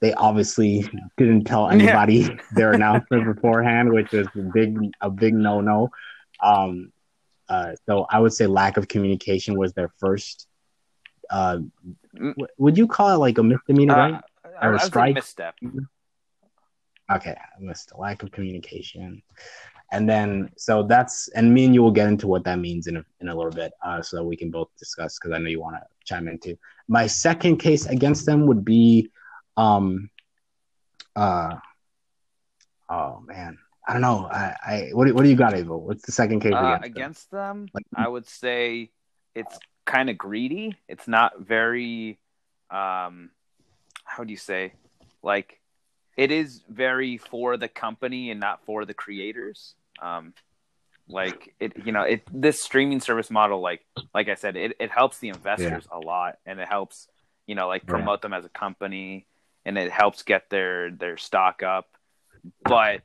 they 0.00 0.14
obviously 0.14 0.88
didn't 1.16 1.44
tell 1.44 1.68
anybody 1.70 2.16
yeah. 2.16 2.36
their 2.52 2.72
announcement 2.72 3.24
beforehand, 3.34 3.92
which 3.92 4.12
is 4.12 4.26
a 4.34 4.40
big 4.52 4.78
a 5.00 5.10
big 5.10 5.34
no 5.34 5.60
no. 5.60 5.90
Um, 6.42 6.92
uh, 7.48 7.74
so 7.86 8.06
I 8.08 8.20
would 8.20 8.32
say 8.32 8.46
lack 8.46 8.76
of 8.76 8.88
communication 8.88 9.58
was 9.58 9.72
their 9.72 9.90
first. 9.98 10.46
Uh, 11.28 11.58
w- 12.14 12.34
would 12.58 12.78
you 12.78 12.86
call 12.86 13.14
it 13.14 13.18
like 13.18 13.38
a 13.38 13.42
misdemeanor, 13.42 13.94
uh, 13.94 14.10
right? 14.10 14.22
Or 14.62 14.74
a 14.74 14.80
strike? 14.80 15.14
misstep. 15.14 15.56
Okay, 17.12 17.36
I 17.36 17.60
missed 17.60 17.92
a 17.92 18.00
lack 18.00 18.22
of 18.22 18.30
communication, 18.30 19.20
and 19.90 20.08
then 20.08 20.50
so 20.56 20.84
that's 20.84 21.28
and 21.28 21.52
me 21.52 21.64
and 21.66 21.74
you 21.74 21.82
will 21.82 21.90
get 21.90 22.08
into 22.08 22.28
what 22.28 22.44
that 22.44 22.58
means 22.58 22.86
in 22.86 22.96
a, 22.96 23.04
in 23.20 23.28
a 23.28 23.34
little 23.34 23.50
bit, 23.50 23.72
uh, 23.84 24.00
so 24.00 24.16
that 24.16 24.24
we 24.24 24.36
can 24.36 24.50
both 24.50 24.68
discuss 24.78 25.18
because 25.18 25.34
I 25.34 25.38
know 25.38 25.50
you 25.50 25.60
want 25.60 25.76
to 25.76 25.82
chime 26.04 26.28
in 26.28 26.38
too. 26.38 26.56
My 26.88 27.06
second 27.06 27.56
case 27.58 27.86
against 27.86 28.26
them 28.26 28.46
would 28.46 28.64
be 28.64 29.10
um, 29.60 30.10
uh, 31.14 31.56
oh 32.88 33.20
man, 33.26 33.58
I 33.86 33.92
don't 33.92 34.02
know. 34.02 34.26
I, 34.30 34.56
I 34.64 34.90
what, 34.92 35.06
do, 35.06 35.14
what 35.14 35.24
do 35.24 35.28
you 35.28 35.36
got, 35.36 35.54
Abel? 35.54 35.80
What's 35.80 36.06
the 36.06 36.12
second 36.12 36.40
case 36.40 36.52
uh, 36.52 36.78
against, 36.78 36.86
against 36.86 37.30
them? 37.30 37.66
them? 37.66 37.70
Like, 37.74 37.86
I 37.94 38.08
would 38.08 38.26
say 38.26 38.90
it's 39.34 39.58
kind 39.84 40.08
of 40.10 40.16
greedy. 40.16 40.76
It's 40.88 41.08
not 41.08 41.40
very, 41.40 42.18
um, 42.70 43.30
how 44.04 44.24
do 44.24 44.30
you 44.30 44.36
say, 44.36 44.72
like, 45.22 45.60
it 46.16 46.30
is 46.30 46.62
very 46.68 47.18
for 47.18 47.56
the 47.56 47.68
company 47.68 48.30
and 48.30 48.40
not 48.40 48.64
for 48.64 48.84
the 48.84 48.94
creators. 48.94 49.74
Um, 50.00 50.34
like 51.08 51.54
it, 51.58 51.72
you 51.84 51.92
know, 51.92 52.02
it 52.02 52.22
this 52.32 52.62
streaming 52.62 53.00
service 53.00 53.30
model, 53.30 53.60
like, 53.60 53.84
like 54.14 54.28
I 54.28 54.36
said, 54.36 54.56
it, 54.56 54.76
it 54.78 54.90
helps 54.90 55.18
the 55.18 55.28
investors 55.28 55.88
yeah. 55.90 55.98
a 55.98 56.00
lot, 56.00 56.38
and 56.46 56.60
it 56.60 56.68
helps, 56.68 57.08
you 57.46 57.54
know, 57.56 57.66
like 57.66 57.84
promote 57.84 58.20
yeah. 58.20 58.28
them 58.28 58.32
as 58.34 58.44
a 58.44 58.48
company 58.48 59.26
and 59.64 59.78
it 59.78 59.90
helps 59.90 60.22
get 60.22 60.48
their 60.50 60.90
their 60.90 61.16
stock 61.16 61.62
up 61.62 61.88
but 62.64 63.02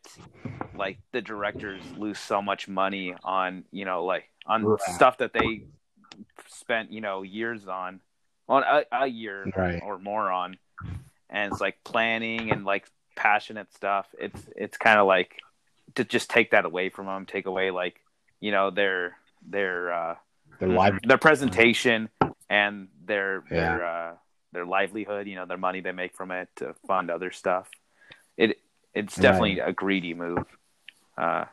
like 0.78 1.00
the 1.12 1.22
directors 1.22 1.82
lose 1.98 2.20
so 2.20 2.42
much 2.42 2.68
money 2.68 3.14
on 3.24 3.64
you 3.72 3.86
know 3.86 4.06
like 4.06 4.30
on 4.46 4.64
right. 4.64 4.80
stuff 4.82 5.18
that 5.18 5.34
they 5.34 5.64
spent 6.48 6.92
you 6.92 7.02
know 7.02 7.22
years 7.22 7.68
on 7.68 8.00
on 8.48 8.64
a, 8.64 8.84
a 8.92 9.08
year 9.08 9.46
right. 9.56 9.82
or 9.84 9.98
more 9.98 10.32
on 10.32 10.58
and 11.30 11.52
it's 11.52 11.62
like 11.62 11.84
planning 11.84 12.52
and 12.52 12.66
like 12.66 12.88
passionate 13.16 13.74
stuff 13.74 14.08
it's 14.20 14.42
it's 14.56 14.78
kind 14.78 15.00
of 15.00 15.08
like 15.08 15.40
to 15.96 16.04
just 16.04 16.30
take 16.30 16.52
that 16.52 16.66
away 16.66 16.90
from 16.90 17.06
them 17.06 17.26
take 17.26 17.46
away 17.46 17.72
like 17.72 18.02
you 18.40 18.52
know 18.52 18.70
their 18.70 19.16
their 19.48 19.94
uh 19.94 20.16
their 20.60 20.70
live 20.70 21.00
their 21.04 21.18
presentation 21.18 22.10
and 22.50 22.88
their 23.06 23.44
yeah. 23.50 23.78
their 23.78 23.86
uh 23.86 24.14
their 24.56 24.66
livelihood, 24.66 25.28
you 25.28 25.36
know, 25.36 25.46
their 25.46 25.58
money 25.58 25.82
they 25.82 25.92
make 25.92 26.16
from 26.16 26.32
it 26.32 26.48
to 26.56 26.74
fund 26.88 27.12
other 27.12 27.30
stuff. 27.30 27.70
It 28.38 28.58
it's 28.94 29.16
definitely 29.16 29.60
right. 29.60 29.70
a 29.70 29.74
greedy 29.74 30.14
move. 30.14 30.46
Uh, 31.18 31.46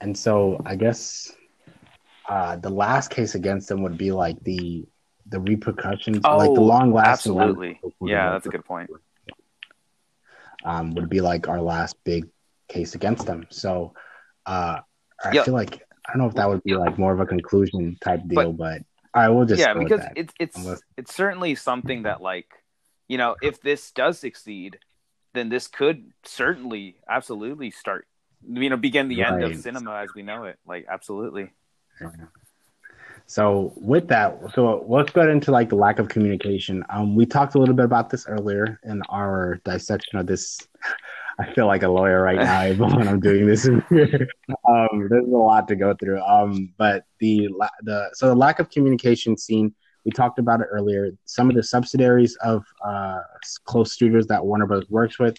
and 0.00 0.16
so 0.16 0.60
I 0.64 0.76
guess 0.76 1.30
uh, 2.28 2.56
the 2.56 2.70
last 2.70 3.10
case 3.10 3.34
against 3.34 3.68
them 3.68 3.82
would 3.82 3.98
be 3.98 4.10
like 4.10 4.42
the 4.42 4.86
the 5.26 5.40
repercussions, 5.40 6.20
oh, 6.24 6.38
like 6.38 6.54
the 6.54 6.60
oh, 6.60 6.64
long 6.64 6.92
lasting. 6.92 7.38
Absolutely, 7.38 7.80
yeah, 8.00 8.32
that's 8.32 8.46
a 8.46 8.50
good 8.50 8.64
point. 8.64 8.90
Um, 10.64 10.94
would 10.94 11.10
be 11.10 11.20
like 11.20 11.48
our 11.48 11.60
last 11.60 11.96
big 12.04 12.28
case 12.68 12.94
against 12.94 13.26
them. 13.26 13.46
So 13.50 13.94
uh, 14.46 14.80
I 15.22 15.32
yep. 15.32 15.44
feel 15.44 15.54
like 15.54 15.82
I 16.06 16.12
don't 16.12 16.22
know 16.22 16.28
if 16.28 16.34
that 16.34 16.48
would 16.48 16.62
be 16.62 16.74
like 16.74 16.98
more 16.98 17.12
of 17.12 17.20
a 17.20 17.26
conclusion 17.26 17.96
type 18.00 18.20
deal, 18.26 18.52
but, 18.52 18.78
but 18.78 18.82
I 19.14 19.28
will 19.28 19.44
just 19.44 19.60
yeah, 19.60 19.74
because 19.74 20.02
it's 20.16 20.32
it's 20.38 20.56
Unless... 20.56 20.82
it's 20.96 21.14
certainly 21.14 21.54
something 21.54 22.04
that 22.04 22.20
like 22.22 22.46
you 23.08 23.18
know 23.18 23.36
if 23.42 23.60
this 23.60 23.90
does 23.90 24.18
succeed, 24.18 24.78
then 25.34 25.48
this 25.48 25.66
could 25.66 26.12
certainly 26.24 26.96
absolutely 27.08 27.70
start 27.70 28.06
you 28.48 28.70
know 28.70 28.76
begin 28.76 29.08
the 29.08 29.22
right. 29.22 29.32
end 29.32 29.42
of 29.44 29.56
cinema 29.56 29.96
as 29.96 30.14
we 30.14 30.22
know 30.22 30.44
it. 30.44 30.58
Like 30.66 30.86
absolutely. 30.88 31.50
So 33.26 33.72
with 33.76 34.08
that, 34.08 34.38
so 34.54 34.84
let's 34.88 35.10
get 35.10 35.28
into 35.28 35.52
like 35.52 35.68
the 35.68 35.76
lack 35.76 35.98
of 35.98 36.08
communication. 36.08 36.84
Um, 36.90 37.14
we 37.14 37.24
talked 37.24 37.54
a 37.54 37.58
little 37.58 37.74
bit 37.74 37.84
about 37.84 38.10
this 38.10 38.26
earlier 38.26 38.80
in 38.84 39.02
our 39.08 39.60
dissection 39.64 40.18
of 40.18 40.26
this. 40.26 40.58
I 41.42 41.52
feel 41.54 41.66
like 41.66 41.82
a 41.82 41.88
lawyer 41.88 42.22
right 42.22 42.36
now 42.36 42.72
when 42.86 43.08
I'm 43.08 43.20
doing 43.20 43.46
this. 43.46 43.66
um, 43.68 43.82
there's 43.90 45.26
a 45.26 45.36
lot 45.36 45.68
to 45.68 45.76
go 45.76 45.94
through. 45.94 46.20
Um, 46.22 46.72
but 46.78 47.04
the 47.18 47.48
the 47.82 48.10
so 48.14 48.28
the 48.28 48.34
lack 48.34 48.58
of 48.58 48.70
communication 48.70 49.36
scene. 49.36 49.74
We 50.04 50.10
talked 50.10 50.40
about 50.40 50.60
it 50.60 50.66
earlier. 50.68 51.12
Some 51.26 51.48
of 51.48 51.54
the 51.54 51.62
subsidiaries 51.62 52.34
of 52.42 52.64
uh, 52.84 53.20
close 53.66 53.92
studios 53.92 54.26
that 54.26 54.44
Warner 54.44 54.66
Bros. 54.66 54.90
works 54.90 55.20
with 55.20 55.38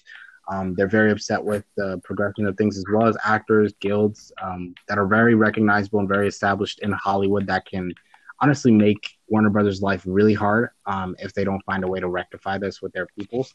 um, 0.50 0.74
they're 0.76 0.88
very 0.88 1.12
upset 1.12 1.44
with 1.44 1.64
the 1.78 2.00
progression 2.04 2.46
of 2.46 2.58
things, 2.58 2.78
as 2.78 2.86
well 2.92 3.08
as 3.08 3.18
actors, 3.24 3.74
guilds 3.80 4.32
um, 4.42 4.76
that 4.88 4.98
are 4.98 5.08
very 5.08 5.36
recognizable 5.36 6.00
and 6.00 6.08
very 6.08 6.28
established 6.28 6.80
in 6.80 6.92
Hollywood 6.92 7.48
that 7.48 7.66
can 7.66 7.94
honestly 8.42 8.72
make 8.72 9.18
Warner 9.28 9.50
Brothers' 9.50 9.82
life 9.82 10.04
really 10.06 10.34
hard 10.34 10.70
um, 10.86 11.16
if 11.20 11.34
they 11.34 11.44
don't 11.44 11.64
find 11.64 11.84
a 11.84 11.88
way 11.88 12.00
to 12.00 12.10
rectify 12.10 12.58
this 12.58 12.82
with 12.82 12.92
their 12.92 13.08
people. 13.18 13.48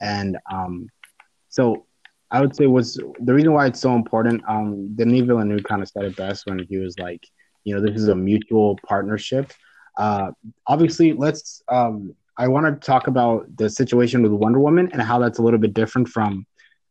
And 0.00 0.36
um, 0.52 0.88
so 1.54 1.86
I 2.32 2.40
would 2.40 2.56
say 2.56 2.66
was 2.66 3.00
the 3.20 3.32
reason 3.32 3.52
why 3.52 3.66
it's 3.66 3.78
so 3.78 3.94
important. 3.94 4.42
Um, 4.48 4.92
Denis 4.96 5.22
Villeneuve 5.22 5.62
kind 5.62 5.82
of 5.82 5.88
said 5.88 6.04
it 6.04 6.16
best 6.16 6.46
when 6.46 6.58
he 6.58 6.78
was 6.78 6.98
like, 6.98 7.24
you 7.62 7.72
know, 7.72 7.80
this 7.80 7.94
is 7.94 8.08
a 8.08 8.14
mutual 8.16 8.76
partnership. 8.88 9.52
Uh, 9.96 10.32
obviously, 10.66 11.12
let's 11.12 11.62
um, 11.68 12.12
I 12.36 12.48
want 12.48 12.66
to 12.66 12.84
talk 12.84 13.06
about 13.06 13.56
the 13.56 13.70
situation 13.70 14.20
with 14.20 14.32
Wonder 14.32 14.58
Woman 14.58 14.90
and 14.92 15.00
how 15.00 15.20
that's 15.20 15.38
a 15.38 15.42
little 15.42 15.60
bit 15.60 15.74
different 15.74 16.08
from 16.08 16.44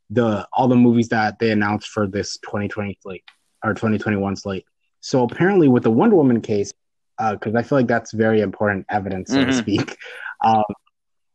the 0.09 0.47
all 0.53 0.69
the 0.69 0.77
movies 0.77 1.09
that 1.09 1.39
they 1.39 1.51
announced 1.51 1.89
for 1.89 2.07
this 2.07 2.37
2020 2.37 2.97
slate 3.01 3.25
or 3.65 3.73
2021 3.73 4.37
slate. 4.37 4.65
So 5.01 5.23
apparently, 5.23 5.67
with 5.67 5.83
the 5.83 5.91
Wonder 5.91 6.15
Woman 6.15 6.39
case, 6.39 6.71
because 7.17 7.53
uh, 7.53 7.59
I 7.59 7.63
feel 7.63 7.79
like 7.79 7.87
that's 7.87 8.13
very 8.13 8.39
important 8.39 8.85
evidence, 8.89 9.29
so 9.29 9.39
mm-hmm. 9.39 9.49
to 9.49 9.57
speak. 9.57 9.97
Um, 10.45 10.65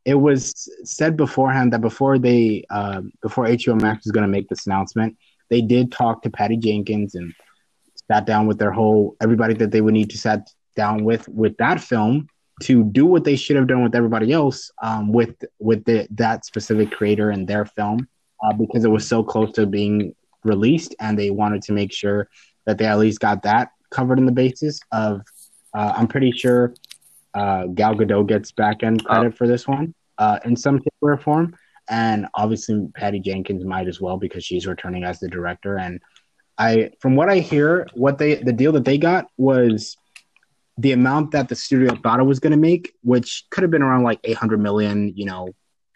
it 0.09 0.15
was 0.15 0.71
said 0.85 1.19
beforehand 1.19 1.71
that 1.75 1.83
before 1.83 2.19
they 2.19 2.65
uh, 2.71 3.03
before 3.21 3.45
HBO 3.45 3.79
Max 3.79 4.07
was 4.07 4.13
going 4.13 4.25
to 4.25 4.37
make 4.37 4.49
this 4.49 4.65
announcement, 4.65 5.19
they 5.51 5.61
did 5.61 5.93
talk 5.93 6.23
to 6.23 6.31
Patty 6.31 6.57
Jenkins 6.57 7.15
and 7.15 7.35
sat 8.11 8.25
down 8.25 8.47
with 8.47 8.59
their 8.59 8.73
whole 8.73 9.17
everybody 9.21 9.53
that 9.53 9.71
they 9.71 9.83
would 9.83 9.93
need 9.93 10.09
to 10.09 10.17
sat 10.17 10.49
down 10.77 11.05
with 11.05 11.29
with 11.29 11.55
that 11.59 11.79
film 11.79 12.27
to 12.63 12.85
do 12.85 13.05
what 13.05 13.25
they 13.25 13.37
should 13.37 13.57
have 13.57 13.67
done 13.67 13.83
with 13.83 13.95
everybody 13.95 14.33
else 14.33 14.71
um, 14.83 15.13
with 15.13 15.45
with 15.59 15.85
the, 15.85 16.09
that 16.13 16.47
specific 16.47 16.91
creator 16.91 17.29
and 17.29 17.47
their 17.47 17.67
film 17.67 18.09
uh, 18.43 18.55
because 18.55 18.87
it 18.87 18.91
was 18.91 19.07
so 19.07 19.23
close 19.23 19.53
to 19.53 19.67
being 19.67 20.15
released 20.43 20.95
and 21.01 21.19
they 21.19 21.29
wanted 21.29 21.61
to 21.61 21.73
make 21.73 21.93
sure 21.93 22.31
that 22.65 22.79
they 22.79 22.87
at 22.87 22.99
least 22.99 23.21
got 23.21 23.43
that 23.43 23.73
covered 23.91 24.19
in 24.19 24.25
the 24.25 24.33
basis 24.33 24.81
of 24.91 25.21
uh, 25.75 25.93
i'm 25.97 26.09
pretty 26.09 26.33
sure 26.33 26.73
uh, 27.35 27.67
gal 27.67 27.95
gadot 27.95 28.27
gets 28.27 28.53
back 28.53 28.83
end 28.83 29.05
credit 29.05 29.33
oh. 29.35 29.37
for 29.37 29.47
this 29.47 29.67
one 29.67 29.95
uh, 30.19 30.39
in 30.45 30.57
some 30.57 30.79
shape 30.79 30.95
or 31.01 31.17
form 31.17 31.55
and 31.89 32.27
obviously 32.35 32.87
patty 32.95 33.21
jenkins 33.21 33.65
might 33.65 33.89
as 33.89 34.01
well 34.01 34.17
because 34.17 34.45
she's 34.45 34.67
returning 34.67 35.05
as 35.05 35.21
the 35.21 35.29
director 35.29 35.77
and 35.79 36.01
i 36.59 36.91
from 37.01 37.17
what 37.17 37.29
i 37.29 37.39
hear 37.39 37.87
what 37.95 38.19
they 38.19 38.35
the 38.37 38.53
deal 38.53 38.73
that 38.73 38.85
they 38.85 38.99
got 38.99 39.29
was 39.37 39.97
the 40.79 40.93
amount 40.93 41.33
that 41.33 41.49
the 41.49 41.57
studio 41.57 41.95
thought 41.97 42.21
it 42.21 42.25
was 42.25 42.39
going 42.39 42.53
to 42.53 42.57
make, 42.57 42.95
which 43.03 43.45
could 43.51 43.63
have 43.63 43.71
been 43.71 43.83
around 43.83 44.05
like 44.05 44.21
800 44.23 44.59
million, 44.61 45.13
you 45.17 45.27
know, 45.27 45.49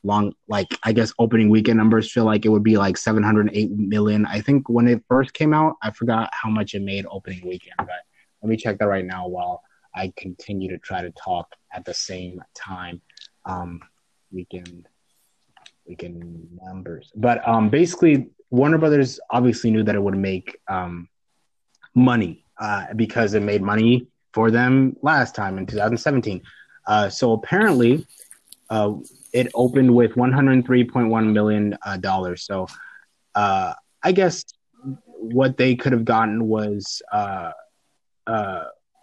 long, 0.02 0.34
like 0.48 0.66
I 0.82 0.92
guess 0.92 1.12
opening 1.20 1.48
weekend 1.48 1.78
numbers 1.78 2.10
feel 2.10 2.24
like 2.24 2.44
it 2.44 2.48
would 2.48 2.64
be 2.64 2.76
like 2.76 2.96
708 2.96 3.70
million. 3.70 4.26
I 4.26 4.40
think 4.40 4.68
when 4.68 4.88
it 4.88 5.04
first 5.08 5.32
came 5.34 5.54
out, 5.54 5.76
I 5.82 5.92
forgot 5.92 6.30
how 6.32 6.50
much 6.50 6.74
it 6.74 6.82
made 6.82 7.06
opening 7.08 7.46
weekend, 7.46 7.76
but 7.78 8.02
let 8.42 8.50
me 8.50 8.56
check 8.56 8.78
that 8.78 8.88
right 8.88 9.04
now 9.04 9.28
while 9.28 9.62
I 9.94 10.12
continue 10.16 10.70
to 10.70 10.78
try 10.78 11.02
to 11.02 11.10
talk 11.12 11.54
at 11.72 11.84
the 11.84 11.94
same 11.94 12.42
time. 12.54 13.00
Um, 13.44 13.80
we 14.32 14.44
can 14.46 14.86
numbers, 16.62 17.12
but 17.14 17.46
um, 17.46 17.68
basically 17.68 18.30
Warner 18.50 18.78
Brothers 18.78 19.18
obviously 19.30 19.70
knew 19.70 19.82
that 19.82 19.94
it 19.94 20.02
would 20.02 20.16
make 20.16 20.58
um, 20.68 21.08
money 21.94 22.44
uh, 22.58 22.92
because 22.94 23.34
it 23.34 23.40
made 23.40 23.62
money 23.62 24.06
for 24.32 24.50
them 24.50 24.96
last 25.02 25.34
time 25.34 25.58
in 25.58 25.66
2017. 25.66 26.42
Uh, 26.86 27.08
so 27.08 27.32
apparently, 27.32 28.06
uh, 28.70 28.94
it 29.32 29.48
opened 29.54 29.94
with 29.94 30.12
103.1 30.14 31.32
million 31.32 31.76
uh, 31.84 31.96
dollars. 31.96 32.44
So 32.44 32.66
uh, 33.34 33.72
I 34.02 34.12
guess 34.12 34.44
what 35.04 35.56
they 35.56 35.74
could 35.74 35.92
have 35.92 36.04
gotten 36.04 36.46
was, 36.46 37.00
uh, 37.12 37.52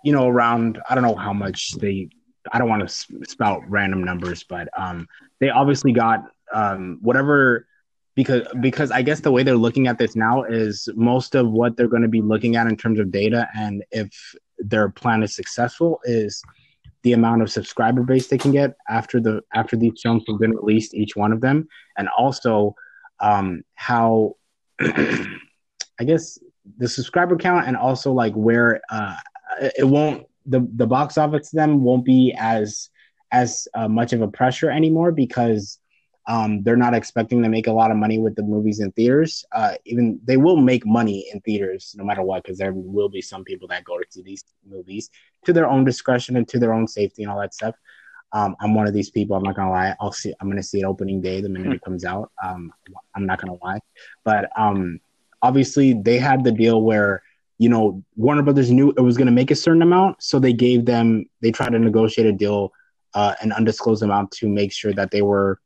you 0.03 0.11
know, 0.11 0.27
around 0.27 0.79
I 0.89 0.95
don't 0.95 1.03
know 1.03 1.15
how 1.15 1.33
much 1.33 1.71
they. 1.73 2.09
I 2.51 2.57
don't 2.57 2.69
want 2.69 2.87
to 2.87 3.25
spout 3.25 3.61
random 3.67 4.03
numbers, 4.03 4.43
but 4.43 4.69
um, 4.77 5.07
they 5.39 5.49
obviously 5.49 5.91
got 5.91 6.23
um, 6.53 6.97
whatever 7.01 7.67
because 8.15 8.47
because 8.59 8.91
I 8.91 9.01
guess 9.01 9.19
the 9.19 9.31
way 9.31 9.43
they're 9.43 9.55
looking 9.55 9.87
at 9.87 9.97
this 9.97 10.15
now 10.15 10.43
is 10.43 10.89
most 10.95 11.35
of 11.35 11.49
what 11.51 11.77
they're 11.77 11.87
going 11.87 12.01
to 12.01 12.09
be 12.09 12.21
looking 12.21 12.55
at 12.55 12.67
in 12.67 12.75
terms 12.75 12.99
of 12.99 13.11
data, 13.11 13.47
and 13.55 13.83
if 13.91 14.09
their 14.57 14.89
plan 14.89 15.23
is 15.23 15.35
successful, 15.35 15.99
is 16.03 16.41
the 17.03 17.13
amount 17.13 17.41
of 17.41 17.49
subscriber 17.49 18.03
base 18.03 18.27
they 18.27 18.37
can 18.37 18.51
get 18.51 18.75
after 18.89 19.19
the 19.19 19.41
after 19.53 19.75
these 19.75 19.99
films 20.01 20.23
have 20.27 20.39
been 20.39 20.55
released, 20.55 20.93
each 20.93 21.15
one 21.15 21.31
of 21.31 21.41
them, 21.41 21.67
and 21.97 22.09
also 22.17 22.75
um, 23.19 23.63
how 23.75 24.35
I 24.79 26.03
guess 26.05 26.39
the 26.77 26.87
subscriber 26.87 27.37
count 27.37 27.67
and 27.67 27.75
also 27.75 28.11
like 28.11 28.33
where 28.33 28.81
uh, 28.91 29.15
it 29.77 29.87
won't 29.87 30.25
the 30.45 30.67
the 30.75 30.87
box 30.87 31.17
office 31.17 31.51
them 31.51 31.83
won't 31.83 32.05
be 32.05 32.33
as 32.37 32.89
as 33.31 33.67
uh, 33.75 33.87
much 33.87 34.13
of 34.13 34.21
a 34.21 34.27
pressure 34.27 34.69
anymore 34.69 35.11
because 35.11 35.79
um, 36.27 36.61
they're 36.61 36.75
not 36.77 36.93
expecting 36.93 37.41
to 37.41 37.49
make 37.49 37.67
a 37.67 37.71
lot 37.71 37.89
of 37.89 37.97
money 37.97 38.19
with 38.19 38.35
the 38.35 38.43
movies 38.43 38.79
in 38.79 38.91
theaters. 38.91 39.43
Uh, 39.51 39.73
even 39.85 40.19
they 40.23 40.37
will 40.37 40.57
make 40.57 40.85
money 40.85 41.27
in 41.33 41.41
theaters 41.41 41.95
no 41.97 42.03
matter 42.03 42.21
what, 42.21 42.43
because 42.43 42.59
there 42.59 42.73
will 42.73 43.09
be 43.09 43.21
some 43.21 43.43
people 43.43 43.67
that 43.67 43.83
go 43.83 43.97
to 43.97 44.05
see 44.09 44.21
these 44.21 44.43
movies 44.67 45.09
to 45.45 45.53
their 45.53 45.67
own 45.67 45.83
discretion 45.83 46.35
and 46.35 46.47
to 46.47 46.59
their 46.59 46.73
own 46.73 46.87
safety 46.87 47.23
and 47.23 47.31
all 47.31 47.39
that 47.39 47.53
stuff. 47.53 47.75
Um, 48.31 48.55
I'm 48.61 48.75
one 48.75 48.87
of 48.87 48.93
these 48.93 49.09
people. 49.09 49.35
I'm 49.35 49.43
not 49.43 49.55
gonna 49.55 49.71
lie. 49.71 49.95
I'll 49.99 50.11
see. 50.11 50.33
I'm 50.39 50.49
gonna 50.49 50.61
see 50.61 50.81
it 50.81 50.85
opening 50.85 51.19
day 51.19 51.41
the 51.41 51.49
minute 51.49 51.73
it 51.73 51.81
comes 51.81 52.05
out. 52.05 52.31
Um, 52.43 52.71
I'm 53.15 53.25
not 53.25 53.41
gonna 53.41 53.57
lie, 53.63 53.79
but 54.23 54.51
um, 54.55 54.99
obviously 55.41 55.93
they 55.93 56.19
had 56.19 56.43
the 56.43 56.51
deal 56.51 56.83
where 56.83 57.23
you 57.59 57.69
know 57.69 58.03
Warner 58.15 58.41
Brothers 58.41 58.71
knew 58.71 58.91
it 58.97 59.01
was 59.01 59.17
gonna 59.17 59.31
make 59.31 59.51
a 59.51 59.55
certain 59.55 59.81
amount, 59.81 60.23
so 60.23 60.39
they 60.39 60.53
gave 60.53 60.85
them. 60.85 61.25
They 61.41 61.51
tried 61.51 61.73
to 61.73 61.79
negotiate 61.79 62.25
a 62.27 62.31
deal, 62.31 62.73
uh, 63.13 63.35
an 63.41 63.51
undisclosed 63.51 64.01
amount 64.01 64.31
to 64.31 64.49
make 64.49 64.71
sure 64.71 64.93
that 64.93 65.11
they 65.11 65.21
were 65.21 65.59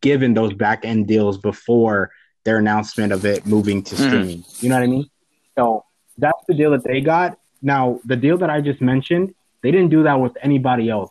given 0.00 0.34
those 0.34 0.52
back 0.52 0.84
end 0.84 1.06
deals 1.06 1.38
before 1.38 2.10
their 2.44 2.58
announcement 2.58 3.12
of 3.12 3.24
it 3.24 3.46
moving 3.46 3.82
to 3.82 3.94
mm. 3.94 3.98
streaming. 3.98 4.38
Mm. 4.38 4.62
You 4.62 4.68
know 4.70 4.74
what 4.76 4.84
I 4.84 4.86
mean? 4.86 5.10
So 5.56 5.84
that's 6.16 6.42
the 6.48 6.54
deal 6.54 6.70
that 6.72 6.84
they 6.84 7.00
got. 7.00 7.38
Now, 7.62 8.00
the 8.04 8.16
deal 8.16 8.38
that 8.38 8.50
I 8.50 8.60
just 8.60 8.80
mentioned, 8.80 9.34
they 9.62 9.70
didn't 9.70 9.90
do 9.90 10.02
that 10.04 10.14
with 10.14 10.36
anybody 10.42 10.88
else, 10.88 11.10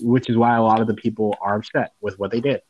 which 0.00 0.30
is 0.30 0.36
why 0.36 0.56
a 0.56 0.62
lot 0.62 0.80
of 0.80 0.86
the 0.86 0.94
people 0.94 1.36
are 1.40 1.56
upset 1.56 1.92
with 2.00 2.18
what 2.18 2.30
they 2.30 2.40
did. 2.40 2.62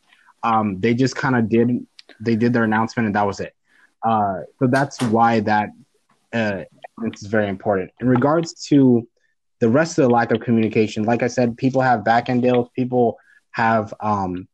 Um, 0.43 0.81
they 0.81 0.95
just 0.95 1.17
kind 1.17 1.37
of 1.37 1.49
did 1.49 1.87
they 2.21 2.37
did 2.37 2.53
their 2.53 2.65
announcement 2.65 3.07
and 3.07 3.15
that 3.15 3.27
was 3.27 3.41
it. 3.41 3.55
Uh, 4.03 4.41
so 4.59 4.67
that's 4.67 5.01
why 5.03 5.41
that 5.41 5.71
uh, 6.33 6.65
is 7.05 7.23
very 7.23 7.49
important. 7.49 7.91
In 8.01 8.09
regards 8.09 8.55
to 8.67 9.07
the 9.61 9.69
rest 9.69 9.99
of 9.99 10.03
the 10.03 10.15
lack 10.15 10.31
of 10.31 10.41
communication, 10.41 11.05
like 11.05 11.23
I 11.23 11.29
said, 11.29 11.57
people 11.57 11.81
have 11.81 12.05
back 12.05 12.29
end 12.29 12.43
deals, 12.43 12.69
people 12.75 13.19
have 13.53 13.93
um, 14.01 14.47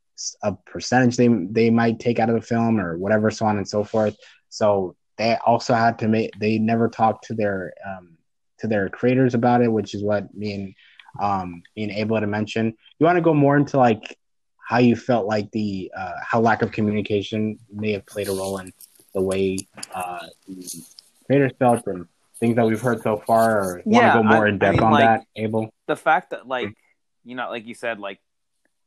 a 0.43 0.53
percentage 0.67 1.17
they 1.17 1.29
they 1.29 1.71
might 1.71 1.99
take 1.99 2.19
out 2.19 2.29
of 2.29 2.35
the 2.37 2.41
film 2.41 2.81
or 2.81 2.97
whatever, 2.97 3.31
so 3.31 3.47
on 3.47 3.57
and 3.57 3.69
so 3.69 3.85
forth. 3.85 4.17
So 4.49 4.97
they 5.17 5.37
also 5.45 5.75
had 5.75 5.99
to 6.01 6.09
make 6.09 6.31
they 6.39 6.59
never 6.59 6.89
talked 6.89 7.25
to 7.27 7.35
their 7.35 7.75
um, 7.87 8.17
to 8.59 8.67
their 8.67 8.89
creators 8.89 9.35
about 9.35 9.63
it, 9.63 9.71
which 9.71 9.95
is 9.95 10.03
what 10.03 10.33
me 10.35 10.55
and 10.55 10.75
um, 11.21 11.63
being 11.75 11.91
able 11.91 12.19
to 12.21 12.27
mention. 12.27 12.75
You 12.99 13.07
want 13.07 13.17
to 13.17 13.23
go 13.23 13.35
more 13.35 13.57
into 13.57 13.77
like 13.77 14.19
how 14.67 14.79
you 14.79 14.97
felt 14.97 15.27
like 15.27 15.51
the 15.51 15.93
uh, 15.97 16.13
how 16.23 16.41
lack 16.41 16.63
of 16.63 16.73
communication 16.73 17.59
may 17.73 17.93
have 17.93 18.07
played 18.07 18.29
a 18.29 18.33
role 18.33 18.59
in 18.59 18.73
the 19.15 19.21
way 19.21 19.59
uh, 19.95 20.27
the 20.49 20.85
creators 21.27 21.53
felt 21.59 21.87
and 21.87 22.07
things 22.39 22.57
that 22.57 22.67
we've 22.67 22.81
heard 22.81 23.03
so 23.03 23.17
far, 23.17 23.61
or 23.61 23.83
yeah, 23.87 23.99
want 23.99 24.07
to 24.07 24.23
go 24.23 24.35
more 24.37 24.47
I, 24.47 24.49
in 24.49 24.59
depth 24.59 24.69
I 24.69 24.81
mean, 24.81 24.83
on 24.83 24.93
like, 24.93 25.05
that, 25.05 25.27
Abel? 25.37 25.71
The 25.87 25.97
fact 25.97 26.31
that 26.31 26.47
like 26.47 26.69
mm. 26.69 26.75
you 27.25 27.35
know, 27.35 27.49
like 27.51 27.67
you 27.67 27.75
said, 27.75 27.99
like 27.99 28.21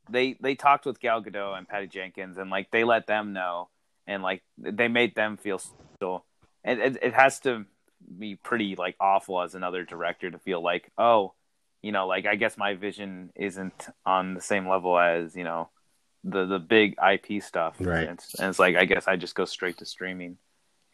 they 0.09 0.37
they 0.39 0.55
talked 0.55 0.85
with 0.85 0.99
Gal 0.99 1.23
Gadot 1.23 1.57
and 1.57 1.67
Patty 1.67 1.87
Jenkins, 1.87 2.37
and 2.37 2.49
like 2.49 2.71
they 2.71 2.83
let 2.83 3.07
them 3.07 3.33
know, 3.33 3.69
and 4.05 4.23
like 4.23 4.43
they 4.57 4.87
made 4.87 5.15
them 5.15 5.37
feel 5.37 5.59
still. 5.95 6.25
And 6.63 6.79
it, 6.79 6.97
it 7.01 7.13
has 7.13 7.39
to 7.41 7.65
be 8.17 8.35
pretty 8.35 8.75
like 8.75 8.95
awful 8.99 9.41
as 9.41 9.55
another 9.55 9.83
director 9.83 10.29
to 10.29 10.39
feel 10.39 10.61
like, 10.61 10.91
oh, 10.97 11.33
you 11.81 11.91
know, 11.91 12.07
like 12.07 12.25
I 12.25 12.35
guess 12.35 12.57
my 12.57 12.73
vision 12.75 13.31
isn't 13.35 13.87
on 14.05 14.33
the 14.33 14.41
same 14.41 14.67
level 14.67 14.97
as 14.97 15.35
you 15.35 15.43
know 15.43 15.69
the 16.23 16.45
the 16.45 16.59
big 16.59 16.95
IP 17.01 17.41
stuff, 17.41 17.75
right? 17.79 18.07
And 18.07 18.19
it's, 18.19 18.35
and 18.35 18.49
it's 18.49 18.59
like 18.59 18.75
I 18.75 18.85
guess 18.85 19.07
I 19.07 19.15
just 19.15 19.35
go 19.35 19.45
straight 19.45 19.77
to 19.77 19.85
streaming. 19.85 20.37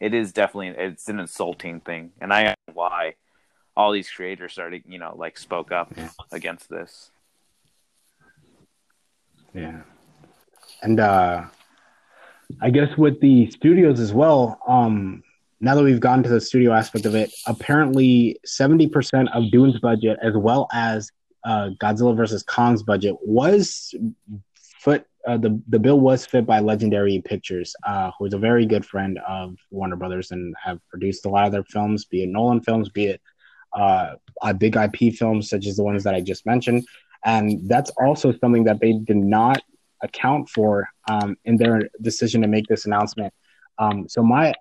It 0.06 0.12
is 0.12 0.32
definitely 0.32 0.68
it's 0.68 1.08
an 1.08 1.18
insulting 1.18 1.80
thing, 1.80 2.12
and 2.20 2.30
I 2.32 2.40
know 2.44 2.54
why. 2.74 3.14
all 3.76 3.90
these 3.90 4.08
creators 4.16 4.52
started, 4.52 4.82
you 4.86 4.98
know, 5.02 5.12
like 5.24 5.36
spoke 5.36 5.72
up 5.72 5.88
Yeah. 5.96 6.10
against 6.30 6.68
this. 6.68 7.10
Yeah. 9.52 9.80
And 10.82 11.00
uh 11.00 11.46
I 12.60 12.70
guess 12.70 12.96
with 12.96 13.20
the 13.20 13.50
studios 13.50 13.98
as 14.00 14.12
well, 14.12 14.60
um 14.68 15.22
now 15.60 15.74
that 15.74 15.82
we've 15.82 16.00
gotten 16.08 16.22
to 16.24 16.28
the 16.28 16.40
studio 16.40 16.72
aspect 16.72 17.06
of 17.06 17.14
it, 17.14 17.32
apparently 17.46 18.38
70% 18.46 19.28
of 19.34 19.50
Dune's 19.50 19.78
budget 19.80 20.18
as 20.22 20.34
well 20.36 20.68
as 20.72 21.10
uh 21.44 21.70
Godzilla 21.82 22.16
versus 22.16 22.42
Kong's 22.42 22.82
budget 22.82 23.14
was 23.22 23.94
foot 24.84 25.06
uh, 25.26 25.38
the 25.38 25.60
the 25.68 25.78
bill 25.78 25.98
was 25.98 26.26
fit 26.26 26.44
by 26.44 26.60
Legendary 26.60 27.22
Pictures, 27.24 27.74
uh, 27.86 28.10
who 28.18 28.26
is 28.26 28.34
a 28.34 28.38
very 28.38 28.66
good 28.66 28.84
friend 28.84 29.18
of 29.26 29.56
Warner 29.70 29.96
Brothers 29.96 30.30
and 30.30 30.54
have 30.62 30.78
produced 30.88 31.24
a 31.24 31.30
lot 31.30 31.46
of 31.46 31.52
their 31.52 31.64
films, 31.64 32.04
be 32.04 32.24
it 32.24 32.28
Nolan 32.28 32.60
films, 32.60 32.90
be 32.90 33.06
it 33.06 33.22
uh, 33.72 34.14
big 34.58 34.76
IP 34.76 35.14
films 35.14 35.48
such 35.48 35.66
as 35.66 35.76
the 35.76 35.82
ones 35.82 36.04
that 36.04 36.14
I 36.14 36.20
just 36.20 36.44
mentioned, 36.44 36.86
and 37.24 37.66
that's 37.68 37.90
also 37.98 38.32
something 38.32 38.64
that 38.64 38.80
they 38.80 38.92
did 38.92 39.16
not 39.16 39.62
account 40.02 40.50
for 40.50 40.86
um, 41.08 41.36
in 41.46 41.56
their 41.56 41.88
decision 42.02 42.42
to 42.42 42.48
make 42.48 42.66
this 42.66 42.84
announcement. 42.84 43.32
Um, 43.78 44.06
so 44.08 44.22
my 44.22 44.52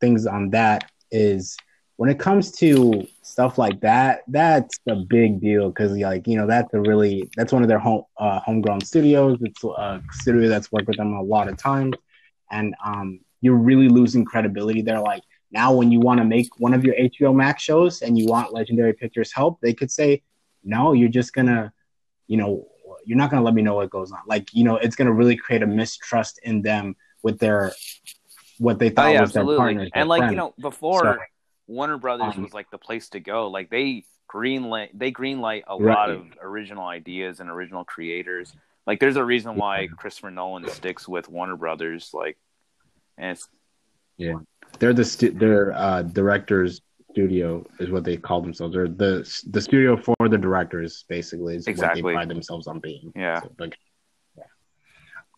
things 0.00 0.26
on 0.26 0.50
that 0.50 0.90
is 1.10 1.56
when 2.02 2.10
it 2.10 2.18
comes 2.18 2.50
to 2.50 3.06
stuff 3.22 3.58
like 3.58 3.80
that, 3.80 4.22
that's 4.26 4.76
a 4.88 4.96
big 4.96 5.40
deal 5.40 5.68
because 5.68 5.92
like 5.92 6.26
you 6.26 6.36
know 6.36 6.48
that's 6.48 6.74
a 6.74 6.80
really 6.80 7.30
that's 7.36 7.52
one 7.52 7.62
of 7.62 7.68
their 7.68 7.78
home 7.78 8.02
uh, 8.18 8.40
homegrown 8.40 8.80
studios. 8.80 9.38
It's 9.40 9.62
a 9.62 10.02
studio 10.10 10.48
that's 10.48 10.72
worked 10.72 10.88
with 10.88 10.96
them 10.96 11.12
a 11.12 11.22
lot 11.22 11.46
of 11.46 11.56
times, 11.56 11.94
and 12.50 12.74
um, 12.84 13.20
you're 13.40 13.54
really 13.54 13.88
losing 13.88 14.24
credibility 14.24 14.82
there. 14.82 14.98
Like 14.98 15.22
now, 15.52 15.72
when 15.72 15.92
you 15.92 16.00
want 16.00 16.18
to 16.18 16.24
make 16.24 16.48
one 16.58 16.74
of 16.74 16.84
your 16.84 16.96
HBO 16.96 17.32
Max 17.32 17.62
shows 17.62 18.02
and 18.02 18.18
you 18.18 18.26
want 18.26 18.52
Legendary 18.52 18.94
Pictures 18.94 19.32
help, 19.32 19.60
they 19.60 19.72
could 19.72 19.92
say, 19.92 20.24
no, 20.64 20.94
you're 20.94 21.08
just 21.08 21.32
gonna, 21.32 21.72
you 22.26 22.36
know, 22.36 22.66
you're 23.04 23.16
not 23.16 23.30
gonna 23.30 23.44
let 23.44 23.54
me 23.54 23.62
know 23.62 23.76
what 23.76 23.90
goes 23.90 24.10
on. 24.10 24.18
Like 24.26 24.52
you 24.52 24.64
know, 24.64 24.74
it's 24.74 24.96
gonna 24.96 25.12
really 25.12 25.36
create 25.36 25.62
a 25.62 25.68
mistrust 25.68 26.40
in 26.42 26.62
them 26.62 26.96
with 27.22 27.38
their 27.38 27.70
what 28.58 28.80
they 28.80 28.90
Oh 28.90 28.94
thought 28.94 29.12
yeah, 29.12 29.20
was 29.20 29.32
their 29.34 29.44
partners. 29.44 29.88
And 29.94 30.08
like 30.08 30.28
you 30.32 30.36
know, 30.36 30.52
before 30.58 31.02
So- 31.02 31.18
Warner 31.72 31.98
Brothers 31.98 32.34
Um, 32.36 32.42
was 32.42 32.52
like 32.54 32.70
the 32.70 32.78
place 32.78 33.08
to 33.10 33.20
go. 33.20 33.48
Like 33.48 33.70
they 33.70 34.04
greenlight 34.32 34.90
they 34.94 35.10
greenlight 35.12 35.62
a 35.66 35.76
Right. 35.76 35.94
lot 35.94 36.10
of 36.10 36.26
original 36.40 36.86
ideas 36.86 37.40
and 37.40 37.48
original 37.50 37.84
creators. 37.84 38.54
Like 38.86 39.00
there's 39.00 39.16
a 39.16 39.24
reason 39.24 39.56
why 39.56 39.88
Christopher 39.96 40.30
Nolan 40.30 40.68
sticks 40.68 41.08
with 41.08 41.28
Warner 41.28 41.56
Brothers. 41.56 42.10
Like, 42.12 42.36
and 43.18 43.32
it's 43.32 43.48
yeah, 44.16 44.34
they're 44.78 44.92
the 44.92 45.04
stu- 45.04 45.30
their 45.32 45.72
uh, 45.72 46.02
directors 46.02 46.80
studio 47.10 47.64
is 47.78 47.90
what 47.90 48.04
they 48.04 48.16
call 48.16 48.40
themselves. 48.40 48.74
They're 48.74 48.88
the 48.88 49.14
the 49.50 49.60
studio 49.60 49.96
for 49.96 50.16
the 50.28 50.38
directors, 50.38 51.04
basically, 51.08 51.56
is 51.56 51.66
what 51.68 51.94
they 51.94 52.02
pride 52.02 52.28
themselves 52.28 52.66
on 52.66 52.80
being. 52.80 53.12
Yeah. 53.14 53.40
So, 53.40 53.50
like, 53.58 53.76
yeah. 54.36 54.44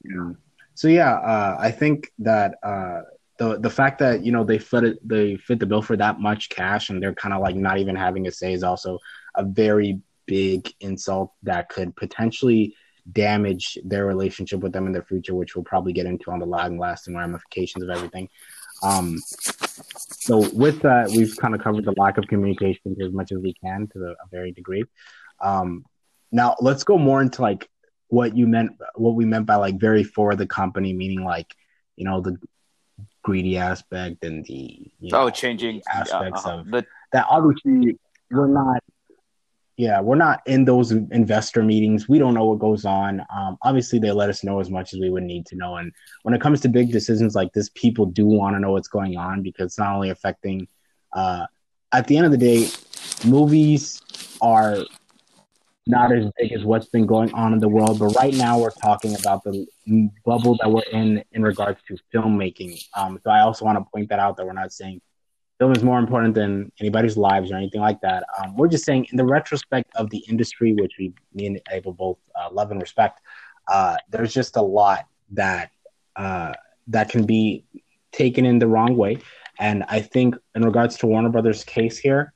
Yeah. 0.04 0.30
So 0.74 0.88
yeah, 0.88 1.14
uh, 1.14 1.56
I 1.58 1.70
think 1.70 2.12
that 2.20 2.58
uh, 2.62 3.02
the 3.38 3.58
the 3.58 3.70
fact 3.70 3.98
that 3.98 4.24
you 4.24 4.32
know 4.32 4.44
they 4.44 4.58
fit 4.58 4.84
it, 4.84 5.08
they 5.08 5.36
fit 5.36 5.58
the 5.58 5.66
bill 5.66 5.82
for 5.82 5.96
that 5.96 6.20
much 6.20 6.48
cash, 6.48 6.90
and 6.90 7.02
they're 7.02 7.14
kind 7.14 7.34
of 7.34 7.40
like 7.40 7.56
not 7.56 7.78
even 7.78 7.96
having 7.96 8.26
a 8.26 8.32
say 8.32 8.52
is 8.52 8.62
also 8.62 8.98
a 9.34 9.44
very 9.44 10.00
big 10.26 10.72
insult 10.80 11.32
that 11.42 11.68
could 11.68 11.94
potentially 11.96 12.74
damage 13.12 13.76
their 13.84 14.06
relationship 14.06 14.60
with 14.60 14.72
them 14.72 14.86
in 14.86 14.92
the 14.92 15.02
future, 15.02 15.34
which 15.34 15.54
we'll 15.54 15.64
probably 15.64 15.92
get 15.92 16.06
into 16.06 16.30
on 16.30 16.38
the 16.38 16.46
long 16.46 16.78
lasting 16.78 17.14
ramifications 17.14 17.84
of 17.84 17.90
everything. 17.90 18.28
Um, 18.82 19.18
so 20.10 20.48
with 20.52 20.80
that, 20.82 21.10
we've 21.10 21.36
kind 21.36 21.54
of 21.54 21.62
covered 21.62 21.84
the 21.84 21.94
lack 21.96 22.16
of 22.18 22.26
communication 22.28 22.96
as 23.00 23.12
much 23.12 23.32
as 23.32 23.38
we 23.38 23.52
can 23.54 23.88
to 23.92 23.98
the, 23.98 24.10
a 24.10 24.28
very 24.30 24.52
degree. 24.52 24.84
Um, 25.40 25.84
now 26.32 26.56
let's 26.60 26.84
go 26.84 26.96
more 26.96 27.20
into 27.20 27.42
like 27.42 27.68
what 28.08 28.36
you 28.36 28.46
meant, 28.46 28.72
what 28.94 29.14
we 29.14 29.24
meant 29.24 29.46
by 29.46 29.56
like 29.56 29.78
very 29.78 30.04
for 30.04 30.34
the 30.34 30.46
company, 30.46 30.92
meaning 30.92 31.24
like 31.24 31.54
you 31.96 32.04
know 32.04 32.20
the 32.20 32.38
greedy 33.24 33.56
aspect 33.56 34.22
and 34.22 34.44
the 34.44 34.92
you 35.00 35.10
know, 35.10 35.22
oh 35.22 35.30
changing 35.30 35.82
aspects 35.92 36.46
uh, 36.46 36.58
of 36.58 36.70
the 36.70 36.86
that. 37.12 37.26
Obviously, 37.28 37.98
we're 38.30 38.46
not. 38.46 38.80
Yeah, 39.76 40.00
we're 40.00 40.14
not 40.14 40.40
in 40.46 40.64
those 40.64 40.92
investor 40.92 41.64
meetings. 41.64 42.08
We 42.08 42.20
don't 42.20 42.34
know 42.34 42.44
what 42.44 42.60
goes 42.60 42.84
on. 42.84 43.20
Um, 43.36 43.56
obviously, 43.62 43.98
they 43.98 44.12
let 44.12 44.30
us 44.30 44.44
know 44.44 44.60
as 44.60 44.70
much 44.70 44.94
as 44.94 45.00
we 45.00 45.10
would 45.10 45.24
need 45.24 45.46
to 45.46 45.56
know. 45.56 45.74
And 45.78 45.90
when 46.22 46.32
it 46.32 46.40
comes 46.40 46.60
to 46.60 46.68
big 46.68 46.92
decisions 46.92 47.34
like 47.34 47.52
this, 47.52 47.70
people 47.74 48.06
do 48.06 48.24
want 48.24 48.54
to 48.54 48.60
know 48.60 48.70
what's 48.70 48.86
going 48.86 49.16
on 49.16 49.42
because 49.42 49.66
it's 49.66 49.78
not 49.78 49.96
only 49.96 50.10
affecting. 50.10 50.68
Uh, 51.12 51.46
at 51.92 52.06
the 52.06 52.16
end 52.16 52.26
of 52.26 52.30
the 52.30 52.38
day, 52.38 52.68
movies 53.26 54.00
are 54.40 54.84
not 55.86 56.12
as 56.12 56.26
big 56.38 56.52
as 56.52 56.64
what's 56.64 56.88
been 56.88 57.06
going 57.06 57.32
on 57.34 57.52
in 57.52 57.58
the 57.58 57.68
world. 57.68 57.98
But 57.98 58.14
right 58.16 58.34
now, 58.34 58.58
we're 58.58 58.70
talking 58.70 59.14
about 59.16 59.44
the 59.44 59.66
bubble 60.24 60.56
that 60.60 60.70
we're 60.70 60.82
in 60.92 61.22
in 61.32 61.42
regards 61.42 61.80
to 61.88 61.96
filmmaking. 62.12 62.82
Um, 62.94 63.20
so 63.22 63.30
I 63.30 63.40
also 63.40 63.64
want 63.64 63.78
to 63.78 63.84
point 63.92 64.08
that 64.08 64.18
out 64.18 64.36
that 64.36 64.46
we're 64.46 64.52
not 64.52 64.72
saying 64.72 65.00
film 65.58 65.72
is 65.72 65.82
more 65.82 65.98
important 65.98 66.34
than 66.34 66.72
anybody's 66.80 67.16
lives 67.16 67.52
or 67.52 67.56
anything 67.56 67.80
like 67.80 68.00
that. 68.00 68.24
Um, 68.38 68.56
we're 68.56 68.68
just 68.68 68.84
saying, 68.84 69.06
in 69.10 69.16
the 69.16 69.24
retrospect 69.24 69.90
of 69.94 70.10
the 70.10 70.18
industry, 70.28 70.72
which 70.72 70.94
we, 70.98 71.12
me 71.32 71.46
and 71.46 71.60
Abel 71.70 71.92
both 71.92 72.18
uh, 72.34 72.48
love 72.50 72.70
and 72.70 72.80
respect, 72.80 73.20
uh, 73.68 73.96
there's 74.10 74.32
just 74.32 74.56
a 74.56 74.62
lot 74.62 75.06
that 75.32 75.70
uh, 76.16 76.52
that 76.88 77.08
can 77.08 77.24
be 77.24 77.64
taken 78.12 78.44
in 78.44 78.58
the 78.58 78.66
wrong 78.66 78.96
way. 78.96 79.18
And 79.58 79.84
I 79.88 80.00
think, 80.00 80.34
in 80.54 80.64
regards 80.64 80.96
to 80.98 81.06
Warner 81.06 81.28
Brothers' 81.28 81.64
case 81.64 81.98
here, 81.98 82.32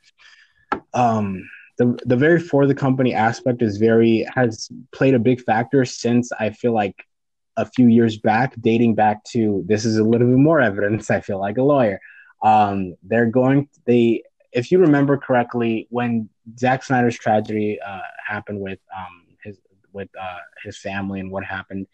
um, 0.95 1.49
the 1.79 1.99
the 2.05 2.17
very 2.17 2.41
for 2.41 2.67
the 2.67 2.75
company 2.75 3.15
aspect 3.15 3.63
is 3.63 3.77
very 3.77 4.27
has 4.35 4.69
played 4.93 5.15
a 5.15 5.19
big 5.19 5.41
factor 5.43 5.85
since 5.85 6.31
I 6.39 6.51
feel 6.51 6.73
like 6.73 7.05
a 7.57 7.67
few 7.67 7.89
years 7.89 8.19
back, 8.19 8.55
dating 8.61 8.95
back 8.95 9.25
to 9.25 9.65
this 9.67 9.85
is 9.85 9.99
a 9.99 10.05
little 10.05 10.29
bit 10.29 10.37
more 10.37 10.61
evidence. 10.71 11.11
I 11.11 11.21
feel 11.21 11.39
like 11.39 11.59
a 11.59 11.63
lawyer 11.63 12.01
um, 12.43 12.95
they're 13.03 13.27
going 13.27 13.69
they 13.85 14.23
if 14.53 14.73
you 14.73 14.79
remember 14.79 15.19
correctly 15.19 15.87
when 15.91 16.29
Zack 16.59 16.83
Snyder's 16.83 17.19
tragedy 17.19 17.79
uh, 17.85 18.01
happened 18.27 18.61
with 18.61 18.79
um, 18.97 19.27
his 19.43 19.59
with 19.93 20.09
uh, 20.21 20.39
his 20.63 20.79
family 20.79 21.21
and 21.21 21.31
what 21.31 21.45
happened 21.45 21.87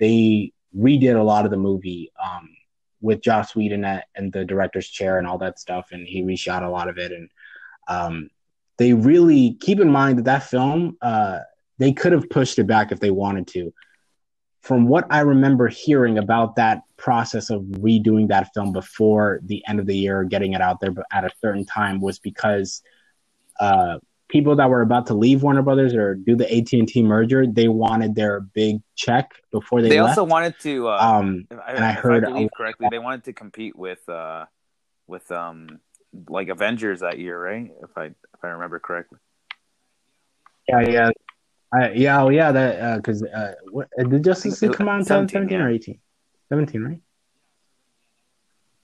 they 0.00 0.52
redid 0.76 1.18
a 1.18 1.22
lot 1.22 1.44
of 1.44 1.50
the 1.50 1.56
movie 1.56 2.12
um, 2.22 2.50
with 3.00 3.22
Joss 3.22 3.54
Whedon 3.54 3.84
at, 3.84 4.06
and 4.16 4.32
the 4.32 4.44
director's 4.44 4.88
chair 4.88 5.18
and 5.18 5.26
all 5.26 5.38
that 5.38 5.58
stuff 5.58 5.88
and 5.92 6.06
he 6.06 6.22
reshot 6.22 6.66
a 6.66 6.70
lot 6.70 6.88
of 6.88 6.98
it 6.98 7.12
and 7.12 7.30
um, 7.86 8.30
they 8.76 8.92
really 8.92 9.56
keep 9.60 9.80
in 9.80 9.90
mind 9.90 10.18
that 10.18 10.24
that 10.24 10.44
film 10.44 10.96
uh, 11.00 11.40
they 11.78 11.92
could 11.92 12.12
have 12.12 12.28
pushed 12.30 12.58
it 12.58 12.66
back 12.66 12.92
if 12.92 13.00
they 13.00 13.10
wanted 13.10 13.46
to 13.48 13.72
from 14.64 14.88
what 14.88 15.06
I 15.10 15.20
remember 15.20 15.68
hearing 15.68 16.16
about 16.16 16.56
that 16.56 16.80
process 16.96 17.50
of 17.50 17.60
redoing 17.60 18.28
that 18.28 18.48
film 18.54 18.72
before 18.72 19.40
the 19.44 19.62
end 19.68 19.78
of 19.78 19.84
the 19.84 19.94
year, 19.94 20.24
getting 20.24 20.54
it 20.54 20.62
out 20.62 20.80
there 20.80 20.90
but 20.90 21.04
at 21.12 21.22
a 21.22 21.28
certain 21.42 21.66
time, 21.66 22.00
was 22.00 22.18
because 22.18 22.80
uh, 23.60 23.98
people 24.28 24.56
that 24.56 24.70
were 24.70 24.80
about 24.80 25.06
to 25.08 25.14
leave 25.14 25.42
Warner 25.42 25.60
Brothers 25.60 25.92
or 25.92 26.14
do 26.14 26.34
the 26.34 26.50
AT 26.50 26.72
and 26.72 26.88
T 26.88 27.02
merger, 27.02 27.46
they 27.46 27.68
wanted 27.68 28.14
their 28.14 28.40
big 28.40 28.80
check 28.96 29.32
before 29.52 29.82
they, 29.82 29.90
they 29.90 30.00
left. 30.00 30.16
also 30.16 30.24
wanted 30.24 30.58
to 30.60 30.88
uh, 30.88 30.98
um, 30.98 31.46
I, 31.50 31.72
and 31.72 31.84
I 31.84 31.92
heard 31.92 32.24
I 32.24 32.48
correctly 32.56 32.88
they 32.90 32.98
wanted 32.98 33.24
to 33.24 33.34
compete 33.34 33.76
with 33.76 34.08
uh 34.08 34.46
with 35.06 35.30
um 35.30 35.78
like 36.28 36.48
Avengers 36.48 37.00
that 37.00 37.18
year 37.18 37.40
right 37.40 37.70
if 37.82 37.96
I 37.96 38.06
if 38.06 38.42
I 38.42 38.48
remember 38.48 38.78
correctly 38.78 39.18
yeah, 40.68 40.80
yeah, 40.80 41.10
I, 41.72 41.90
yeah, 41.92 42.22
oh, 42.22 42.28
yeah. 42.28 42.52
That 42.52 42.96
because 42.96 43.22
uh, 43.22 43.54
what 43.70 43.88
did 43.98 44.24
Justice 44.24 44.60
League 44.62 44.72
come 44.72 44.88
out 44.88 45.00
in 45.00 45.04
17, 45.04 45.34
17 45.34 45.58
yeah. 45.58 45.64
or 45.64 45.70
18? 45.70 45.98
17, 46.48 46.82
right? 46.82 47.00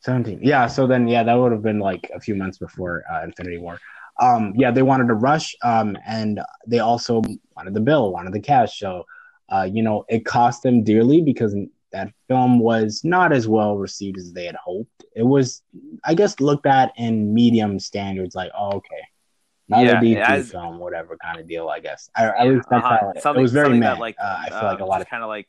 17. 0.00 0.40
Yeah, 0.42 0.66
so 0.66 0.86
then 0.86 1.08
yeah, 1.08 1.22
that 1.22 1.34
would 1.34 1.52
have 1.52 1.62
been 1.62 1.78
like 1.78 2.10
a 2.14 2.20
few 2.20 2.34
months 2.34 2.58
before 2.58 3.04
uh, 3.10 3.22
Infinity 3.24 3.58
War. 3.58 3.78
Um, 4.20 4.52
yeah, 4.56 4.70
they 4.70 4.82
wanted 4.82 5.08
to 5.08 5.14
rush, 5.14 5.54
um, 5.62 5.96
and 6.06 6.40
they 6.66 6.80
also 6.80 7.22
wanted 7.56 7.74
the 7.74 7.80
bill, 7.80 8.12
wanted 8.12 8.32
the 8.34 8.40
cash. 8.40 8.78
So, 8.78 9.04
uh, 9.50 9.68
you 9.70 9.82
know, 9.82 10.04
it 10.08 10.26
cost 10.26 10.62
them 10.62 10.84
dearly 10.84 11.22
because 11.22 11.54
that 11.92 12.12
film 12.28 12.58
was 12.60 13.02
not 13.04 13.32
as 13.32 13.48
well 13.48 13.76
received 13.76 14.18
as 14.18 14.32
they 14.32 14.46
had 14.46 14.56
hoped. 14.56 15.04
It 15.14 15.22
was, 15.22 15.62
I 16.04 16.14
guess, 16.14 16.38
looked 16.40 16.66
at 16.66 16.92
in 16.96 17.34
medium 17.34 17.78
standards, 17.78 18.34
like, 18.34 18.50
oh, 18.56 18.76
okay, 18.76 19.02
another 19.68 20.04
Yeah, 20.06 20.36
DC 20.36 20.50
film, 20.50 20.78
whatever 20.78 21.16
kind 21.16 21.40
of 21.40 21.48
deal, 21.48 21.68
I 21.68 21.80
guess. 21.80 22.10
I, 22.16 22.26
at 22.26 22.46
least 22.48 22.68
that's 22.70 22.84
Uh-huh. 22.84 23.12
how 23.24 23.32
it, 23.34 23.40
was 23.40 23.52
very 23.52 23.78
that, 23.80 23.98
like, 23.98 24.16
uh, 24.22 24.36
I 24.40 24.50
feel 24.50 24.62
like 24.62 24.80
a 24.80 24.84
lot 24.84 25.00
of 25.00 25.08
kind 25.08 25.22
of 25.22 25.28
like 25.28 25.48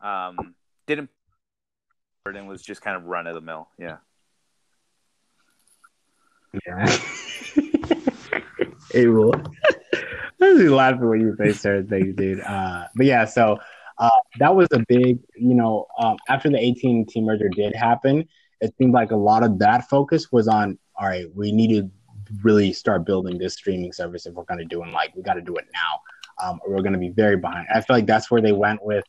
um 0.00 0.54
didn't 0.86 1.10
and 2.26 2.46
was 2.46 2.60
just 2.60 2.82
kind 2.82 2.94
of 2.96 3.04
run 3.04 3.26
of 3.26 3.34
the 3.34 3.40
mill 3.40 3.68
yeah 3.78 3.96
Yeah. 6.66 6.84
it 8.94 9.08
will. 9.08 9.32
I 10.40 10.52
was 10.52 10.70
laughing 10.70 11.08
when 11.08 11.20
you 11.20 11.34
say 11.38 11.52
certain 11.52 11.88
things, 11.88 12.14
dude. 12.16 12.40
Uh, 12.40 12.86
but 12.94 13.06
yeah, 13.06 13.24
so 13.24 13.58
uh, 13.98 14.10
that 14.38 14.54
was 14.54 14.68
a 14.72 14.84
big, 14.88 15.18
you 15.36 15.54
know, 15.54 15.86
um, 15.98 16.16
after 16.28 16.48
the 16.48 16.58
AT&T 16.58 17.20
merger 17.20 17.48
did 17.48 17.74
happen, 17.74 18.26
it 18.60 18.74
seemed 18.78 18.92
like 18.92 19.10
a 19.10 19.16
lot 19.16 19.42
of 19.42 19.58
that 19.58 19.88
focus 19.88 20.30
was 20.32 20.48
on, 20.48 20.78
all 20.96 21.08
right, 21.08 21.26
we 21.34 21.52
need 21.52 21.70
to 21.76 21.90
really 22.42 22.72
start 22.72 23.04
building 23.04 23.38
this 23.38 23.54
streaming 23.54 23.92
service 23.92 24.26
if 24.26 24.34
we're 24.34 24.44
going 24.44 24.58
to 24.58 24.64
do 24.64 24.82
it. 24.82 24.88
Like 24.88 25.14
we 25.16 25.22
got 25.22 25.34
to 25.34 25.40
do 25.40 25.54
it 25.56 25.66
now, 25.72 26.46
um, 26.46 26.60
or 26.64 26.74
we're 26.74 26.82
going 26.82 26.92
to 26.92 26.98
be 26.98 27.10
very 27.10 27.36
behind. 27.36 27.66
I 27.72 27.80
feel 27.80 27.96
like 27.96 28.06
that's 28.06 28.30
where 28.30 28.40
they 28.40 28.52
went 28.52 28.82
with 28.84 29.04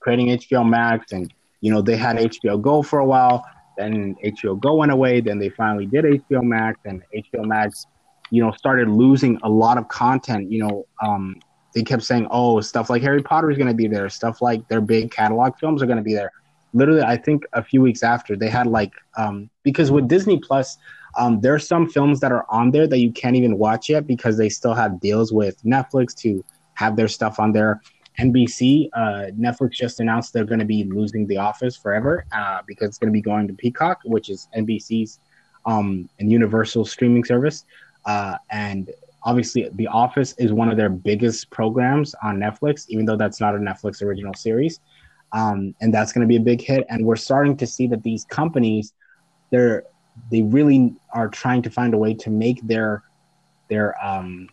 creating 0.00 0.28
HBO 0.28 0.68
Max, 0.68 1.12
and 1.12 1.32
you 1.60 1.72
know 1.72 1.82
they 1.82 1.96
had 1.96 2.16
HBO 2.16 2.60
Go 2.60 2.82
for 2.82 2.98
a 2.98 3.04
while. 3.04 3.44
Then 3.76 4.16
HBO 4.24 4.58
Go 4.60 4.76
went 4.76 4.92
away. 4.92 5.20
Then 5.20 5.38
they 5.38 5.48
finally 5.48 5.86
did 5.86 6.04
HBO 6.04 6.42
Max, 6.42 6.78
and 6.84 7.02
HBO 7.14 7.44
Max, 7.44 7.86
you 8.30 8.42
know, 8.42 8.52
started 8.52 8.88
losing 8.88 9.38
a 9.42 9.48
lot 9.48 9.78
of 9.78 9.88
content. 9.88 10.50
You 10.50 10.64
know, 10.64 10.86
um, 11.04 11.36
they 11.78 11.84
kept 11.84 12.02
saying, 12.02 12.26
"Oh, 12.32 12.60
stuff 12.60 12.90
like 12.90 13.02
Harry 13.02 13.22
Potter 13.22 13.52
is 13.52 13.56
going 13.56 13.68
to 13.68 13.74
be 13.74 13.86
there. 13.86 14.08
Stuff 14.08 14.42
like 14.42 14.66
their 14.66 14.80
big 14.80 15.12
catalog 15.12 15.56
films 15.58 15.80
are 15.80 15.86
going 15.86 15.98
to 15.98 16.02
be 16.02 16.12
there." 16.12 16.32
Literally, 16.74 17.02
I 17.02 17.16
think 17.16 17.44
a 17.52 17.62
few 17.62 17.80
weeks 17.80 18.02
after 18.02 18.34
they 18.34 18.48
had 18.48 18.66
like 18.66 18.92
um, 19.16 19.48
because 19.62 19.92
with 19.92 20.08
Disney 20.08 20.40
Plus, 20.40 20.76
um, 21.16 21.40
there 21.40 21.54
are 21.54 21.60
some 21.60 21.88
films 21.88 22.18
that 22.18 22.32
are 22.32 22.44
on 22.50 22.72
there 22.72 22.88
that 22.88 22.98
you 22.98 23.12
can't 23.12 23.36
even 23.36 23.58
watch 23.58 23.88
yet 23.88 24.08
because 24.08 24.36
they 24.36 24.48
still 24.48 24.74
have 24.74 25.00
deals 25.00 25.32
with 25.32 25.62
Netflix 25.62 26.16
to 26.22 26.44
have 26.74 26.96
their 26.96 27.06
stuff 27.06 27.38
on 27.38 27.52
there. 27.52 27.80
NBC, 28.18 28.88
uh, 28.94 29.30
Netflix 29.38 29.70
just 29.70 30.00
announced 30.00 30.32
they're 30.32 30.44
going 30.44 30.58
to 30.58 30.64
be 30.64 30.82
losing 30.82 31.28
The 31.28 31.36
Office 31.36 31.76
forever 31.76 32.26
uh, 32.32 32.62
because 32.66 32.88
it's 32.88 32.98
going 32.98 33.12
to 33.12 33.16
be 33.16 33.22
going 33.22 33.46
to 33.46 33.54
Peacock, 33.54 34.00
which 34.04 34.28
is 34.28 34.48
NBC's 34.56 35.20
um, 35.64 36.08
and 36.18 36.32
Universal 36.32 36.86
streaming 36.86 37.22
service. 37.22 37.64
Uh, 38.04 38.36
and 38.50 38.90
obviously, 39.22 39.68
The 39.72 39.86
Office 39.86 40.34
is 40.38 40.52
one 40.52 40.68
of 40.70 40.76
their 40.76 40.88
biggest 40.88 41.50
programs 41.50 42.14
on 42.22 42.38
Netflix, 42.38 42.86
even 42.88 43.06
though 43.06 43.16
that's 43.16 43.40
not 43.40 43.54
a 43.54 43.58
Netflix 43.58 44.02
original 44.02 44.34
series. 44.34 44.80
Um, 45.32 45.74
and 45.80 45.92
that's 45.92 46.12
going 46.12 46.22
to 46.22 46.28
be 46.28 46.36
a 46.36 46.40
big 46.40 46.60
hit. 46.60 46.86
And 46.88 47.04
we're 47.04 47.16
starting 47.16 47.56
to 47.58 47.66
see 47.66 47.86
that 47.88 48.02
these 48.02 48.24
companies, 48.24 48.94
they're 49.50 49.84
they 50.30 50.42
really 50.42 50.94
are 51.14 51.28
trying 51.28 51.62
to 51.62 51.70
find 51.70 51.94
a 51.94 51.98
way 51.98 52.12
to 52.12 52.30
make 52.30 52.66
their 52.66 53.02
their 53.68 53.94
um, 54.04 54.48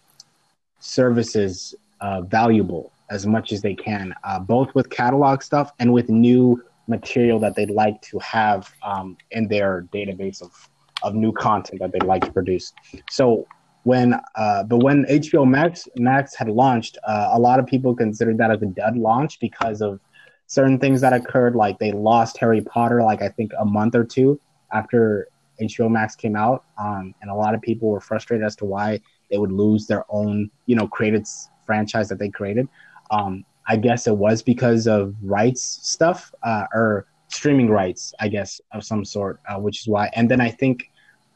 services 0.79 1.73
uh, 2.01 2.21
valuable 2.21 2.91
as 3.09 3.25
much 3.25 3.51
as 3.51 3.61
they 3.61 3.73
can, 3.73 4.13
uh, 4.23 4.39
both 4.39 4.73
with 4.75 4.89
catalog 4.89 5.41
stuff 5.41 5.71
and 5.79 5.91
with 5.91 6.09
new 6.09 6.61
material 6.87 7.39
that 7.39 7.55
they'd 7.55 7.69
like 7.69 8.01
to 8.01 8.19
have 8.19 8.71
um, 8.83 9.17
in 9.31 9.47
their 9.47 9.87
database 9.93 10.41
of, 10.41 10.69
of 11.03 11.15
new 11.15 11.31
content 11.31 11.79
that 11.79 11.91
they'd 11.91 12.03
like 12.03 12.23
to 12.23 12.31
produce. 12.31 12.73
So 13.09 13.47
when, 13.85 14.15
uh, 14.33 14.63
but 14.63 14.79
when 14.79 15.05
HBO 15.05 15.47
Max 15.47 15.87
Max 15.95 16.35
had 16.35 16.49
launched, 16.49 16.97
uh, 17.07 17.29
a 17.33 17.39
lot 17.39 17.59
of 17.59 17.67
people 17.67 17.95
considered 17.95 18.35
that 18.39 18.49
as 18.49 18.63
a 18.63 18.65
dead 18.65 18.97
launch 18.97 19.39
because 19.39 19.79
of 19.79 19.99
certain 20.47 20.79
things 20.79 21.01
that 21.01 21.13
occurred. 21.13 21.55
Like 21.55 21.77
they 21.77 21.91
lost 21.91 22.37
Harry 22.39 22.61
Potter, 22.61 23.03
like 23.03 23.21
I 23.21 23.29
think 23.29 23.51
a 23.59 23.63
month 23.63 23.93
or 23.93 24.03
two 24.03 24.39
after 24.73 25.27
HBO 25.61 25.89
Max 25.89 26.15
came 26.15 26.35
out, 26.35 26.63
um, 26.79 27.13
and 27.21 27.29
a 27.29 27.35
lot 27.35 27.53
of 27.53 27.61
people 27.61 27.89
were 27.89 28.01
frustrated 28.01 28.43
as 28.43 28.55
to 28.57 28.65
why 28.65 28.99
they 29.29 29.37
would 29.37 29.51
lose 29.51 29.85
their 29.85 30.03
own, 30.09 30.49
you 30.65 30.75
know, 30.75 30.87
created 30.87 31.27
franchise 31.67 32.09
that 32.09 32.17
they 32.17 32.29
created. 32.29 32.67
Um, 33.11 33.45
I 33.67 33.77
guess 33.77 34.07
it 34.07 34.17
was 34.17 34.41
because 34.41 34.87
of 34.87 35.13
rights 35.21 35.61
stuff 35.61 36.33
uh, 36.41 36.65
or 36.73 37.05
streaming 37.27 37.69
rights, 37.69 38.15
I 38.19 38.29
guess, 38.29 38.59
of 38.71 38.83
some 38.83 39.05
sort, 39.05 39.41
uh, 39.47 39.59
which 39.59 39.81
is 39.81 39.87
why. 39.87 40.09
And 40.13 40.29
then 40.29 40.41
I 40.41 40.49
think 40.49 40.89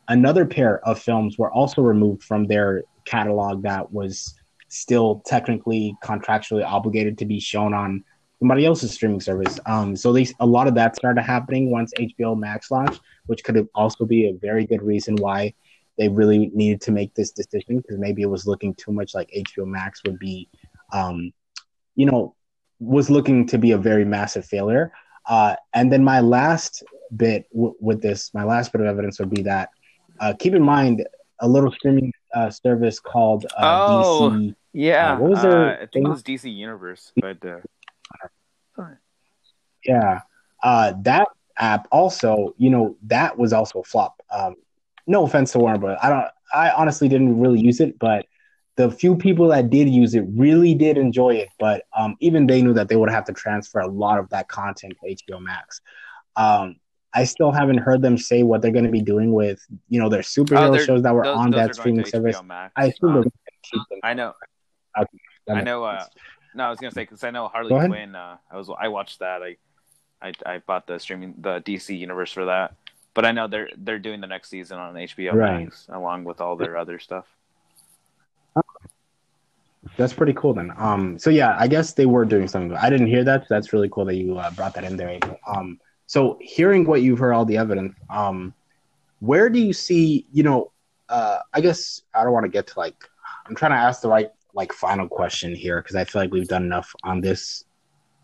another 0.09 0.45
pair 0.45 0.85
of 0.87 0.99
films 0.99 1.37
were 1.37 1.51
also 1.51 1.81
removed 1.81 2.23
from 2.23 2.45
their 2.45 2.83
catalog 3.05 3.63
that 3.63 3.91
was 3.91 4.35
still 4.67 5.21
technically 5.25 5.95
contractually 6.03 6.65
obligated 6.65 7.17
to 7.17 7.25
be 7.25 7.39
shown 7.39 7.73
on 7.73 8.03
somebody 8.39 8.65
else's 8.65 8.91
streaming 8.91 9.21
service. 9.21 9.59
Um, 9.65 9.95
so 9.95 10.15
a 10.39 10.45
lot 10.45 10.67
of 10.67 10.75
that 10.75 10.95
started 10.95 11.21
happening 11.21 11.71
once 11.71 11.93
HBO 11.99 12.37
Max 12.37 12.71
launched, 12.71 13.01
which 13.25 13.43
could 13.43 13.67
also 13.73 14.05
be 14.05 14.27
a 14.27 14.33
very 14.33 14.65
good 14.65 14.81
reason 14.81 15.15
why 15.15 15.53
they 15.97 16.07
really 16.07 16.51
needed 16.53 16.81
to 16.81 16.91
make 16.91 17.13
this 17.13 17.31
decision 17.31 17.77
because 17.77 17.97
maybe 17.97 18.21
it 18.21 18.29
was 18.29 18.47
looking 18.47 18.73
too 18.75 18.91
much 18.91 19.13
like 19.13 19.29
HBO 19.31 19.65
Max 19.65 20.01
would 20.05 20.19
be 20.19 20.47
um, 20.93 21.31
you 21.95 22.05
know, 22.05 22.35
was 22.79 23.09
looking 23.09 23.45
to 23.47 23.57
be 23.57 23.71
a 23.71 23.77
very 23.77 24.05
massive 24.05 24.45
failure. 24.45 24.91
Uh, 25.27 25.55
and 25.73 25.91
then 25.91 26.03
my 26.03 26.21
last 26.21 26.83
bit 27.15 27.45
w- 27.53 27.75
with 27.79 28.01
this, 28.01 28.33
my 28.33 28.43
last 28.43 28.71
bit 28.71 28.81
of 28.81 28.87
evidence 28.87 29.19
would 29.19 29.29
be 29.29 29.41
that 29.43 29.69
uh, 30.19 30.33
keep 30.37 30.53
in 30.53 30.63
mind 30.63 31.05
a 31.39 31.47
little 31.47 31.71
streaming 31.71 32.11
uh, 32.33 32.49
service 32.49 32.99
called 32.99 33.45
uh, 33.57 33.83
oh, 33.85 34.29
DC. 34.29 34.55
Yeah, 34.73 35.13
Uh, 35.13 35.19
what 35.19 35.29
was 35.31 35.41
their 35.41 35.69
uh, 35.69 35.83
I 35.83 35.85
think 35.87 36.05
it 36.05 36.09
was 36.09 36.23
DC 36.23 36.53
Universe, 36.53 37.11
but 37.15 37.43
uh, 37.43 37.59
Yeah, 39.85 40.19
uh, 40.63 40.93
that 41.01 41.27
app 41.57 41.87
also, 41.91 42.53
you 42.57 42.69
know, 42.69 42.97
that 43.03 43.37
was 43.37 43.53
also 43.53 43.79
a 43.79 43.83
flop. 43.83 44.21
Um, 44.31 44.55
no 45.07 45.25
offense 45.25 45.51
to 45.53 45.59
Warner, 45.59 45.79
but 45.79 46.03
I 46.03 46.09
don't. 46.09 46.25
I 46.53 46.71
honestly 46.71 47.07
didn't 47.07 47.39
really 47.39 47.59
use 47.59 47.79
it, 47.79 47.99
but 47.99 48.25
the 48.75 48.89
few 48.89 49.15
people 49.15 49.49
that 49.49 49.69
did 49.69 49.89
use 49.89 50.15
it 50.15 50.23
really 50.33 50.73
did 50.73 50.97
enjoy 50.97 51.35
it, 51.35 51.49
but 51.59 51.83
um, 51.95 52.15
even 52.21 52.47
they 52.47 52.61
knew 52.61 52.73
that 52.73 52.87
they 52.87 52.95
would 52.95 53.09
have 53.09 53.25
to 53.25 53.33
transfer 53.33 53.81
a 53.81 53.87
lot 53.87 54.17
of 54.19 54.29
that 54.29 54.47
content 54.47 54.93
to 55.03 55.15
HBO 55.15 55.41
Max. 55.41 55.81
Um, 56.35 56.77
I 57.13 57.23
still 57.23 57.51
haven't 57.51 57.79
heard 57.79 58.01
them 58.01 58.17
say 58.17 58.43
what 58.43 58.61
they're 58.61 58.71
going 58.71 58.85
to 58.85 58.91
be 58.91 59.01
doing 59.01 59.33
with 59.33 59.65
you 59.89 59.99
know 59.99 60.09
their 60.09 60.21
superhero 60.21 60.75
Oh, 60.79 60.83
shows 60.83 61.01
that 61.03 61.13
were 61.13 61.23
those- 61.23 61.37
on 61.37 61.51
those 61.51 61.59
that 61.67 61.75
streaming 61.75 62.05
service. 62.05 62.41
Max. 62.43 62.71
I 62.75 62.85
assume 62.87 63.09
Um, 63.09 63.13
they're 63.15 63.23
going 63.23 63.31
to 63.31 63.69
keep 63.69 63.81
them. 63.89 63.99
I 64.03 64.13
know, 64.13 64.33
Okay, 64.97 65.17
I 65.49 65.61
know. 65.61 65.83
Uh, 65.83 66.05
no, 66.55 66.63
I 66.65 66.69
was 66.69 66.79
gonna 66.79 66.91
say 66.91 67.03
because 67.03 67.23
I 67.23 67.31
know 67.31 67.47
Harley 67.47 67.69
Go. 67.69 67.87
Quinn. 67.87 68.15
Uh, 68.15 68.37
I 68.51 68.57
was 68.57 68.69
I 68.79 68.87
watched 68.89 69.19
that. 69.19 69.41
I, 69.43 69.55
I 70.21 70.33
I 70.45 70.57
bought 70.59 70.87
the 70.87 70.99
streaming 70.99 71.35
the 71.39 71.61
DC 71.61 71.97
universe 71.97 72.31
for 72.31 72.45
that. 72.45 72.73
But 73.13 73.25
I 73.25 73.31
know 73.31 73.47
they're 73.47 73.69
they're 73.77 73.99
doing 73.99 74.21
the 74.21 74.27
next 74.27 74.49
season 74.49 74.77
on 74.79 74.93
HBO 74.95 75.33
Right. 75.33 75.63
Max 75.65 75.87
along 75.91 76.23
with 76.25 76.41
all 76.41 76.55
their 76.55 76.77
other 76.77 76.99
stuff. 76.99 77.25
That's 79.97 80.13
pretty 80.13 80.33
cool 80.33 80.53
then. 80.53 80.73
Um, 80.77 81.17
so 81.17 81.29
yeah, 81.29 81.55
I 81.57 81.67
guess 81.67 81.93
they 81.93 82.05
were 82.05 82.25
doing 82.25 82.47
something. 82.47 82.75
I 82.77 82.89
didn't 82.89 83.07
hear 83.07 83.23
that. 83.23 83.41
So 83.41 83.47
that's 83.49 83.73
really 83.73 83.89
cool 83.89 84.05
that 84.05 84.15
you 84.15 84.37
uh, 84.37 84.51
brought 84.51 84.73
that 84.75 84.83
in 84.83 84.97
there. 84.97 85.09
Abel. 85.09 85.37
Um, 85.47 85.79
so 86.09 86.39
hearing 86.41 86.85
what 86.85 87.03
you've 87.03 87.19
heard, 87.19 87.33
all 87.33 87.45
the 87.45 87.57
evidence, 87.57 87.93
um, 88.09 88.51
where 89.19 89.47
do 89.47 89.59
you 89.59 89.73
see? 89.73 90.25
You 90.33 90.41
know, 90.41 90.71
uh, 91.07 91.37
I 91.53 91.61
guess 91.61 92.01
I 92.15 92.23
don't 92.23 92.33
want 92.33 92.45
to 92.45 92.49
get 92.49 92.65
to 92.65 92.79
like. 92.79 92.95
I'm 93.45 93.53
trying 93.53 93.73
to 93.73 93.77
ask 93.77 94.01
the 94.01 94.09
right 94.09 94.31
like 94.55 94.73
final 94.73 95.07
question 95.07 95.53
here 95.53 95.79
because 95.79 95.95
I 95.95 96.05
feel 96.05 96.23
like 96.23 96.31
we've 96.31 96.47
done 96.47 96.63
enough 96.63 96.95
on 97.03 97.21
this 97.21 97.63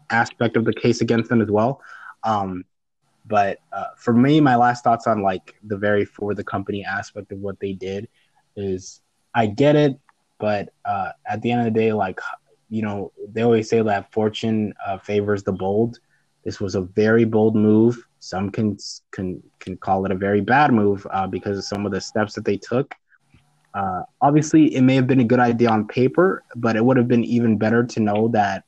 aspect 0.10 0.58
of 0.58 0.66
the 0.66 0.74
case 0.74 1.02
against 1.02 1.30
them 1.30 1.44
as 1.44 1.52
well. 1.52 1.80
Um, 2.24 2.66
but 3.28 3.60
uh, 3.72 3.90
for 3.98 4.16
me, 4.16 4.42
my 4.42 4.56
last 4.56 4.84
thoughts 4.84 5.06
on 5.06 5.22
like 5.22 5.54
the 5.64 5.78
very 5.78 6.06
for 6.06 6.34
the 6.34 6.44
company 6.44 6.84
aspect 6.84 7.32
of 7.32 7.38
what 7.38 7.60
they 7.60 7.74
did 7.74 8.08
is 8.56 9.02
I 9.36 9.46
get 9.46 9.76
it, 9.76 10.00
but 10.40 10.70
uh, 10.86 11.12
at 11.28 11.40
the 11.44 11.52
end 11.52 11.68
of 11.68 11.72
the 11.72 11.80
day, 11.80 11.94
like 11.94 12.20
you 12.68 12.82
know, 12.82 13.12
they 13.28 13.44
always 13.44 13.70
say 13.70 13.80
that 13.80 14.12
fortune 14.12 14.74
uh, 14.84 14.98
favors 14.98 15.44
the 15.44 15.54
bold. 15.54 16.00
This 16.46 16.62
was 16.62 16.76
a 16.76 16.82
very 16.82 17.26
bold 17.26 17.56
move. 17.56 17.98
Some 18.20 18.50
can 18.52 18.78
can 19.12 19.42
can 19.60 19.78
call 19.78 20.06
it 20.06 20.12
a 20.12 20.16
very 20.16 20.42
bad 20.42 20.72
move 20.72 21.06
uh, 21.12 21.28
because 21.28 21.58
of 21.58 21.66
some 21.66 21.86
of 21.86 21.92
the 21.92 22.00
steps 22.00 22.34
that 22.36 22.46
they 22.46 22.58
took. 22.58 22.94
Uh, 23.74 24.04
obviously, 24.22 24.74
it 24.76 24.82
may 24.82 24.96
have 24.96 25.08
been 25.08 25.20
a 25.20 25.26
good 25.26 25.40
idea 25.40 25.70
on 25.70 25.88
paper, 25.88 26.44
but 26.56 26.76
it 26.76 26.86
would 26.86 26.98
have 26.98 27.10
been 27.10 27.26
even 27.26 27.58
better 27.58 27.84
to 27.84 28.00
know 28.00 28.30
that 28.30 28.64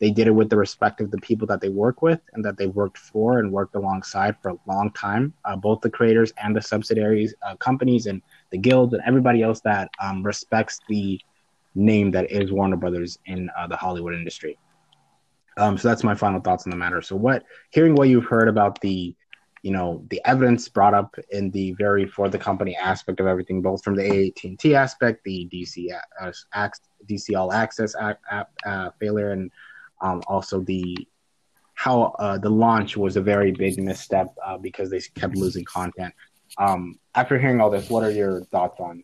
they 0.00 0.10
did 0.10 0.26
it 0.26 0.32
with 0.32 0.50
the 0.50 0.56
respect 0.56 1.00
of 1.00 1.10
the 1.10 1.18
people 1.18 1.46
that 1.46 1.60
they 1.60 1.70
work 1.70 2.02
with 2.02 2.20
and 2.34 2.44
that 2.44 2.58
they 2.58 2.66
worked 2.66 2.98
for 2.98 3.38
and 3.38 3.50
worked 3.50 3.74
alongside 3.74 4.36
for 4.40 4.50
a 4.50 4.58
long 4.66 4.90
time. 4.92 5.32
Uh, 5.44 5.56
both 5.56 5.80
the 5.80 5.90
creators 5.90 6.32
and 6.42 6.54
the 6.54 6.60
subsidiaries, 6.60 7.34
uh, 7.46 7.56
companies, 7.56 8.06
and 8.06 8.20
the 8.50 8.58
guilds 8.58 8.92
and 8.92 9.02
everybody 9.06 9.42
else 9.42 9.60
that 9.62 9.90
um, 10.00 10.22
respects 10.22 10.80
the 10.88 11.20
name 11.74 12.10
that 12.10 12.30
is 12.30 12.52
Warner 12.52 12.76
Brothers 12.76 13.18
in 13.26 13.50
uh, 13.58 13.66
the 13.66 13.76
Hollywood 13.76 14.14
industry. 14.14 14.58
Um, 15.56 15.78
so 15.78 15.88
that's 15.88 16.04
my 16.04 16.14
final 16.14 16.40
thoughts 16.40 16.66
on 16.66 16.70
the 16.70 16.76
matter. 16.76 17.02
So, 17.02 17.16
what 17.16 17.44
hearing 17.70 17.94
what 17.94 18.08
you've 18.08 18.24
heard 18.24 18.48
about 18.48 18.80
the, 18.80 19.14
you 19.62 19.70
know, 19.70 20.04
the 20.10 20.20
evidence 20.24 20.68
brought 20.68 20.94
up 20.94 21.14
in 21.30 21.50
the 21.50 21.72
very 21.72 22.06
for 22.06 22.28
the 22.28 22.38
company 22.38 22.76
aspect 22.76 23.20
of 23.20 23.26
everything, 23.26 23.62
both 23.62 23.82
from 23.82 23.94
the 23.94 24.28
AT&T 24.28 24.74
aspect, 24.74 25.22
the 25.24 25.48
DC 25.52 25.88
uh, 26.20 26.68
DC 27.06 27.38
All 27.38 27.52
Access 27.52 27.94
app, 27.94 28.20
app 28.30 28.50
uh, 28.66 28.90
failure, 29.00 29.30
and 29.32 29.50
um, 30.00 30.22
also 30.26 30.60
the 30.60 30.96
how 31.74 32.14
uh, 32.18 32.38
the 32.38 32.50
launch 32.50 32.96
was 32.96 33.16
a 33.16 33.20
very 33.20 33.50
big 33.50 33.78
misstep 33.78 34.34
uh, 34.44 34.56
because 34.56 34.90
they 34.90 35.00
kept 35.14 35.36
losing 35.36 35.64
content. 35.64 36.14
Um, 36.58 36.98
after 37.14 37.38
hearing 37.38 37.60
all 37.60 37.70
this, 37.70 37.90
what 37.90 38.04
are 38.04 38.10
your 38.10 38.44
thoughts 38.44 38.78
on 38.78 39.02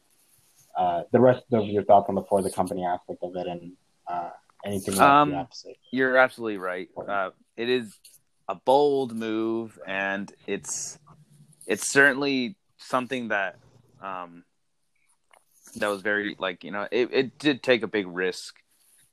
uh, 0.76 1.03
the 1.12 1.20
rest 1.20 1.42
of 1.53 1.66
your 1.66 1.84
thoughts 1.84 2.09
on 2.09 2.14
the 2.14 2.22
for 2.22 2.42
the 2.42 2.51
company 2.51 2.84
aspect 2.84 3.22
of 3.22 3.34
it 3.36 3.46
and 3.46 3.72
uh, 4.07 4.30
anything 4.64 4.94
else 4.94 5.00
Um, 5.00 5.30
to 5.30 5.46
say? 5.50 5.76
You're 5.92 6.16
absolutely 6.16 6.58
right. 6.58 6.88
Uh, 6.96 7.30
it 7.56 7.68
is 7.68 7.96
a 8.48 8.54
bold 8.54 9.14
move, 9.14 9.78
and 9.86 10.32
it's 10.46 10.98
it's 11.66 11.90
certainly 11.90 12.56
something 12.78 13.28
that 13.28 13.56
um, 14.02 14.44
that 15.76 15.88
was 15.88 16.02
very 16.02 16.36
like 16.38 16.64
you 16.64 16.70
know 16.70 16.88
it, 16.90 17.11
it 17.12 17.38
did 17.38 17.62
take 17.62 17.82
a 17.82 17.86
big 17.86 18.06
risk, 18.06 18.56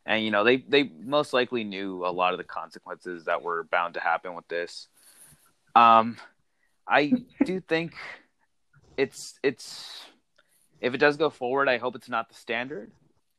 and 0.05 0.23
you 0.23 0.31
know 0.31 0.43
they 0.43 0.57
they 0.57 0.83
most 0.83 1.33
likely 1.33 1.63
knew 1.63 2.05
a 2.05 2.11
lot 2.11 2.33
of 2.33 2.37
the 2.37 2.43
consequences 2.43 3.25
that 3.25 3.41
were 3.41 3.63
bound 3.65 3.93
to 3.95 3.99
happen 3.99 4.33
with 4.33 4.47
this. 4.47 4.87
Um, 5.75 6.17
I 6.87 7.13
do 7.45 7.59
think 7.67 7.93
it's 8.97 9.37
it's 9.43 10.01
if 10.81 10.93
it 10.93 10.97
does 10.97 11.17
go 11.17 11.29
forward, 11.29 11.69
I 11.69 11.77
hope 11.77 11.95
it's 11.95 12.09
not 12.09 12.29
the 12.29 12.35
standard 12.35 12.91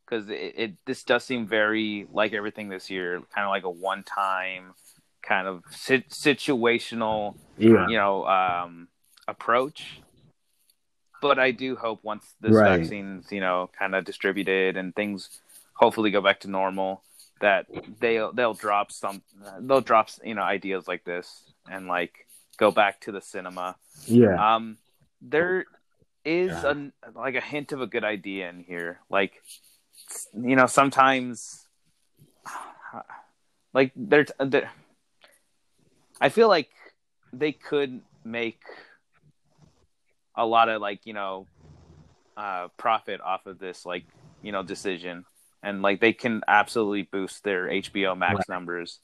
because 0.09 0.29
it, 0.29 0.55
it 0.57 0.73
this 0.87 1.03
does 1.03 1.25
seem 1.25 1.47
very 1.47 2.07
like 2.13 2.33
everything 2.33 2.69
this 2.69 2.91
year, 2.91 3.21
kind 3.35 3.45
of 3.45 3.51
like 3.51 3.65
a 3.65 3.71
one 3.71 4.03
time 4.03 4.75
kind 5.23 5.47
of 5.47 5.63
situational, 5.65 7.37
yeah. 7.59 7.89
you 7.89 7.97
know, 7.97 8.27
um, 8.27 8.89
approach. 9.27 10.01
But 11.21 11.39
I 11.39 11.51
do 11.51 11.77
hope 11.77 12.01
once 12.03 12.25
this 12.41 12.53
right. 12.53 12.81
vaccine's, 12.81 13.31
you 13.33 13.41
know, 13.41 13.69
kind 13.77 13.95
of 13.95 14.05
distributed 14.05 14.77
and 14.77 14.95
things 14.95 15.41
hopefully 15.75 16.11
go 16.11 16.21
back 16.21 16.41
to 16.41 16.49
normal, 16.49 17.03
that 17.41 17.67
they'll 18.01 18.33
they'll 18.33 18.55
drop 18.55 18.93
some 18.93 19.23
they'll 19.61 19.81
drop 19.81 20.09
you 20.25 20.35
know 20.35 20.43
ideas 20.43 20.89
like 20.89 21.05
this 21.05 21.45
and 21.71 21.87
like 21.87 22.27
go 22.57 22.71
back 22.71 23.01
to 23.03 23.13
the 23.13 23.21
cinema. 23.21 23.77
Yeah. 24.07 24.55
Um, 24.55 24.79
there 25.21 25.67
is 26.25 26.51
yeah. 26.51 26.73
a 27.15 27.19
like 27.19 27.35
a 27.35 27.41
hint 27.41 27.73
of 27.73 27.81
a 27.81 27.87
good 27.87 28.05
idea 28.05 28.49
in 28.49 28.61
here. 28.61 29.01
Like, 29.11 29.43
you 30.35 30.57
know, 30.57 30.67
sometimes, 30.67 31.67
like 33.75 33.93
there's, 33.97 34.31
there, 34.39 34.71
I 36.21 36.29
feel 36.29 36.49
like 36.49 36.71
they 37.33 37.53
could 37.53 38.01
make 38.25 38.61
a 40.35 40.47
lot 40.47 40.69
of 40.69 40.81
like 40.81 41.01
you 41.05 41.13
know, 41.13 41.47
uh, 42.37 42.69
profit 42.77 43.21
off 43.21 43.47
of 43.47 43.59
this 43.59 43.85
like 43.85 44.05
you 44.43 44.53
know 44.53 44.63
decision, 44.63 45.25
and 45.63 45.83
like 45.83 46.01
they 46.01 46.13
can 46.13 46.43
absolutely 46.49 47.03
boost 47.03 47.45
their 47.45 47.67
HBO 47.67 48.17
Max 48.17 48.37
right. 48.37 48.49
numbers, 48.49 49.01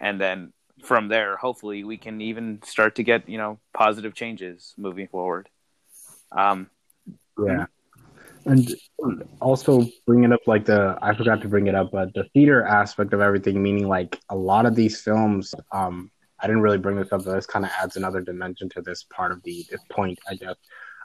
and 0.00 0.20
then 0.20 0.52
from 0.82 1.08
there, 1.08 1.36
hopefully, 1.36 1.84
we 1.84 1.96
can 1.96 2.20
even 2.20 2.60
start 2.62 2.96
to 2.96 3.02
get 3.02 3.28
you 3.28 3.38
know 3.38 3.58
positive 3.72 4.14
changes 4.14 4.74
moving 4.76 5.08
forward. 5.08 5.48
Um, 6.32 6.70
yeah, 7.38 7.66
and 8.46 8.74
also 9.40 9.86
bringing 10.06 10.32
up 10.32 10.40
like 10.46 10.64
the 10.64 10.96
I 11.02 11.14
forgot 11.14 11.40
to 11.42 11.48
bring 11.48 11.66
it 11.66 11.74
up, 11.74 11.90
but 11.90 12.14
the 12.14 12.24
theater 12.32 12.64
aspect 12.64 13.12
of 13.12 13.20
everything, 13.20 13.62
meaning 13.62 13.88
like 13.88 14.18
a 14.30 14.36
lot 14.36 14.66
of 14.66 14.74
these 14.74 15.00
films. 15.00 15.54
Um, 15.72 16.10
I 16.40 16.46
didn't 16.46 16.62
really 16.62 16.78
bring 16.78 16.96
this 16.96 17.12
up, 17.12 17.24
but 17.24 17.34
this 17.34 17.46
kind 17.46 17.64
of 17.64 17.70
adds 17.80 17.96
another 17.96 18.20
dimension 18.20 18.68
to 18.70 18.82
this 18.82 19.04
part 19.04 19.32
of 19.32 19.42
the 19.42 19.64
this 19.70 19.80
point. 19.90 20.18
I 20.28 20.36
guess. 20.36 20.54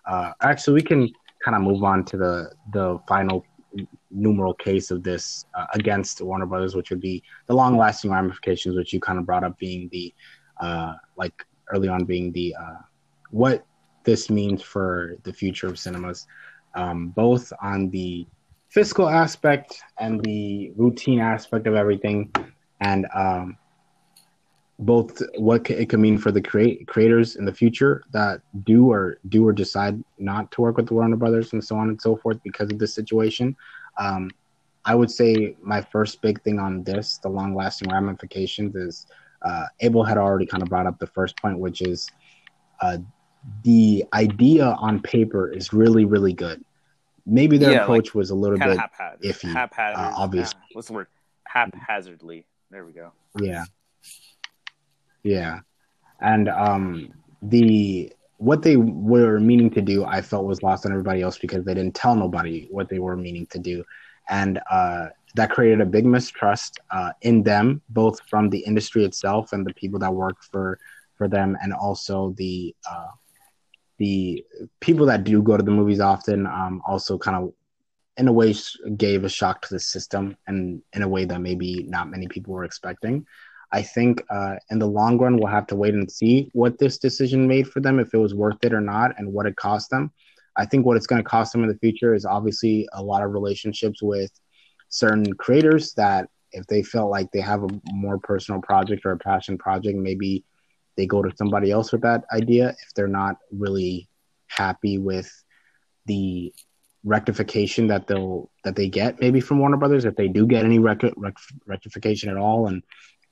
Uh, 0.05 0.31
actually, 0.41 0.75
we 0.75 0.81
can 0.83 1.09
kind 1.43 1.55
of 1.55 1.63
move 1.63 1.83
on 1.83 2.05
to 2.05 2.17
the 2.17 2.51
the 2.73 2.99
final 3.07 3.43
numeral 4.11 4.53
case 4.53 4.91
of 4.91 5.01
this 5.03 5.45
uh, 5.55 5.65
against 5.73 6.21
Warner 6.21 6.45
Brothers, 6.45 6.75
which 6.75 6.89
would 6.89 7.01
be 7.01 7.23
the 7.47 7.55
long 7.55 7.77
lasting 7.77 8.11
ramifications, 8.11 8.75
which 8.75 8.93
you 8.93 8.99
kind 8.99 9.17
of 9.17 9.25
brought 9.25 9.43
up 9.43 9.57
being 9.57 9.89
the 9.91 10.13
uh, 10.59 10.93
like 11.17 11.45
early 11.73 11.87
on 11.87 12.03
being 12.03 12.31
the 12.33 12.55
uh, 12.59 12.81
what 13.31 13.65
this 14.03 14.29
means 14.29 14.61
for 14.61 15.15
the 15.23 15.33
future 15.33 15.67
of 15.67 15.79
cinemas, 15.79 16.27
um, 16.75 17.09
both 17.09 17.51
on 17.61 17.89
the 17.89 18.25
fiscal 18.69 19.09
aspect 19.09 19.81
and 19.99 20.23
the 20.23 20.71
routine 20.75 21.19
aspect 21.19 21.67
of 21.67 21.75
everything, 21.75 22.31
and 22.79 23.05
um, 23.13 23.57
both 24.79 25.21
what 25.37 25.69
it 25.69 25.89
could 25.89 25.99
mean 25.99 26.17
for 26.17 26.31
the 26.31 26.41
create 26.41 26.87
creators 26.87 27.35
in 27.35 27.45
the 27.45 27.53
future 27.53 28.03
that 28.11 28.41
do 28.63 28.91
or 28.91 29.17
do 29.29 29.47
or 29.47 29.53
decide 29.53 30.03
not 30.17 30.51
to 30.51 30.61
work 30.61 30.77
with 30.77 30.87
the 30.87 30.93
Warner 30.93 31.17
Brothers 31.17 31.53
and 31.53 31.63
so 31.63 31.75
on 31.75 31.89
and 31.89 32.01
so 32.01 32.15
forth 32.15 32.41
because 32.43 32.71
of 32.71 32.79
this 32.79 32.95
situation. 32.95 33.55
Um, 33.97 34.31
I 34.85 34.95
would 34.95 35.11
say 35.11 35.55
my 35.61 35.81
first 35.81 36.21
big 36.21 36.41
thing 36.41 36.57
on 36.57 36.83
this, 36.83 37.19
the 37.19 37.29
long 37.29 37.53
lasting 37.53 37.91
ramifications, 37.91 38.75
is 38.75 39.05
uh, 39.43 39.65
Abel 39.81 40.03
had 40.03 40.17
already 40.17 40.47
kind 40.47 40.63
of 40.63 40.69
brought 40.69 40.87
up 40.87 40.97
the 40.97 41.07
first 41.07 41.37
point, 41.37 41.59
which 41.59 41.81
is 41.81 42.09
uh, 42.81 42.97
the 43.63 44.05
idea 44.13 44.65
on 44.65 45.01
paper 45.01 45.51
is 45.51 45.73
really, 45.73 46.05
really 46.05 46.33
good. 46.33 46.63
Maybe 47.25 47.57
their 47.57 47.71
yeah, 47.71 47.83
approach 47.83 48.07
like, 48.07 48.15
was 48.15 48.29
a 48.31 48.35
little 48.35 48.57
bit 48.57 48.77
haphazard, 48.77 49.21
iffy. 49.21 49.53
Haphazard, 49.53 49.97
uh, 49.97 50.13
obviously. 50.15 50.59
Uh, 50.59 50.67
what's 50.73 50.87
the 50.87 50.93
word? 50.93 51.07
Haphazardly. 51.45 52.45
There 52.69 52.85
we 52.85 52.93
go. 52.93 53.11
Yeah. 53.39 53.65
Yeah. 55.23 55.59
And 56.19 56.49
um, 56.49 57.13
the 57.41 58.11
what 58.37 58.63
they 58.63 58.75
were 58.75 59.39
meaning 59.39 59.69
to 59.69 59.81
do, 59.81 60.03
I 60.03 60.21
felt 60.21 60.45
was 60.45 60.63
lost 60.63 60.85
on 60.85 60.91
everybody 60.91 61.21
else 61.21 61.37
because 61.37 61.63
they 61.63 61.75
didn't 61.75 61.93
tell 61.93 62.15
nobody 62.15 62.67
what 62.71 62.89
they 62.89 62.97
were 62.97 63.15
meaning 63.15 63.45
to 63.47 63.59
do, 63.59 63.83
and 64.29 64.59
uh, 64.71 65.07
that 65.35 65.51
created 65.51 65.79
a 65.81 65.85
big 65.85 66.05
mistrust 66.05 66.79
uh, 66.89 67.11
in 67.21 67.43
them, 67.43 67.81
both 67.89 68.19
from 68.27 68.49
the 68.49 68.59
industry 68.59 69.05
itself 69.05 69.53
and 69.53 69.65
the 69.65 69.73
people 69.73 69.99
that 69.99 70.13
work 70.13 70.43
for 70.43 70.79
for 71.15 71.27
them, 71.27 71.55
and 71.61 71.71
also 71.71 72.33
the 72.37 72.75
uh, 72.89 73.07
the 74.01 74.43
people 74.79 75.05
that 75.05 75.23
do 75.23 75.43
go 75.43 75.55
to 75.55 75.63
the 75.63 75.69
movies 75.69 75.99
often. 75.99 76.47
Um, 76.47 76.81
also, 76.87 77.19
kind 77.19 77.37
of 77.37 77.53
in 78.17 78.27
a 78.27 78.33
way, 78.33 78.55
gave 78.97 79.23
a 79.23 79.29
shock 79.29 79.61
to 79.61 79.73
the 79.75 79.79
system, 79.79 80.35
and 80.47 80.81
in 80.93 81.03
a 81.03 81.07
way 81.07 81.23
that 81.25 81.39
maybe 81.39 81.83
not 81.83 82.09
many 82.09 82.27
people 82.27 82.51
were 82.51 82.65
expecting. 82.65 83.27
I 83.71 83.83
think 83.83 84.23
uh, 84.31 84.55
in 84.71 84.79
the 84.79 84.87
long 84.87 85.19
run, 85.19 85.37
we'll 85.37 85.57
have 85.59 85.67
to 85.67 85.75
wait 85.75 85.93
and 85.93 86.11
see 86.11 86.49
what 86.53 86.79
this 86.79 86.97
decision 86.97 87.47
made 87.47 87.67
for 87.67 87.79
them, 87.79 87.99
if 87.99 88.11
it 88.13 88.17
was 88.17 88.33
worth 88.33 88.63
it 88.63 88.73
or 88.73 88.81
not, 88.81 89.11
and 89.17 89.31
what 89.31 89.45
it 89.45 89.55
cost 89.55 89.91
them. 89.91 90.11
I 90.55 90.65
think 90.65 90.83
what 90.83 90.97
it's 90.97 91.07
going 91.07 91.23
to 91.23 91.29
cost 91.29 91.53
them 91.53 91.63
in 91.63 91.69
the 91.69 91.77
future 91.77 92.15
is 92.15 92.25
obviously 92.25 92.87
a 92.93 93.03
lot 93.03 93.23
of 93.23 93.31
relationships 93.31 94.01
with 94.01 94.31
certain 94.89 95.31
creators 95.33 95.93
that 95.93 96.27
if 96.51 96.65
they 96.67 96.81
felt 96.81 97.11
like 97.11 97.31
they 97.31 97.39
have 97.39 97.63
a 97.63 97.69
more 97.93 98.17
personal 98.17 98.61
project 98.61 99.05
or 99.05 99.11
a 99.11 99.17
passion 99.17 99.57
project, 99.59 99.95
maybe 99.95 100.43
they 100.97 101.05
go 101.05 101.21
to 101.21 101.35
somebody 101.35 101.71
else 101.71 101.91
with 101.91 102.01
that 102.01 102.23
idea 102.33 102.69
if 102.69 102.93
they're 102.95 103.07
not 103.07 103.37
really 103.51 104.09
happy 104.47 104.97
with 104.97 105.31
the 106.05 106.53
rectification 107.03 107.87
that 107.87 108.05
they'll 108.07 108.51
that 108.63 108.75
they 108.75 108.87
get 108.87 109.19
maybe 109.19 109.41
from 109.41 109.59
Warner 109.59 109.77
Brothers 109.77 110.05
if 110.05 110.15
they 110.15 110.27
do 110.27 110.45
get 110.45 110.65
any 110.65 110.77
rec- 110.77 111.01
rec- 111.15 111.37
rectification 111.65 112.29
at 112.29 112.37
all 112.37 112.67
and 112.67 112.83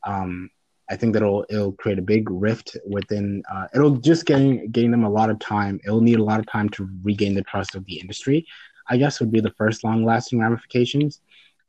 um, 0.05 0.49
I 0.89 0.95
think 0.95 1.13
that 1.13 1.21
it'll 1.21 1.73
create 1.73 1.99
a 1.99 2.03
big 2.03 2.29
rift 2.31 2.75
within. 2.87 3.43
Uh, 3.51 3.67
it'll 3.75 3.97
just 3.97 4.25
gain 4.25 4.71
gain 4.71 4.89
them 4.89 5.03
a 5.03 5.09
lot 5.09 5.29
of 5.29 5.37
time. 5.37 5.79
It'll 5.85 6.01
need 6.01 6.19
a 6.19 6.23
lot 6.23 6.39
of 6.39 6.47
time 6.47 6.67
to 6.69 6.89
regain 7.03 7.35
the 7.35 7.43
trust 7.43 7.75
of 7.75 7.85
the 7.85 7.99
industry. 7.99 8.45
I 8.89 8.97
guess 8.97 9.19
would 9.19 9.31
be 9.31 9.39
the 9.39 9.51
first 9.51 9.83
long 9.83 10.03
lasting 10.03 10.39
ramifications. 10.39 11.21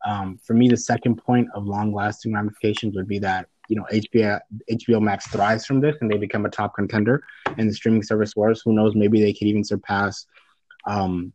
Um, 0.07 0.39
for 0.43 0.55
me, 0.55 0.69
the 0.69 0.77
second 0.79 1.17
point 1.17 1.49
of 1.55 1.67
long 1.67 1.93
lasting 1.93 2.33
ramifications 2.33 2.97
would 2.97 3.09
be 3.09 3.19
that 3.19 3.49
you 3.71 3.77
know 3.77 3.87
HBO 3.93 4.41
HBO 4.71 5.01
Max 5.01 5.29
thrives 5.29 5.65
from 5.65 5.81
this 5.81 5.97
and 6.01 6.11
they 6.11 6.19
become 6.19 6.45
a 6.45 6.51
top 6.51 6.75
contender 6.75 7.23
in 7.57 7.69
the 7.69 7.73
streaming 7.73 8.03
service 8.03 8.35
wars. 8.35 8.61
Who 8.65 8.73
knows? 8.73 8.97
Maybe 8.97 9.23
they 9.23 9.33
could 9.33 9.47
even 9.47 9.63
surpass 9.63 10.27
um, 10.87 11.33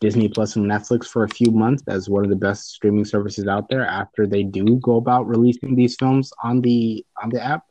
Disney 0.00 0.28
Plus 0.28 0.56
and 0.56 0.66
Netflix 0.66 1.06
for 1.06 1.22
a 1.22 1.28
few 1.28 1.52
months 1.52 1.84
as 1.86 2.10
one 2.10 2.24
of 2.24 2.30
the 2.30 2.36
best 2.36 2.70
streaming 2.70 3.04
services 3.04 3.46
out 3.46 3.68
there 3.68 3.86
after 3.86 4.26
they 4.26 4.42
do 4.42 4.80
go 4.80 4.96
about 4.96 5.28
releasing 5.28 5.76
these 5.76 5.94
films 5.96 6.32
on 6.42 6.60
the 6.60 7.06
on 7.22 7.30
the 7.30 7.42
app. 7.42 7.62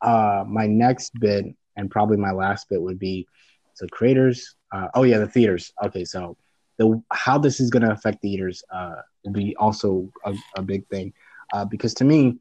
Uh, 0.00 0.44
my 0.48 0.66
next 0.66 1.12
bit 1.20 1.44
and 1.76 1.90
probably 1.90 2.16
my 2.16 2.32
last 2.32 2.70
bit 2.70 2.80
would 2.80 2.98
be 2.98 3.28
so 3.74 3.86
creators. 3.88 4.56
Uh, 4.72 4.88
oh 4.94 5.02
yeah, 5.02 5.18
the 5.18 5.28
theaters. 5.28 5.72
Okay, 5.84 6.06
so 6.06 6.38
the 6.78 7.02
how 7.12 7.36
this 7.36 7.60
is 7.60 7.68
going 7.68 7.82
to 7.82 7.92
affect 7.92 8.22
theaters 8.22 8.64
uh, 8.74 8.96
will 9.24 9.32
be 9.32 9.54
also 9.56 10.08
a, 10.24 10.34
a 10.56 10.62
big 10.62 10.88
thing 10.88 11.12
uh, 11.52 11.66
because 11.66 11.92
to 11.94 12.04
me 12.04 12.38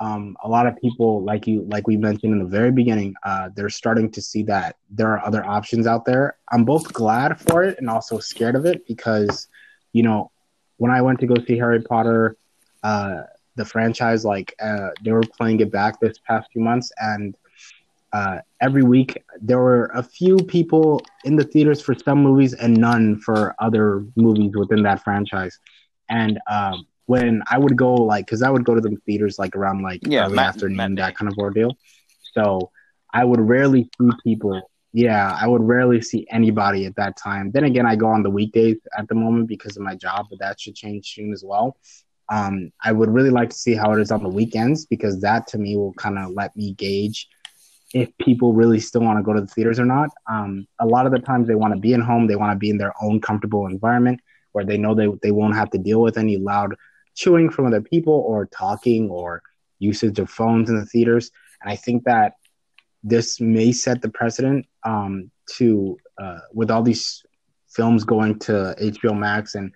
um, 0.00 0.36
a 0.42 0.48
lot 0.48 0.66
of 0.66 0.76
people 0.76 1.22
like 1.22 1.46
you 1.46 1.62
like 1.68 1.86
we 1.86 1.96
mentioned 1.96 2.32
in 2.32 2.38
the 2.38 2.44
very 2.44 2.72
beginning 2.72 3.14
uh, 3.22 3.48
they're 3.54 3.70
starting 3.70 4.10
to 4.10 4.20
see 4.20 4.42
that 4.42 4.76
there 4.90 5.08
are 5.12 5.24
other 5.24 5.44
options 5.44 5.86
out 5.86 6.04
there. 6.04 6.36
I'm 6.50 6.64
both 6.64 6.92
glad 6.92 7.40
for 7.40 7.62
it 7.62 7.78
and 7.78 7.88
also 7.88 8.18
scared 8.18 8.56
of 8.56 8.66
it 8.66 8.86
because 8.86 9.48
you 9.92 10.02
know 10.02 10.30
when 10.76 10.90
i 10.90 11.00
went 11.00 11.20
to 11.20 11.26
go 11.26 11.34
see 11.46 11.56
harry 11.56 11.80
potter 11.80 12.36
uh, 12.82 13.22
the 13.56 13.64
franchise 13.64 14.24
like 14.24 14.54
uh, 14.60 14.88
they 15.02 15.12
were 15.12 15.22
playing 15.38 15.60
it 15.60 15.70
back 15.70 16.00
this 16.00 16.18
past 16.26 16.50
few 16.52 16.60
months 16.60 16.90
and 16.98 17.36
uh, 18.14 18.38
every 18.60 18.84
week 18.84 19.22
there 19.40 19.58
were 19.58 19.90
a 19.94 20.02
few 20.02 20.36
people 20.36 21.02
in 21.24 21.34
the 21.34 21.42
theaters 21.42 21.82
for 21.82 21.94
some 21.94 22.22
movies 22.22 22.54
and 22.54 22.76
none 22.76 23.18
for 23.18 23.56
other 23.58 24.06
movies 24.14 24.52
within 24.54 24.84
that 24.84 25.02
franchise. 25.02 25.58
And 26.08 26.38
um, 26.48 26.86
when 27.06 27.42
I 27.50 27.58
would 27.58 27.76
go 27.76 27.94
like 27.94 28.26
because 28.26 28.42
I 28.42 28.50
would 28.50 28.64
go 28.64 28.74
to 28.74 28.80
the 28.80 28.96
theaters 29.06 29.38
like 29.38 29.56
around 29.56 29.82
like 29.82 30.00
yeah, 30.06 30.24
early 30.24 30.36
Matt, 30.36 30.48
afternoon 30.48 30.94
that 30.96 31.16
kind 31.16 31.30
of 31.30 31.38
ordeal. 31.38 31.76
So 32.32 32.70
I 33.12 33.24
would 33.24 33.40
rarely 33.40 33.88
see 34.00 34.10
people. 34.22 34.70
Yeah, 34.92 35.36
I 35.40 35.48
would 35.48 35.62
rarely 35.62 36.00
see 36.00 36.26
anybody 36.30 36.86
at 36.86 36.96
that 36.96 37.16
time. 37.16 37.50
Then 37.50 37.64
again, 37.64 37.84
I 37.84 37.96
go 37.96 38.06
on 38.06 38.22
the 38.22 38.30
weekdays 38.30 38.76
at 38.96 39.08
the 39.08 39.14
moment 39.14 39.48
because 39.48 39.76
of 39.76 39.82
my 39.82 39.96
job, 39.96 40.26
but 40.30 40.38
that 40.38 40.60
should 40.60 40.76
change 40.76 41.12
soon 41.14 41.32
as 41.32 41.42
well. 41.44 41.76
Um, 42.30 42.70
I 42.82 42.92
would 42.92 43.10
really 43.10 43.30
like 43.30 43.50
to 43.50 43.56
see 43.56 43.74
how 43.74 43.92
it 43.92 44.00
is 44.00 44.10
on 44.10 44.22
the 44.22 44.28
weekends 44.28 44.86
because 44.86 45.20
that 45.20 45.46
to 45.48 45.58
me 45.58 45.76
will 45.76 45.92
kind 45.94 46.18
of 46.18 46.30
let 46.30 46.56
me 46.56 46.72
gauge 46.74 47.28
if 47.92 48.16
people 48.18 48.54
really 48.54 48.80
still 48.80 49.02
want 49.02 49.18
to 49.18 49.22
go 49.22 49.32
to 49.32 49.40
the 49.40 49.46
theaters 49.46 49.78
or 49.78 49.84
not. 49.84 50.10
Um, 50.28 50.66
a 50.80 50.86
lot 50.86 51.06
of 51.06 51.12
the 51.12 51.18
times 51.18 51.48
they 51.48 51.54
want 51.54 51.74
to 51.74 51.80
be 51.80 51.92
in 51.92 52.00
home, 52.00 52.26
they 52.26 52.36
want 52.36 52.52
to 52.52 52.58
be 52.58 52.70
in 52.70 52.78
their 52.78 52.94
own 53.02 53.20
comfortable 53.20 53.66
environment 53.66 54.20
where 54.52 54.64
they 54.64 54.78
know 54.78 54.94
they, 54.94 55.08
they 55.22 55.32
won't 55.32 55.54
have 55.54 55.70
to 55.70 55.78
deal 55.78 56.00
with 56.00 56.16
any 56.16 56.36
loud 56.36 56.74
chewing 57.14 57.50
from 57.50 57.66
other 57.66 57.80
people 57.80 58.14
or 58.26 58.46
talking 58.46 59.10
or 59.10 59.42
usage 59.78 60.18
of 60.18 60.30
phones 60.30 60.70
in 60.70 60.76
the 60.76 60.86
theaters. 60.86 61.30
And 61.62 61.70
I 61.70 61.76
think 61.76 62.04
that 62.04 62.34
this 63.02 63.40
may 63.40 63.72
set 63.72 64.02
the 64.02 64.08
precedent 64.08 64.66
um, 64.84 65.30
to, 65.56 65.96
uh, 66.18 66.38
with 66.52 66.70
all 66.70 66.82
these 66.82 67.22
films 67.68 68.04
going 68.04 68.38
to 68.40 68.74
HBO 68.80 69.16
Max 69.16 69.54
and 69.54 69.72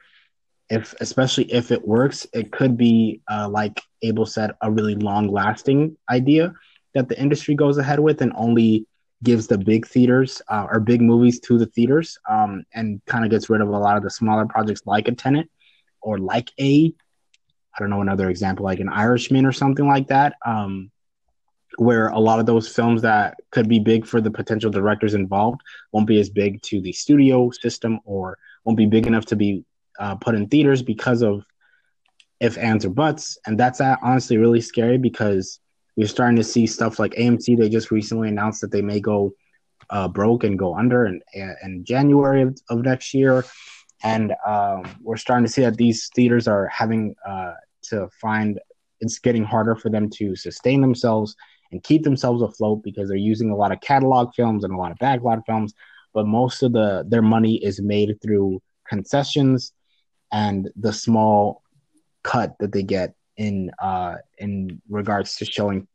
if 0.70 0.94
especially 1.00 1.44
if 1.52 1.70
it 1.70 1.86
works, 1.86 2.26
it 2.32 2.52
could 2.52 2.76
be 2.76 3.22
uh, 3.30 3.48
like 3.48 3.80
Abel 4.02 4.26
said, 4.26 4.52
a 4.60 4.70
really 4.70 4.94
long 4.94 5.28
lasting 5.28 5.96
idea 6.10 6.52
that 6.94 7.08
the 7.08 7.20
industry 7.20 7.54
goes 7.54 7.78
ahead 7.78 8.00
with 8.00 8.20
and 8.20 8.32
only 8.36 8.86
gives 9.22 9.46
the 9.46 9.58
big 9.58 9.86
theaters 9.86 10.40
uh, 10.48 10.66
or 10.70 10.78
big 10.78 11.00
movies 11.00 11.40
to 11.40 11.58
the 11.58 11.66
theaters 11.66 12.18
um, 12.28 12.64
and 12.74 13.00
kind 13.06 13.24
of 13.24 13.30
gets 13.30 13.50
rid 13.50 13.60
of 13.60 13.68
a 13.68 13.78
lot 13.78 13.96
of 13.96 14.02
the 14.02 14.10
smaller 14.10 14.46
projects 14.46 14.82
like 14.86 15.08
a 15.08 15.12
Tenet 15.12 15.48
or 16.02 16.18
like 16.18 16.50
a 16.60 16.92
I 17.78 17.82
don't 17.82 17.90
know 17.90 18.00
another 18.00 18.28
example 18.28 18.64
like 18.64 18.80
an 18.80 18.88
Irishman 18.88 19.46
or 19.46 19.52
something 19.52 19.86
like 19.86 20.08
that. 20.08 20.34
Um, 20.44 20.90
where 21.76 22.08
a 22.08 22.18
lot 22.18 22.40
of 22.40 22.46
those 22.46 22.66
films 22.66 23.02
that 23.02 23.36
could 23.52 23.68
be 23.68 23.78
big 23.78 24.04
for 24.04 24.20
the 24.20 24.30
potential 24.30 24.70
directors 24.70 25.14
involved 25.14 25.60
won't 25.92 26.08
be 26.08 26.18
as 26.18 26.28
big 26.28 26.60
to 26.62 26.80
the 26.80 26.92
studio 26.92 27.50
system 27.50 28.00
or 28.04 28.36
won't 28.64 28.76
be 28.76 28.86
big 28.86 29.06
enough 29.06 29.24
to 29.24 29.36
be 29.36 29.64
uh, 30.00 30.16
put 30.16 30.34
in 30.34 30.48
theaters 30.48 30.82
because 30.82 31.22
of 31.22 31.44
if 32.40 32.58
ands 32.58 32.84
or 32.84 32.90
buts 32.90 33.38
and 33.46 33.58
that's 33.58 33.80
uh, 33.80 33.94
honestly 34.02 34.38
really 34.38 34.60
scary 34.60 34.98
because 34.98 35.60
we're 35.96 36.08
starting 36.08 36.36
to 36.36 36.44
see 36.44 36.66
stuff 36.66 36.98
like 36.98 37.12
amc 37.12 37.56
they 37.56 37.68
just 37.68 37.92
recently 37.92 38.28
announced 38.28 38.60
that 38.60 38.72
they 38.72 38.82
may 38.82 38.98
go 38.98 39.32
uh, 39.90 40.08
broke 40.08 40.42
and 40.42 40.58
go 40.58 40.74
under 40.74 41.06
in, 41.06 41.20
in 41.62 41.84
january 41.84 42.42
of, 42.42 42.58
of 42.70 42.82
next 42.82 43.14
year 43.14 43.44
and 44.02 44.32
um, 44.46 44.84
we're 45.02 45.16
starting 45.16 45.44
to 45.44 45.50
see 45.50 45.62
that 45.62 45.76
these 45.76 46.08
theaters 46.14 46.46
are 46.46 46.66
having 46.68 47.14
uh, 47.26 47.54
to 47.88 48.08
find 48.20 48.60
it's 49.00 49.18
getting 49.18 49.44
harder 49.44 49.76
for 49.76 49.90
them 49.90 50.08
to 50.10 50.34
sustain 50.34 50.80
themselves 50.80 51.36
and 51.70 51.82
keep 51.82 52.02
themselves 52.02 52.42
afloat 52.42 52.82
because 52.82 53.08
they're 53.08 53.16
using 53.16 53.50
a 53.50 53.56
lot 53.56 53.72
of 53.72 53.80
catalog 53.80 54.34
films 54.34 54.64
and 54.64 54.72
a 54.72 54.76
lot 54.76 54.90
of 54.90 54.98
backlot 54.98 55.42
films 55.46 55.74
but 56.14 56.26
most 56.26 56.62
of 56.62 56.72
the 56.72 57.04
their 57.08 57.22
money 57.22 57.56
is 57.56 57.80
made 57.80 58.16
through 58.22 58.60
concessions 58.88 59.72
and 60.32 60.68
the 60.76 60.92
small 60.92 61.62
cut 62.22 62.56
that 62.58 62.72
they 62.72 62.82
get 62.82 63.14
in 63.36 63.70
uh 63.80 64.16
in 64.38 64.80
regards 64.88 65.36
to 65.36 65.44
showing 65.44 65.86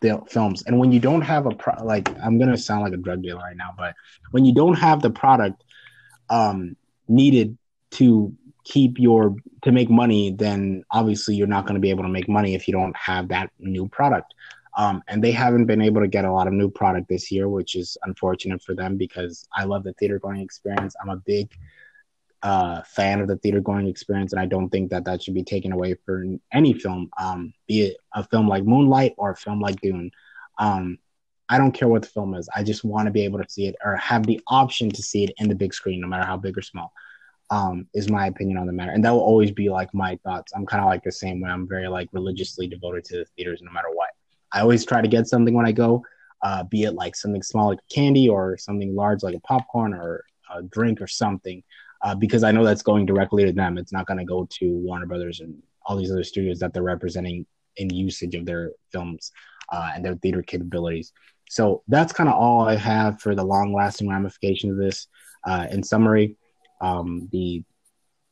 the 0.00 0.20
films. 0.28 0.62
And 0.66 0.78
when 0.78 0.92
you 0.92 1.00
don't 1.00 1.22
have 1.22 1.46
a 1.46 1.50
pro- 1.50 1.82
like 1.84 2.08
i'm 2.22 2.38
gonna 2.38 2.58
sound 2.58 2.82
like 2.82 2.92
a 2.92 2.98
drug 2.98 3.22
dealer 3.22 3.40
right 3.40 3.56
now 3.56 3.74
but 3.76 3.94
when 4.32 4.44
you 4.44 4.54
don't 4.54 4.74
have 4.74 5.02
the 5.02 5.10
product 5.10 5.64
um 6.30 6.76
needed 7.08 7.56
to 7.92 8.34
keep 8.68 8.98
your 8.98 9.34
to 9.62 9.72
make 9.72 9.88
money 9.88 10.30
then 10.30 10.84
obviously 10.90 11.34
you're 11.34 11.46
not 11.46 11.64
going 11.64 11.74
to 11.74 11.80
be 11.80 11.90
able 11.90 12.02
to 12.02 12.08
make 12.08 12.28
money 12.28 12.54
if 12.54 12.68
you 12.68 12.72
don't 12.72 12.96
have 12.96 13.28
that 13.28 13.50
new 13.58 13.88
product. 13.88 14.34
Um, 14.76 15.02
and 15.08 15.24
they 15.24 15.32
haven't 15.32 15.64
been 15.64 15.80
able 15.80 16.02
to 16.02 16.06
get 16.06 16.26
a 16.26 16.30
lot 16.32 16.46
of 16.46 16.52
new 16.52 16.70
product 16.70 17.08
this 17.08 17.32
year 17.32 17.48
which 17.48 17.74
is 17.74 17.96
unfortunate 18.04 18.62
for 18.62 18.74
them 18.74 18.96
because 18.96 19.48
i 19.54 19.64
love 19.64 19.82
the 19.84 19.94
theater 19.94 20.18
going 20.18 20.40
experience. 20.40 20.94
I'm 21.00 21.08
a 21.08 21.16
big 21.16 21.50
uh, 22.42 22.82
fan 22.82 23.20
of 23.20 23.26
the 23.26 23.36
theater 23.38 23.60
going 23.60 23.88
experience 23.88 24.32
and 24.32 24.40
i 24.40 24.46
don't 24.46 24.68
think 24.68 24.90
that 24.90 25.04
that 25.06 25.22
should 25.22 25.34
be 25.34 25.42
taken 25.42 25.72
away 25.72 25.96
for 26.04 26.24
any 26.52 26.72
film 26.72 27.10
um, 27.18 27.52
be 27.66 27.86
it 27.86 27.96
a 28.12 28.22
film 28.22 28.46
like 28.46 28.64
moonlight 28.64 29.14
or 29.16 29.30
a 29.30 29.36
film 29.36 29.60
like 29.60 29.80
dune. 29.80 30.10
Um, 30.58 30.98
I 31.48 31.56
don't 31.56 31.72
care 31.72 31.88
what 31.88 32.02
the 32.02 32.08
film 32.08 32.34
is. 32.34 32.46
I 32.54 32.62
just 32.62 32.84
want 32.84 33.06
to 33.06 33.10
be 33.10 33.24
able 33.24 33.42
to 33.42 33.48
see 33.48 33.66
it 33.66 33.76
or 33.82 33.96
have 33.96 34.26
the 34.26 34.38
option 34.48 34.90
to 34.90 35.02
see 35.02 35.24
it 35.24 35.32
in 35.38 35.48
the 35.48 35.54
big 35.54 35.72
screen, 35.72 36.02
no 36.02 36.06
matter 36.06 36.26
how 36.26 36.36
big 36.36 36.58
or 36.58 36.62
small 36.62 36.92
um, 37.50 37.86
is 37.94 38.10
my 38.10 38.26
opinion 38.26 38.58
on 38.58 38.66
the 38.66 38.72
matter. 38.72 38.92
And 38.92 39.04
that 39.04 39.10
will 39.10 39.20
always 39.20 39.50
be 39.50 39.68
like 39.68 39.92
my 39.94 40.18
thoughts. 40.24 40.52
I'm 40.54 40.66
kind 40.66 40.82
of 40.82 40.88
like 40.88 41.02
the 41.02 41.12
same 41.12 41.40
way. 41.40 41.50
I'm 41.50 41.68
very 41.68 41.88
like 41.88 42.08
religiously 42.12 42.66
devoted 42.66 43.04
to 43.06 43.18
the 43.18 43.24
theaters 43.36 43.62
no 43.62 43.72
matter 43.72 43.88
what. 43.92 44.10
I 44.52 44.60
always 44.60 44.84
try 44.84 45.00
to 45.00 45.08
get 45.08 45.26
something 45.26 45.54
when 45.54 45.66
I 45.66 45.72
go, 45.72 46.02
uh, 46.42 46.64
be 46.64 46.84
it 46.84 46.92
like 46.94 47.16
something 47.16 47.42
small 47.42 47.68
like 47.68 47.80
candy 47.92 48.28
or 48.28 48.56
something 48.58 48.94
large 48.94 49.22
like 49.22 49.34
a 49.34 49.40
popcorn 49.40 49.94
or 49.94 50.24
a 50.54 50.62
drink 50.62 51.00
or 51.00 51.06
something, 51.06 51.62
uh, 52.02 52.14
because 52.14 52.44
I 52.44 52.52
know 52.52 52.64
that's 52.64 52.82
going 52.82 53.06
directly 53.06 53.44
to 53.44 53.52
them. 53.52 53.78
It's 53.78 53.92
not 53.92 54.06
going 54.06 54.18
to 54.18 54.24
go 54.24 54.46
to 54.50 54.70
Warner 54.70 55.06
Brothers 55.06 55.40
and 55.40 55.62
all 55.84 55.96
these 55.96 56.12
other 56.12 56.24
studios 56.24 56.58
that 56.60 56.72
they're 56.72 56.82
representing 56.82 57.46
in 57.76 57.90
usage 57.90 58.34
of 58.34 58.44
their 58.44 58.72
films 58.92 59.32
uh, 59.70 59.92
and 59.94 60.04
their 60.04 60.16
theater 60.16 60.42
capabilities. 60.42 61.12
So 61.48 61.82
that's 61.88 62.12
kind 62.12 62.28
of 62.28 62.34
all 62.34 62.68
I 62.68 62.76
have 62.76 63.20
for 63.20 63.34
the 63.34 63.44
long 63.44 63.72
lasting 63.72 64.08
ramifications 64.08 64.72
of 64.72 64.78
this. 64.78 65.06
Uh, 65.46 65.66
in 65.70 65.82
summary, 65.82 66.36
um, 66.80 67.28
the 67.32 67.64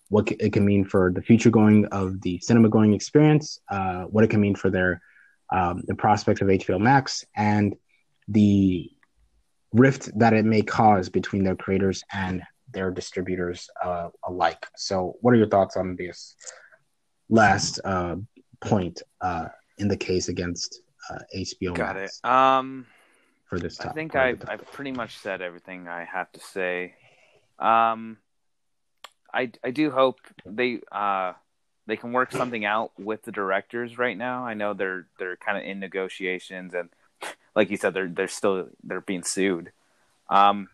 what 0.09 0.31
it 0.31 0.53
can 0.53 0.65
mean 0.65 0.85
for 0.85 1.11
the 1.13 1.23
future 1.23 1.51
going 1.51 1.85
of 1.87 2.21
the 2.21 2.39
cinema 2.39 2.69
going 2.69 2.95
experience, 2.95 3.61
uh, 3.71 4.05
what 4.05 4.23
it 4.23 4.31
can 4.31 4.41
mean 4.41 4.55
for 4.55 4.71
their 4.71 5.03
um, 5.53 5.83
the 5.87 5.95
prospect 5.95 6.41
of 6.43 6.49
HBO 6.49 6.81
Max, 6.81 7.25
and 7.37 7.75
the 8.29 8.91
rift 9.73 10.17
that 10.19 10.33
it 10.33 10.45
may 10.45 10.63
cause 10.63 11.09
between 11.09 11.45
their 11.45 11.57
creators 11.57 12.03
and 12.13 12.43
their 12.73 12.91
distributors 12.91 13.69
uh, 13.85 14.09
alike. 14.25 14.67
So, 14.77 15.17
what 15.21 15.33
are 15.33 15.37
your 15.37 15.49
thoughts 15.49 15.77
on 15.77 15.97
this 15.97 16.37
last 17.29 17.81
uh, 17.85 18.17
point 18.61 19.03
uh, 19.21 19.49
in 19.79 19.89
the 19.89 19.97
case 19.97 20.29
against 20.29 20.81
HBO? 21.35 21.71
Uh, 21.71 21.75
Got 21.75 21.97
Max 21.97 22.21
it. 22.23 22.29
Um, 22.29 22.87
for 23.49 23.61
this, 23.61 23.81
I 23.81 23.93
think 23.93 24.17
I 24.17 24.35
I 24.49 24.57
pretty 24.57 24.93
much 24.93 25.19
said 25.19 25.41
everything 25.41 25.87
I 25.89 26.05
have 26.05 26.31
to 26.33 26.41
say. 26.41 26.95
Um, 27.59 28.19
I 29.33 29.53
I 29.63 29.71
do 29.71 29.91
hope 29.91 30.21
they 30.45 30.81
uh 30.91 31.33
they 31.87 31.97
can 31.97 32.13
work 32.13 32.33
something 32.33 32.65
out 32.65 32.93
with 32.99 33.23
the 33.23 33.33
directors 33.33 33.99
right 33.99 34.17
now. 34.17 34.45
I 34.45 34.55
know 34.55 34.75
they're 34.75 35.07
they're 35.19 35.37
kind 35.37 35.59
of 35.59 35.65
in 35.65 35.81
negotiations 35.81 36.75
and 36.75 36.89
like 37.55 37.71
you 37.71 37.77
said 37.77 37.95
they're 37.95 38.09
they're 38.09 38.29
still 38.29 38.69
they're 38.83 39.01
being 39.01 39.23
sued. 39.23 39.73
Um 40.29 40.69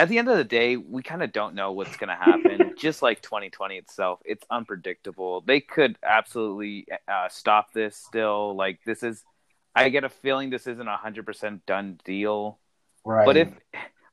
at 0.00 0.08
the 0.08 0.16
end 0.16 0.30
of 0.30 0.38
the 0.38 0.44
day, 0.44 0.78
we 0.78 1.02
kind 1.02 1.22
of 1.22 1.30
don't 1.30 1.54
know 1.54 1.72
what's 1.72 1.98
going 1.98 2.08
to 2.08 2.14
happen. 2.14 2.72
Just 2.78 3.02
like 3.02 3.20
2020 3.20 3.76
itself, 3.76 4.20
it's 4.24 4.46
unpredictable. 4.50 5.42
They 5.42 5.60
could 5.60 5.98
absolutely 6.02 6.86
uh, 7.06 7.28
stop 7.28 7.74
this 7.74 7.96
still. 7.96 8.56
Like 8.56 8.80
this 8.86 9.02
is, 9.02 9.22
I 9.74 9.90
get 9.90 10.04
a 10.04 10.08
feeling 10.08 10.48
this 10.48 10.66
isn't 10.66 10.88
a 10.88 10.96
hundred 10.96 11.26
percent 11.26 11.66
done 11.66 12.00
deal. 12.02 12.58
Right. 13.04 13.26
But 13.26 13.36
if 13.36 13.48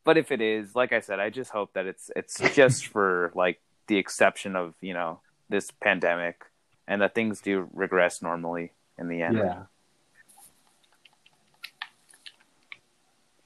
but 0.07 0.17
if 0.17 0.31
it 0.31 0.39
is, 0.39 0.73
like 0.73 0.93
I 0.93 1.01
said, 1.01 1.19
I 1.19 1.29
just 1.29 1.51
hope 1.51 1.73
that 1.73 1.85
it's 1.85 2.09
it's 2.15 2.39
just 2.55 2.87
for 2.87 3.33
like 3.35 3.59
the 3.87 3.97
exception 3.97 4.55
of 4.55 4.73
you 4.79 4.93
know 4.93 5.19
this 5.49 5.69
pandemic, 5.69 6.45
and 6.87 7.01
that 7.01 7.13
things 7.13 7.41
do 7.41 7.69
regress 7.73 8.21
normally 8.21 8.71
in 8.97 9.09
the 9.09 9.21
end. 9.21 9.37
Yeah. 9.37 9.63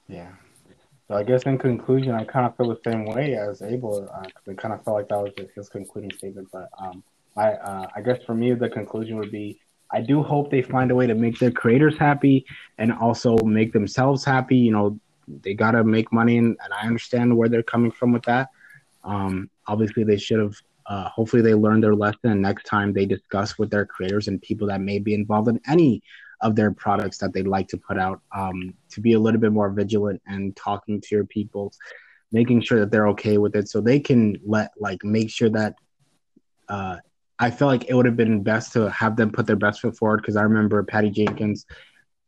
Yeah. 0.06 0.30
So 1.08 1.16
I 1.16 1.24
guess 1.24 1.42
in 1.42 1.58
conclusion, 1.58 2.12
I 2.12 2.22
kind 2.22 2.46
of 2.46 2.56
feel 2.56 2.68
the 2.68 2.80
same 2.88 3.06
way 3.06 3.34
as 3.34 3.60
Abel. 3.60 4.08
Uh, 4.14 4.28
I 4.48 4.54
kind 4.54 4.72
of 4.72 4.84
felt 4.84 4.98
like 4.98 5.08
that 5.08 5.20
was 5.20 5.32
just 5.36 5.50
his 5.56 5.68
concluding 5.68 6.12
statement. 6.12 6.48
But 6.52 6.68
um, 6.78 7.02
I, 7.36 7.54
uh, 7.54 7.86
I 7.96 8.02
guess 8.02 8.22
for 8.24 8.34
me, 8.34 8.54
the 8.54 8.68
conclusion 8.68 9.16
would 9.16 9.32
be 9.32 9.58
I 9.90 10.00
do 10.00 10.22
hope 10.22 10.52
they 10.52 10.62
find 10.62 10.92
a 10.92 10.94
way 10.94 11.08
to 11.08 11.14
make 11.14 11.40
their 11.40 11.50
creators 11.50 11.98
happy 11.98 12.46
and 12.78 12.92
also 12.92 13.36
make 13.38 13.72
themselves 13.72 14.24
happy. 14.24 14.56
You 14.56 14.70
know, 14.70 15.00
they 15.28 15.54
got 15.54 15.72
to 15.72 15.84
make 15.84 16.12
money, 16.12 16.38
and, 16.38 16.56
and, 16.62 16.72
I 16.72 16.86
understand 16.86 17.36
where 17.36 17.48
they're 17.48 17.62
coming 17.62 17.90
from 17.90 18.12
with 18.12 18.24
that. 18.24 18.48
Um, 19.04 19.50
obviously, 19.66 20.04
they 20.04 20.18
should 20.18 20.40
have. 20.40 20.54
Uh, 20.86 21.08
hopefully, 21.08 21.42
they 21.42 21.54
learned 21.54 21.84
their 21.84 21.94
lesson, 21.94 22.30
and 22.30 22.42
next 22.42 22.64
time 22.64 22.92
they 22.92 23.06
discuss 23.06 23.58
with 23.58 23.70
their 23.70 23.86
creators 23.86 24.28
and 24.28 24.42
people 24.42 24.66
that 24.68 24.80
may 24.80 24.98
be 24.98 25.14
involved 25.14 25.48
in 25.48 25.60
any 25.68 26.02
of 26.40 26.56
their 26.56 26.72
products 26.72 27.18
that 27.18 27.32
they'd 27.32 27.46
like 27.46 27.68
to 27.68 27.76
put 27.76 27.98
out, 27.98 28.20
um, 28.36 28.74
to 28.90 29.00
be 29.00 29.12
a 29.12 29.18
little 29.18 29.40
bit 29.40 29.52
more 29.52 29.70
vigilant 29.70 30.20
and 30.26 30.56
talking 30.56 31.00
to 31.00 31.14
your 31.14 31.24
people, 31.24 31.72
making 32.32 32.60
sure 32.60 32.80
that 32.80 32.90
they're 32.90 33.08
okay 33.08 33.38
with 33.38 33.54
it, 33.54 33.68
so 33.68 33.80
they 33.80 34.00
can 34.00 34.36
let 34.44 34.72
like 34.78 35.04
make 35.04 35.30
sure 35.30 35.50
that. 35.50 35.74
Uh, 36.68 36.96
I 37.38 37.50
feel 37.50 37.66
like 37.66 37.86
it 37.88 37.94
would 37.94 38.06
have 38.06 38.16
been 38.16 38.44
best 38.44 38.72
to 38.74 38.88
have 38.90 39.16
them 39.16 39.32
put 39.32 39.48
their 39.48 39.56
best 39.56 39.80
foot 39.80 39.96
forward 39.96 40.18
because 40.18 40.36
I 40.36 40.42
remember 40.42 40.80
Patty 40.84 41.10
Jenkins 41.10 41.66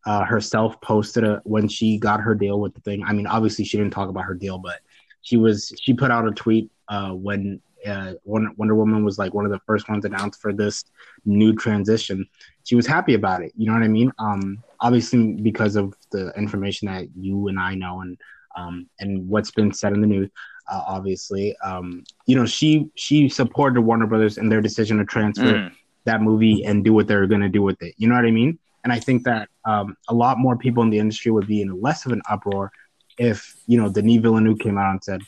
uh, 0.07 0.25
herself 0.25 0.81
posted 0.81 1.25
a, 1.25 1.41
when 1.45 1.69
she 1.69 1.99
got 1.99 2.21
her 2.21 2.35
deal 2.35 2.61
with 2.61 2.75
the 2.75 2.81
thing. 2.81 3.03
I 3.05 3.13
mean, 3.13 3.27
obviously 3.27 3.65
she 3.65 3.79
didn't 3.79 3.93
talk 3.93 4.09
about 4.09 4.25
her 4.25 4.35
deal, 4.35 4.59
but 4.59 4.81
she 5.23 5.37
was 5.37 5.73
she 5.81 5.95
put 5.95 6.11
out 6.11 6.29
a 6.29 6.33
tweet 6.33 6.71
uh, 6.89 7.11
when 7.11 7.61
uh, 7.87 8.15
Wonder 8.25 8.75
Woman 8.75 9.05
was 9.05 9.19
like 9.19 9.35
one 9.35 9.45
of 9.45 9.51
the 9.51 9.61
first 9.67 9.89
ones 9.89 10.05
announced 10.05 10.41
for 10.41 10.53
this 10.53 10.85
new 11.25 11.55
transition. 11.55 12.27
She 12.65 12.77
was 12.77 12.87
happy 12.87 13.15
about 13.15 13.43
it. 13.43 13.53
You 13.57 13.67
know 13.67 13.75
what 13.75 13.83
I 13.83 13.89
mean? 13.89 14.11
Um, 14.19 14.63
obviously 14.81 15.33
because 15.35 15.77
of 15.77 15.95
the 16.11 16.33
information 16.37 16.87
that 16.87 17.09
you 17.17 17.49
and 17.49 17.59
I 17.59 17.75
know 17.75 18.01
and 18.03 18.19
um, 18.57 18.89
and 19.01 19.29
what's 19.29 19.51
been 19.51 19.73
said 19.73 19.93
in 19.93 20.01
the 20.01 20.07
news. 20.07 20.31
Uh, 20.71 20.83
obviously, 20.87 21.57
um, 21.59 22.05
you 22.27 22.37
know 22.37 22.47
she 22.47 22.89
she 22.95 23.29
supported 23.29 23.81
Warner 23.83 24.07
Brothers 24.07 24.39
in 24.39 24.49
their 24.49 24.61
decision 24.61 24.99
to 24.99 25.05
transfer 25.05 25.45
mm. 25.45 25.73
that 26.05 26.23
movie 26.23 26.65
and 26.65 26.85
do 26.85 26.93
what 26.93 27.07
they're 27.07 27.27
going 27.27 27.43
to 27.43 27.49
do 27.49 27.63
with 27.63 27.83
it. 27.83 27.95
You 27.99 28.09
know 28.09 28.15
what 28.15 28.25
I 28.25 28.31
mean? 28.31 28.59
And 28.85 28.93
I 28.93 29.01
think 29.01 29.25
that 29.25 29.49
um, 29.65 29.97
a 30.09 30.15
lot 30.15 30.39
more 30.39 30.57
people 30.57 30.83
in 30.83 30.91
the 30.91 30.99
industry 30.99 31.33
would 31.33 31.47
be 31.47 31.63
in 31.63 31.81
less 31.81 32.07
of 32.07 32.13
an 32.13 32.23
uproar 32.31 32.71
if, 33.19 33.57
you 33.67 33.81
know, 33.81 33.89
Denis 33.89 34.21
Villeneuve 34.21 34.59
came 34.59 34.77
out 34.79 34.91
and 34.91 35.03
said, 35.03 35.21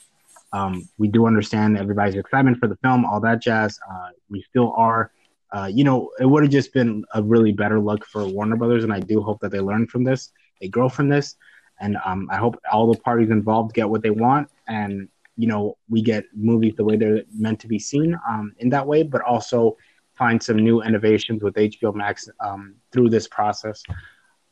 um, 0.53 0.89
we 0.99 1.09
do 1.09 1.27
understand 1.27 1.77
everybody's 1.77 2.15
excitement 2.15 2.59
for 2.59 2.69
the 2.69 2.77
film, 2.77 3.05
all 3.05 3.21
that 3.21 3.43
jazz. 3.43 3.79
Uh, 3.91 4.09
we 4.31 4.43
still 4.43 4.73
are. 4.77 5.11
Uh, 5.53 5.71
you 5.73 5.85
know, 5.85 6.11
it 6.19 6.27
would 6.27 6.43
have 6.43 6.53
just 6.53 6.73
been 6.73 7.05
a 7.15 7.23
really 7.23 7.53
better 7.53 7.81
look 7.81 8.05
for 8.05 8.27
Warner 8.27 8.57
Brothers, 8.57 8.85
and 8.85 8.93
I 8.93 9.01
do 9.01 9.23
hope 9.23 9.41
that 9.41 9.51
they 9.51 9.61
learn 9.61 9.87
from 9.87 10.05
this, 10.05 10.33
they 10.61 10.69
grow 10.69 10.89
from 10.89 11.09
this, 11.09 11.37
and 11.81 11.97
um, 12.05 12.29
I 12.31 12.37
hope 12.37 12.61
all 12.73 12.93
the 12.93 12.99
parties 12.99 13.31
involved 13.31 13.75
get 13.75 13.89
what 13.89 14.03
they 14.03 14.11
want, 14.11 14.49
and 14.67 15.09
you 15.37 15.47
know 15.47 15.77
we 15.89 16.03
get 16.03 16.25
movies 16.35 16.75
the 16.77 16.85
way 16.85 16.97
they're 16.97 17.23
meant 17.33 17.61
to 17.61 17.69
be 17.69 17.79
seen 17.79 18.19
um, 18.29 18.55
in 18.59 18.71
that 18.71 18.87
way, 18.87 19.03
but 19.03 19.23
also 19.23 19.77
find 20.17 20.43
some 20.43 20.57
new 20.57 20.83
innovations 20.83 21.43
with 21.43 21.55
HBO 21.55 21.95
Max 21.95 22.29
um, 22.41 22.77
through 22.93 23.11
this 23.11 23.29
process. 23.29 23.83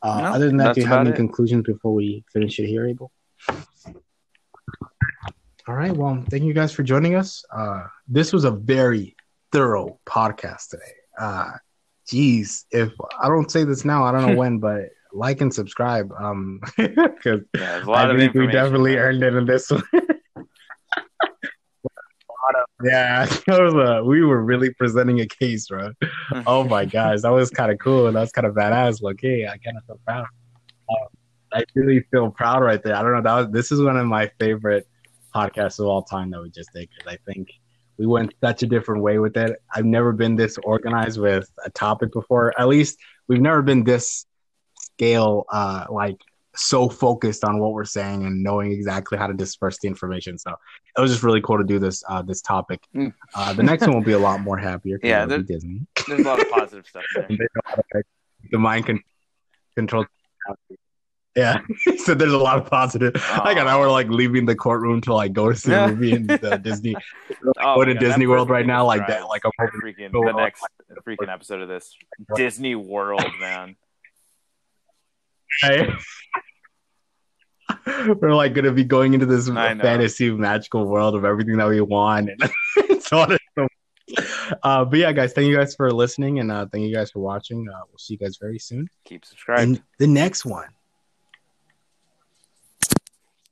Uh, 0.01 0.21
No, 0.21 0.27
other 0.33 0.47
than 0.47 0.57
that, 0.57 0.75
do 0.75 0.81
you 0.81 0.87
have 0.87 1.01
any 1.01 1.11
it. 1.11 1.15
conclusions 1.15 1.63
before 1.65 1.93
we 1.93 2.23
finish 2.31 2.59
it 2.59 2.67
here, 2.67 2.85
Abel? 2.87 3.11
All 5.67 5.73
right. 5.75 5.95
Well, 5.95 6.23
thank 6.29 6.43
you 6.43 6.53
guys 6.53 6.71
for 6.71 6.83
joining 6.83 7.15
us. 7.15 7.43
Uh, 7.51 7.83
this 8.07 8.31
was 8.31 8.43
a 8.43 8.51
very 8.51 9.15
thorough 9.51 9.99
podcast 10.05 10.69
today. 10.69 10.93
Uh, 11.19 11.51
geez, 12.07 12.65
if 12.71 12.91
I 13.19 13.27
don't 13.29 13.49
say 13.49 13.63
this 13.63 13.83
now, 13.83 14.03
I 14.03 14.11
don't 14.11 14.29
know 14.29 14.35
when, 14.43 14.59
but 14.59 14.89
like 15.11 15.41
and 15.41 15.51
subscribe. 15.53 16.11
Um, 16.19 16.61
because 16.77 17.41
Yeah, 17.57 17.83
a 17.83 17.85
lot 17.85 18.09
I 18.09 18.13
of 18.13 18.19
think 18.19 18.33
we 18.35 18.41
information. 18.41 18.51
definitely 18.51 18.97
earned 18.97 19.23
it 19.23 19.33
in 19.33 19.45
this 19.45 19.71
one. 19.71 19.83
yeah, 22.83 23.25
that 23.47 23.61
was 23.61 23.73
a, 23.73 24.03
we 24.03 24.23
were 24.23 24.43
really 24.43 24.73
presenting 24.73 25.21
a 25.21 25.27
case, 25.27 25.67
bro. 25.67 25.91
Oh 26.47 26.63
my 26.63 26.85
gosh, 26.85 27.21
that 27.21 27.31
was 27.31 27.49
kind 27.49 27.71
of 27.71 27.79
cool. 27.79 28.07
And 28.07 28.15
that 28.15 28.21
was 28.21 28.31
kind 28.31 28.47
of 28.47 28.55
badass. 28.55 29.01
Look, 29.01 29.17
hey, 29.21 29.45
I 29.45 29.57
kind 29.57 29.77
of 29.77 29.85
feel 29.85 29.99
proud. 30.05 30.25
Um, 30.89 31.07
I 31.53 31.63
really 31.75 32.01
feel 32.11 32.29
proud 32.31 32.61
right 32.61 32.81
there. 32.83 32.95
I 32.95 33.01
don't 33.01 33.13
know. 33.13 33.21
That 33.21 33.35
was 33.35 33.51
this 33.51 33.71
is 33.71 33.81
one 33.81 33.97
of 33.97 34.05
my 34.05 34.29
favorite 34.39 34.87
podcasts 35.33 35.79
of 35.79 35.87
all 35.87 36.03
time 36.03 36.31
that 36.31 36.41
we 36.41 36.49
just 36.49 36.69
did 36.73 36.89
because 36.89 37.13
I 37.13 37.31
think 37.31 37.49
we 37.97 38.05
went 38.05 38.33
such 38.43 38.63
a 38.63 38.67
different 38.67 39.01
way 39.01 39.19
with 39.19 39.37
it. 39.37 39.61
I've 39.73 39.85
never 39.85 40.11
been 40.11 40.35
this 40.35 40.57
organized 40.63 41.19
with 41.19 41.49
a 41.63 41.69
topic 41.69 42.11
before. 42.11 42.59
At 42.59 42.67
least 42.67 42.97
we've 43.27 43.41
never 43.41 43.61
been 43.61 43.83
this 43.83 44.25
scale, 44.79 45.45
uh, 45.51 45.85
like 45.89 46.17
so 46.55 46.89
focused 46.89 47.43
on 47.43 47.59
what 47.59 47.73
we're 47.73 47.85
saying 47.85 48.25
and 48.25 48.41
knowing 48.43 48.71
exactly 48.71 49.17
how 49.17 49.27
to 49.27 49.33
disperse 49.33 49.77
the 49.79 49.87
information. 49.87 50.37
So 50.37 50.55
it 50.97 51.01
was 51.01 51.11
just 51.11 51.23
really 51.23 51.41
cool 51.41 51.57
to 51.57 51.63
do 51.63 51.79
this 51.79 52.03
uh, 52.07 52.21
this 52.21 52.41
topic. 52.41 52.81
Mm. 52.95 53.13
Uh, 53.33 53.53
the 53.53 53.63
next 53.63 53.81
one 53.81 53.93
will 53.93 54.03
be 54.03 54.13
a 54.13 54.19
lot 54.19 54.41
more 54.41 54.57
happier. 54.57 54.99
Yeah, 55.03 55.25
be 55.25 55.43
Disney. 55.43 55.81
There's 56.07 56.21
a 56.21 56.23
lot 56.23 56.39
of 56.39 56.49
positive 56.49 56.85
stuff 56.87 57.03
there. 57.15 57.25
And 57.25 57.37
they 57.39 57.43
know 57.43 57.61
how 57.65 57.75
to 57.75 57.83
make 57.93 58.05
the 58.51 58.59
mind 58.59 58.85
can 58.85 59.01
control. 59.75 60.05
Yeah, 61.35 61.59
so 61.97 62.13
there's 62.13 62.31
a 62.31 62.37
lot 62.37 62.57
of 62.57 62.69
positive. 62.69 63.11
I 63.29 63.53
got 63.53 63.65
now 63.65 63.79
we're 63.79 63.91
like 63.91 64.07
leaving 64.07 64.45
the 64.45 64.55
courtroom 64.55 65.01
to 65.01 65.13
like 65.13 65.33
go 65.33 65.49
to 65.49 65.55
see 65.55 65.71
Yeah. 65.71 65.85
a 65.85 65.87
movie 65.91 66.13
in 66.13 66.27
the 66.27 66.59
Disney. 66.63 66.95
Oh, 67.59 67.75
go 67.75 67.85
to 67.85 67.93
yeah, 67.93 67.99
Disney 67.99 68.27
World 68.27 68.49
right 68.49 68.65
now, 68.65 68.85
like 68.85 69.05
that. 69.07 69.27
Like 69.27 69.41
I'm 69.43 69.51
hoping 69.59 69.81
freaking 69.81 70.11
the 70.11 70.31
next 70.31 70.63
freaking 71.05 71.31
episode 71.31 71.61
of 71.61 71.67
this 71.67 71.95
Disney 72.35 72.75
World, 72.75 73.25
man. 73.39 73.75
Right? 75.63 75.89
We're 78.21 78.33
like 78.33 78.53
gonna 78.53 78.71
be 78.71 78.83
going 78.83 79.13
into 79.13 79.25
this 79.25 79.49
I 79.49 79.73
know. 79.73 79.81
fantasy 79.83 80.29
magical 80.31 80.85
world 80.85 81.15
of 81.15 81.25
everything 81.25 81.57
that 81.57 81.67
we 81.67 81.81
want, 81.81 82.29
and 82.29 82.51
it's 82.77 83.11
all. 83.11 83.27
Uh, 84.61 84.85
but 84.85 84.99
yeah, 84.99 85.11
guys, 85.11 85.33
thank 85.33 85.47
you 85.47 85.55
guys 85.55 85.75
for 85.75 85.91
listening, 85.91 86.39
and 86.39 86.51
uh, 86.51 86.65
thank 86.71 86.85
you 86.85 86.93
guys 86.93 87.09
for 87.11 87.19
watching. 87.19 87.67
Uh, 87.67 87.79
we'll 87.89 87.97
see 87.97 88.13
you 88.13 88.19
guys 88.19 88.37
very 88.39 88.59
soon 88.59 88.87
Keep 89.05 89.25
subscribing. 89.25 89.75
in 89.75 89.83
the 89.97 90.07
next 90.07 90.45
one. 90.45 90.69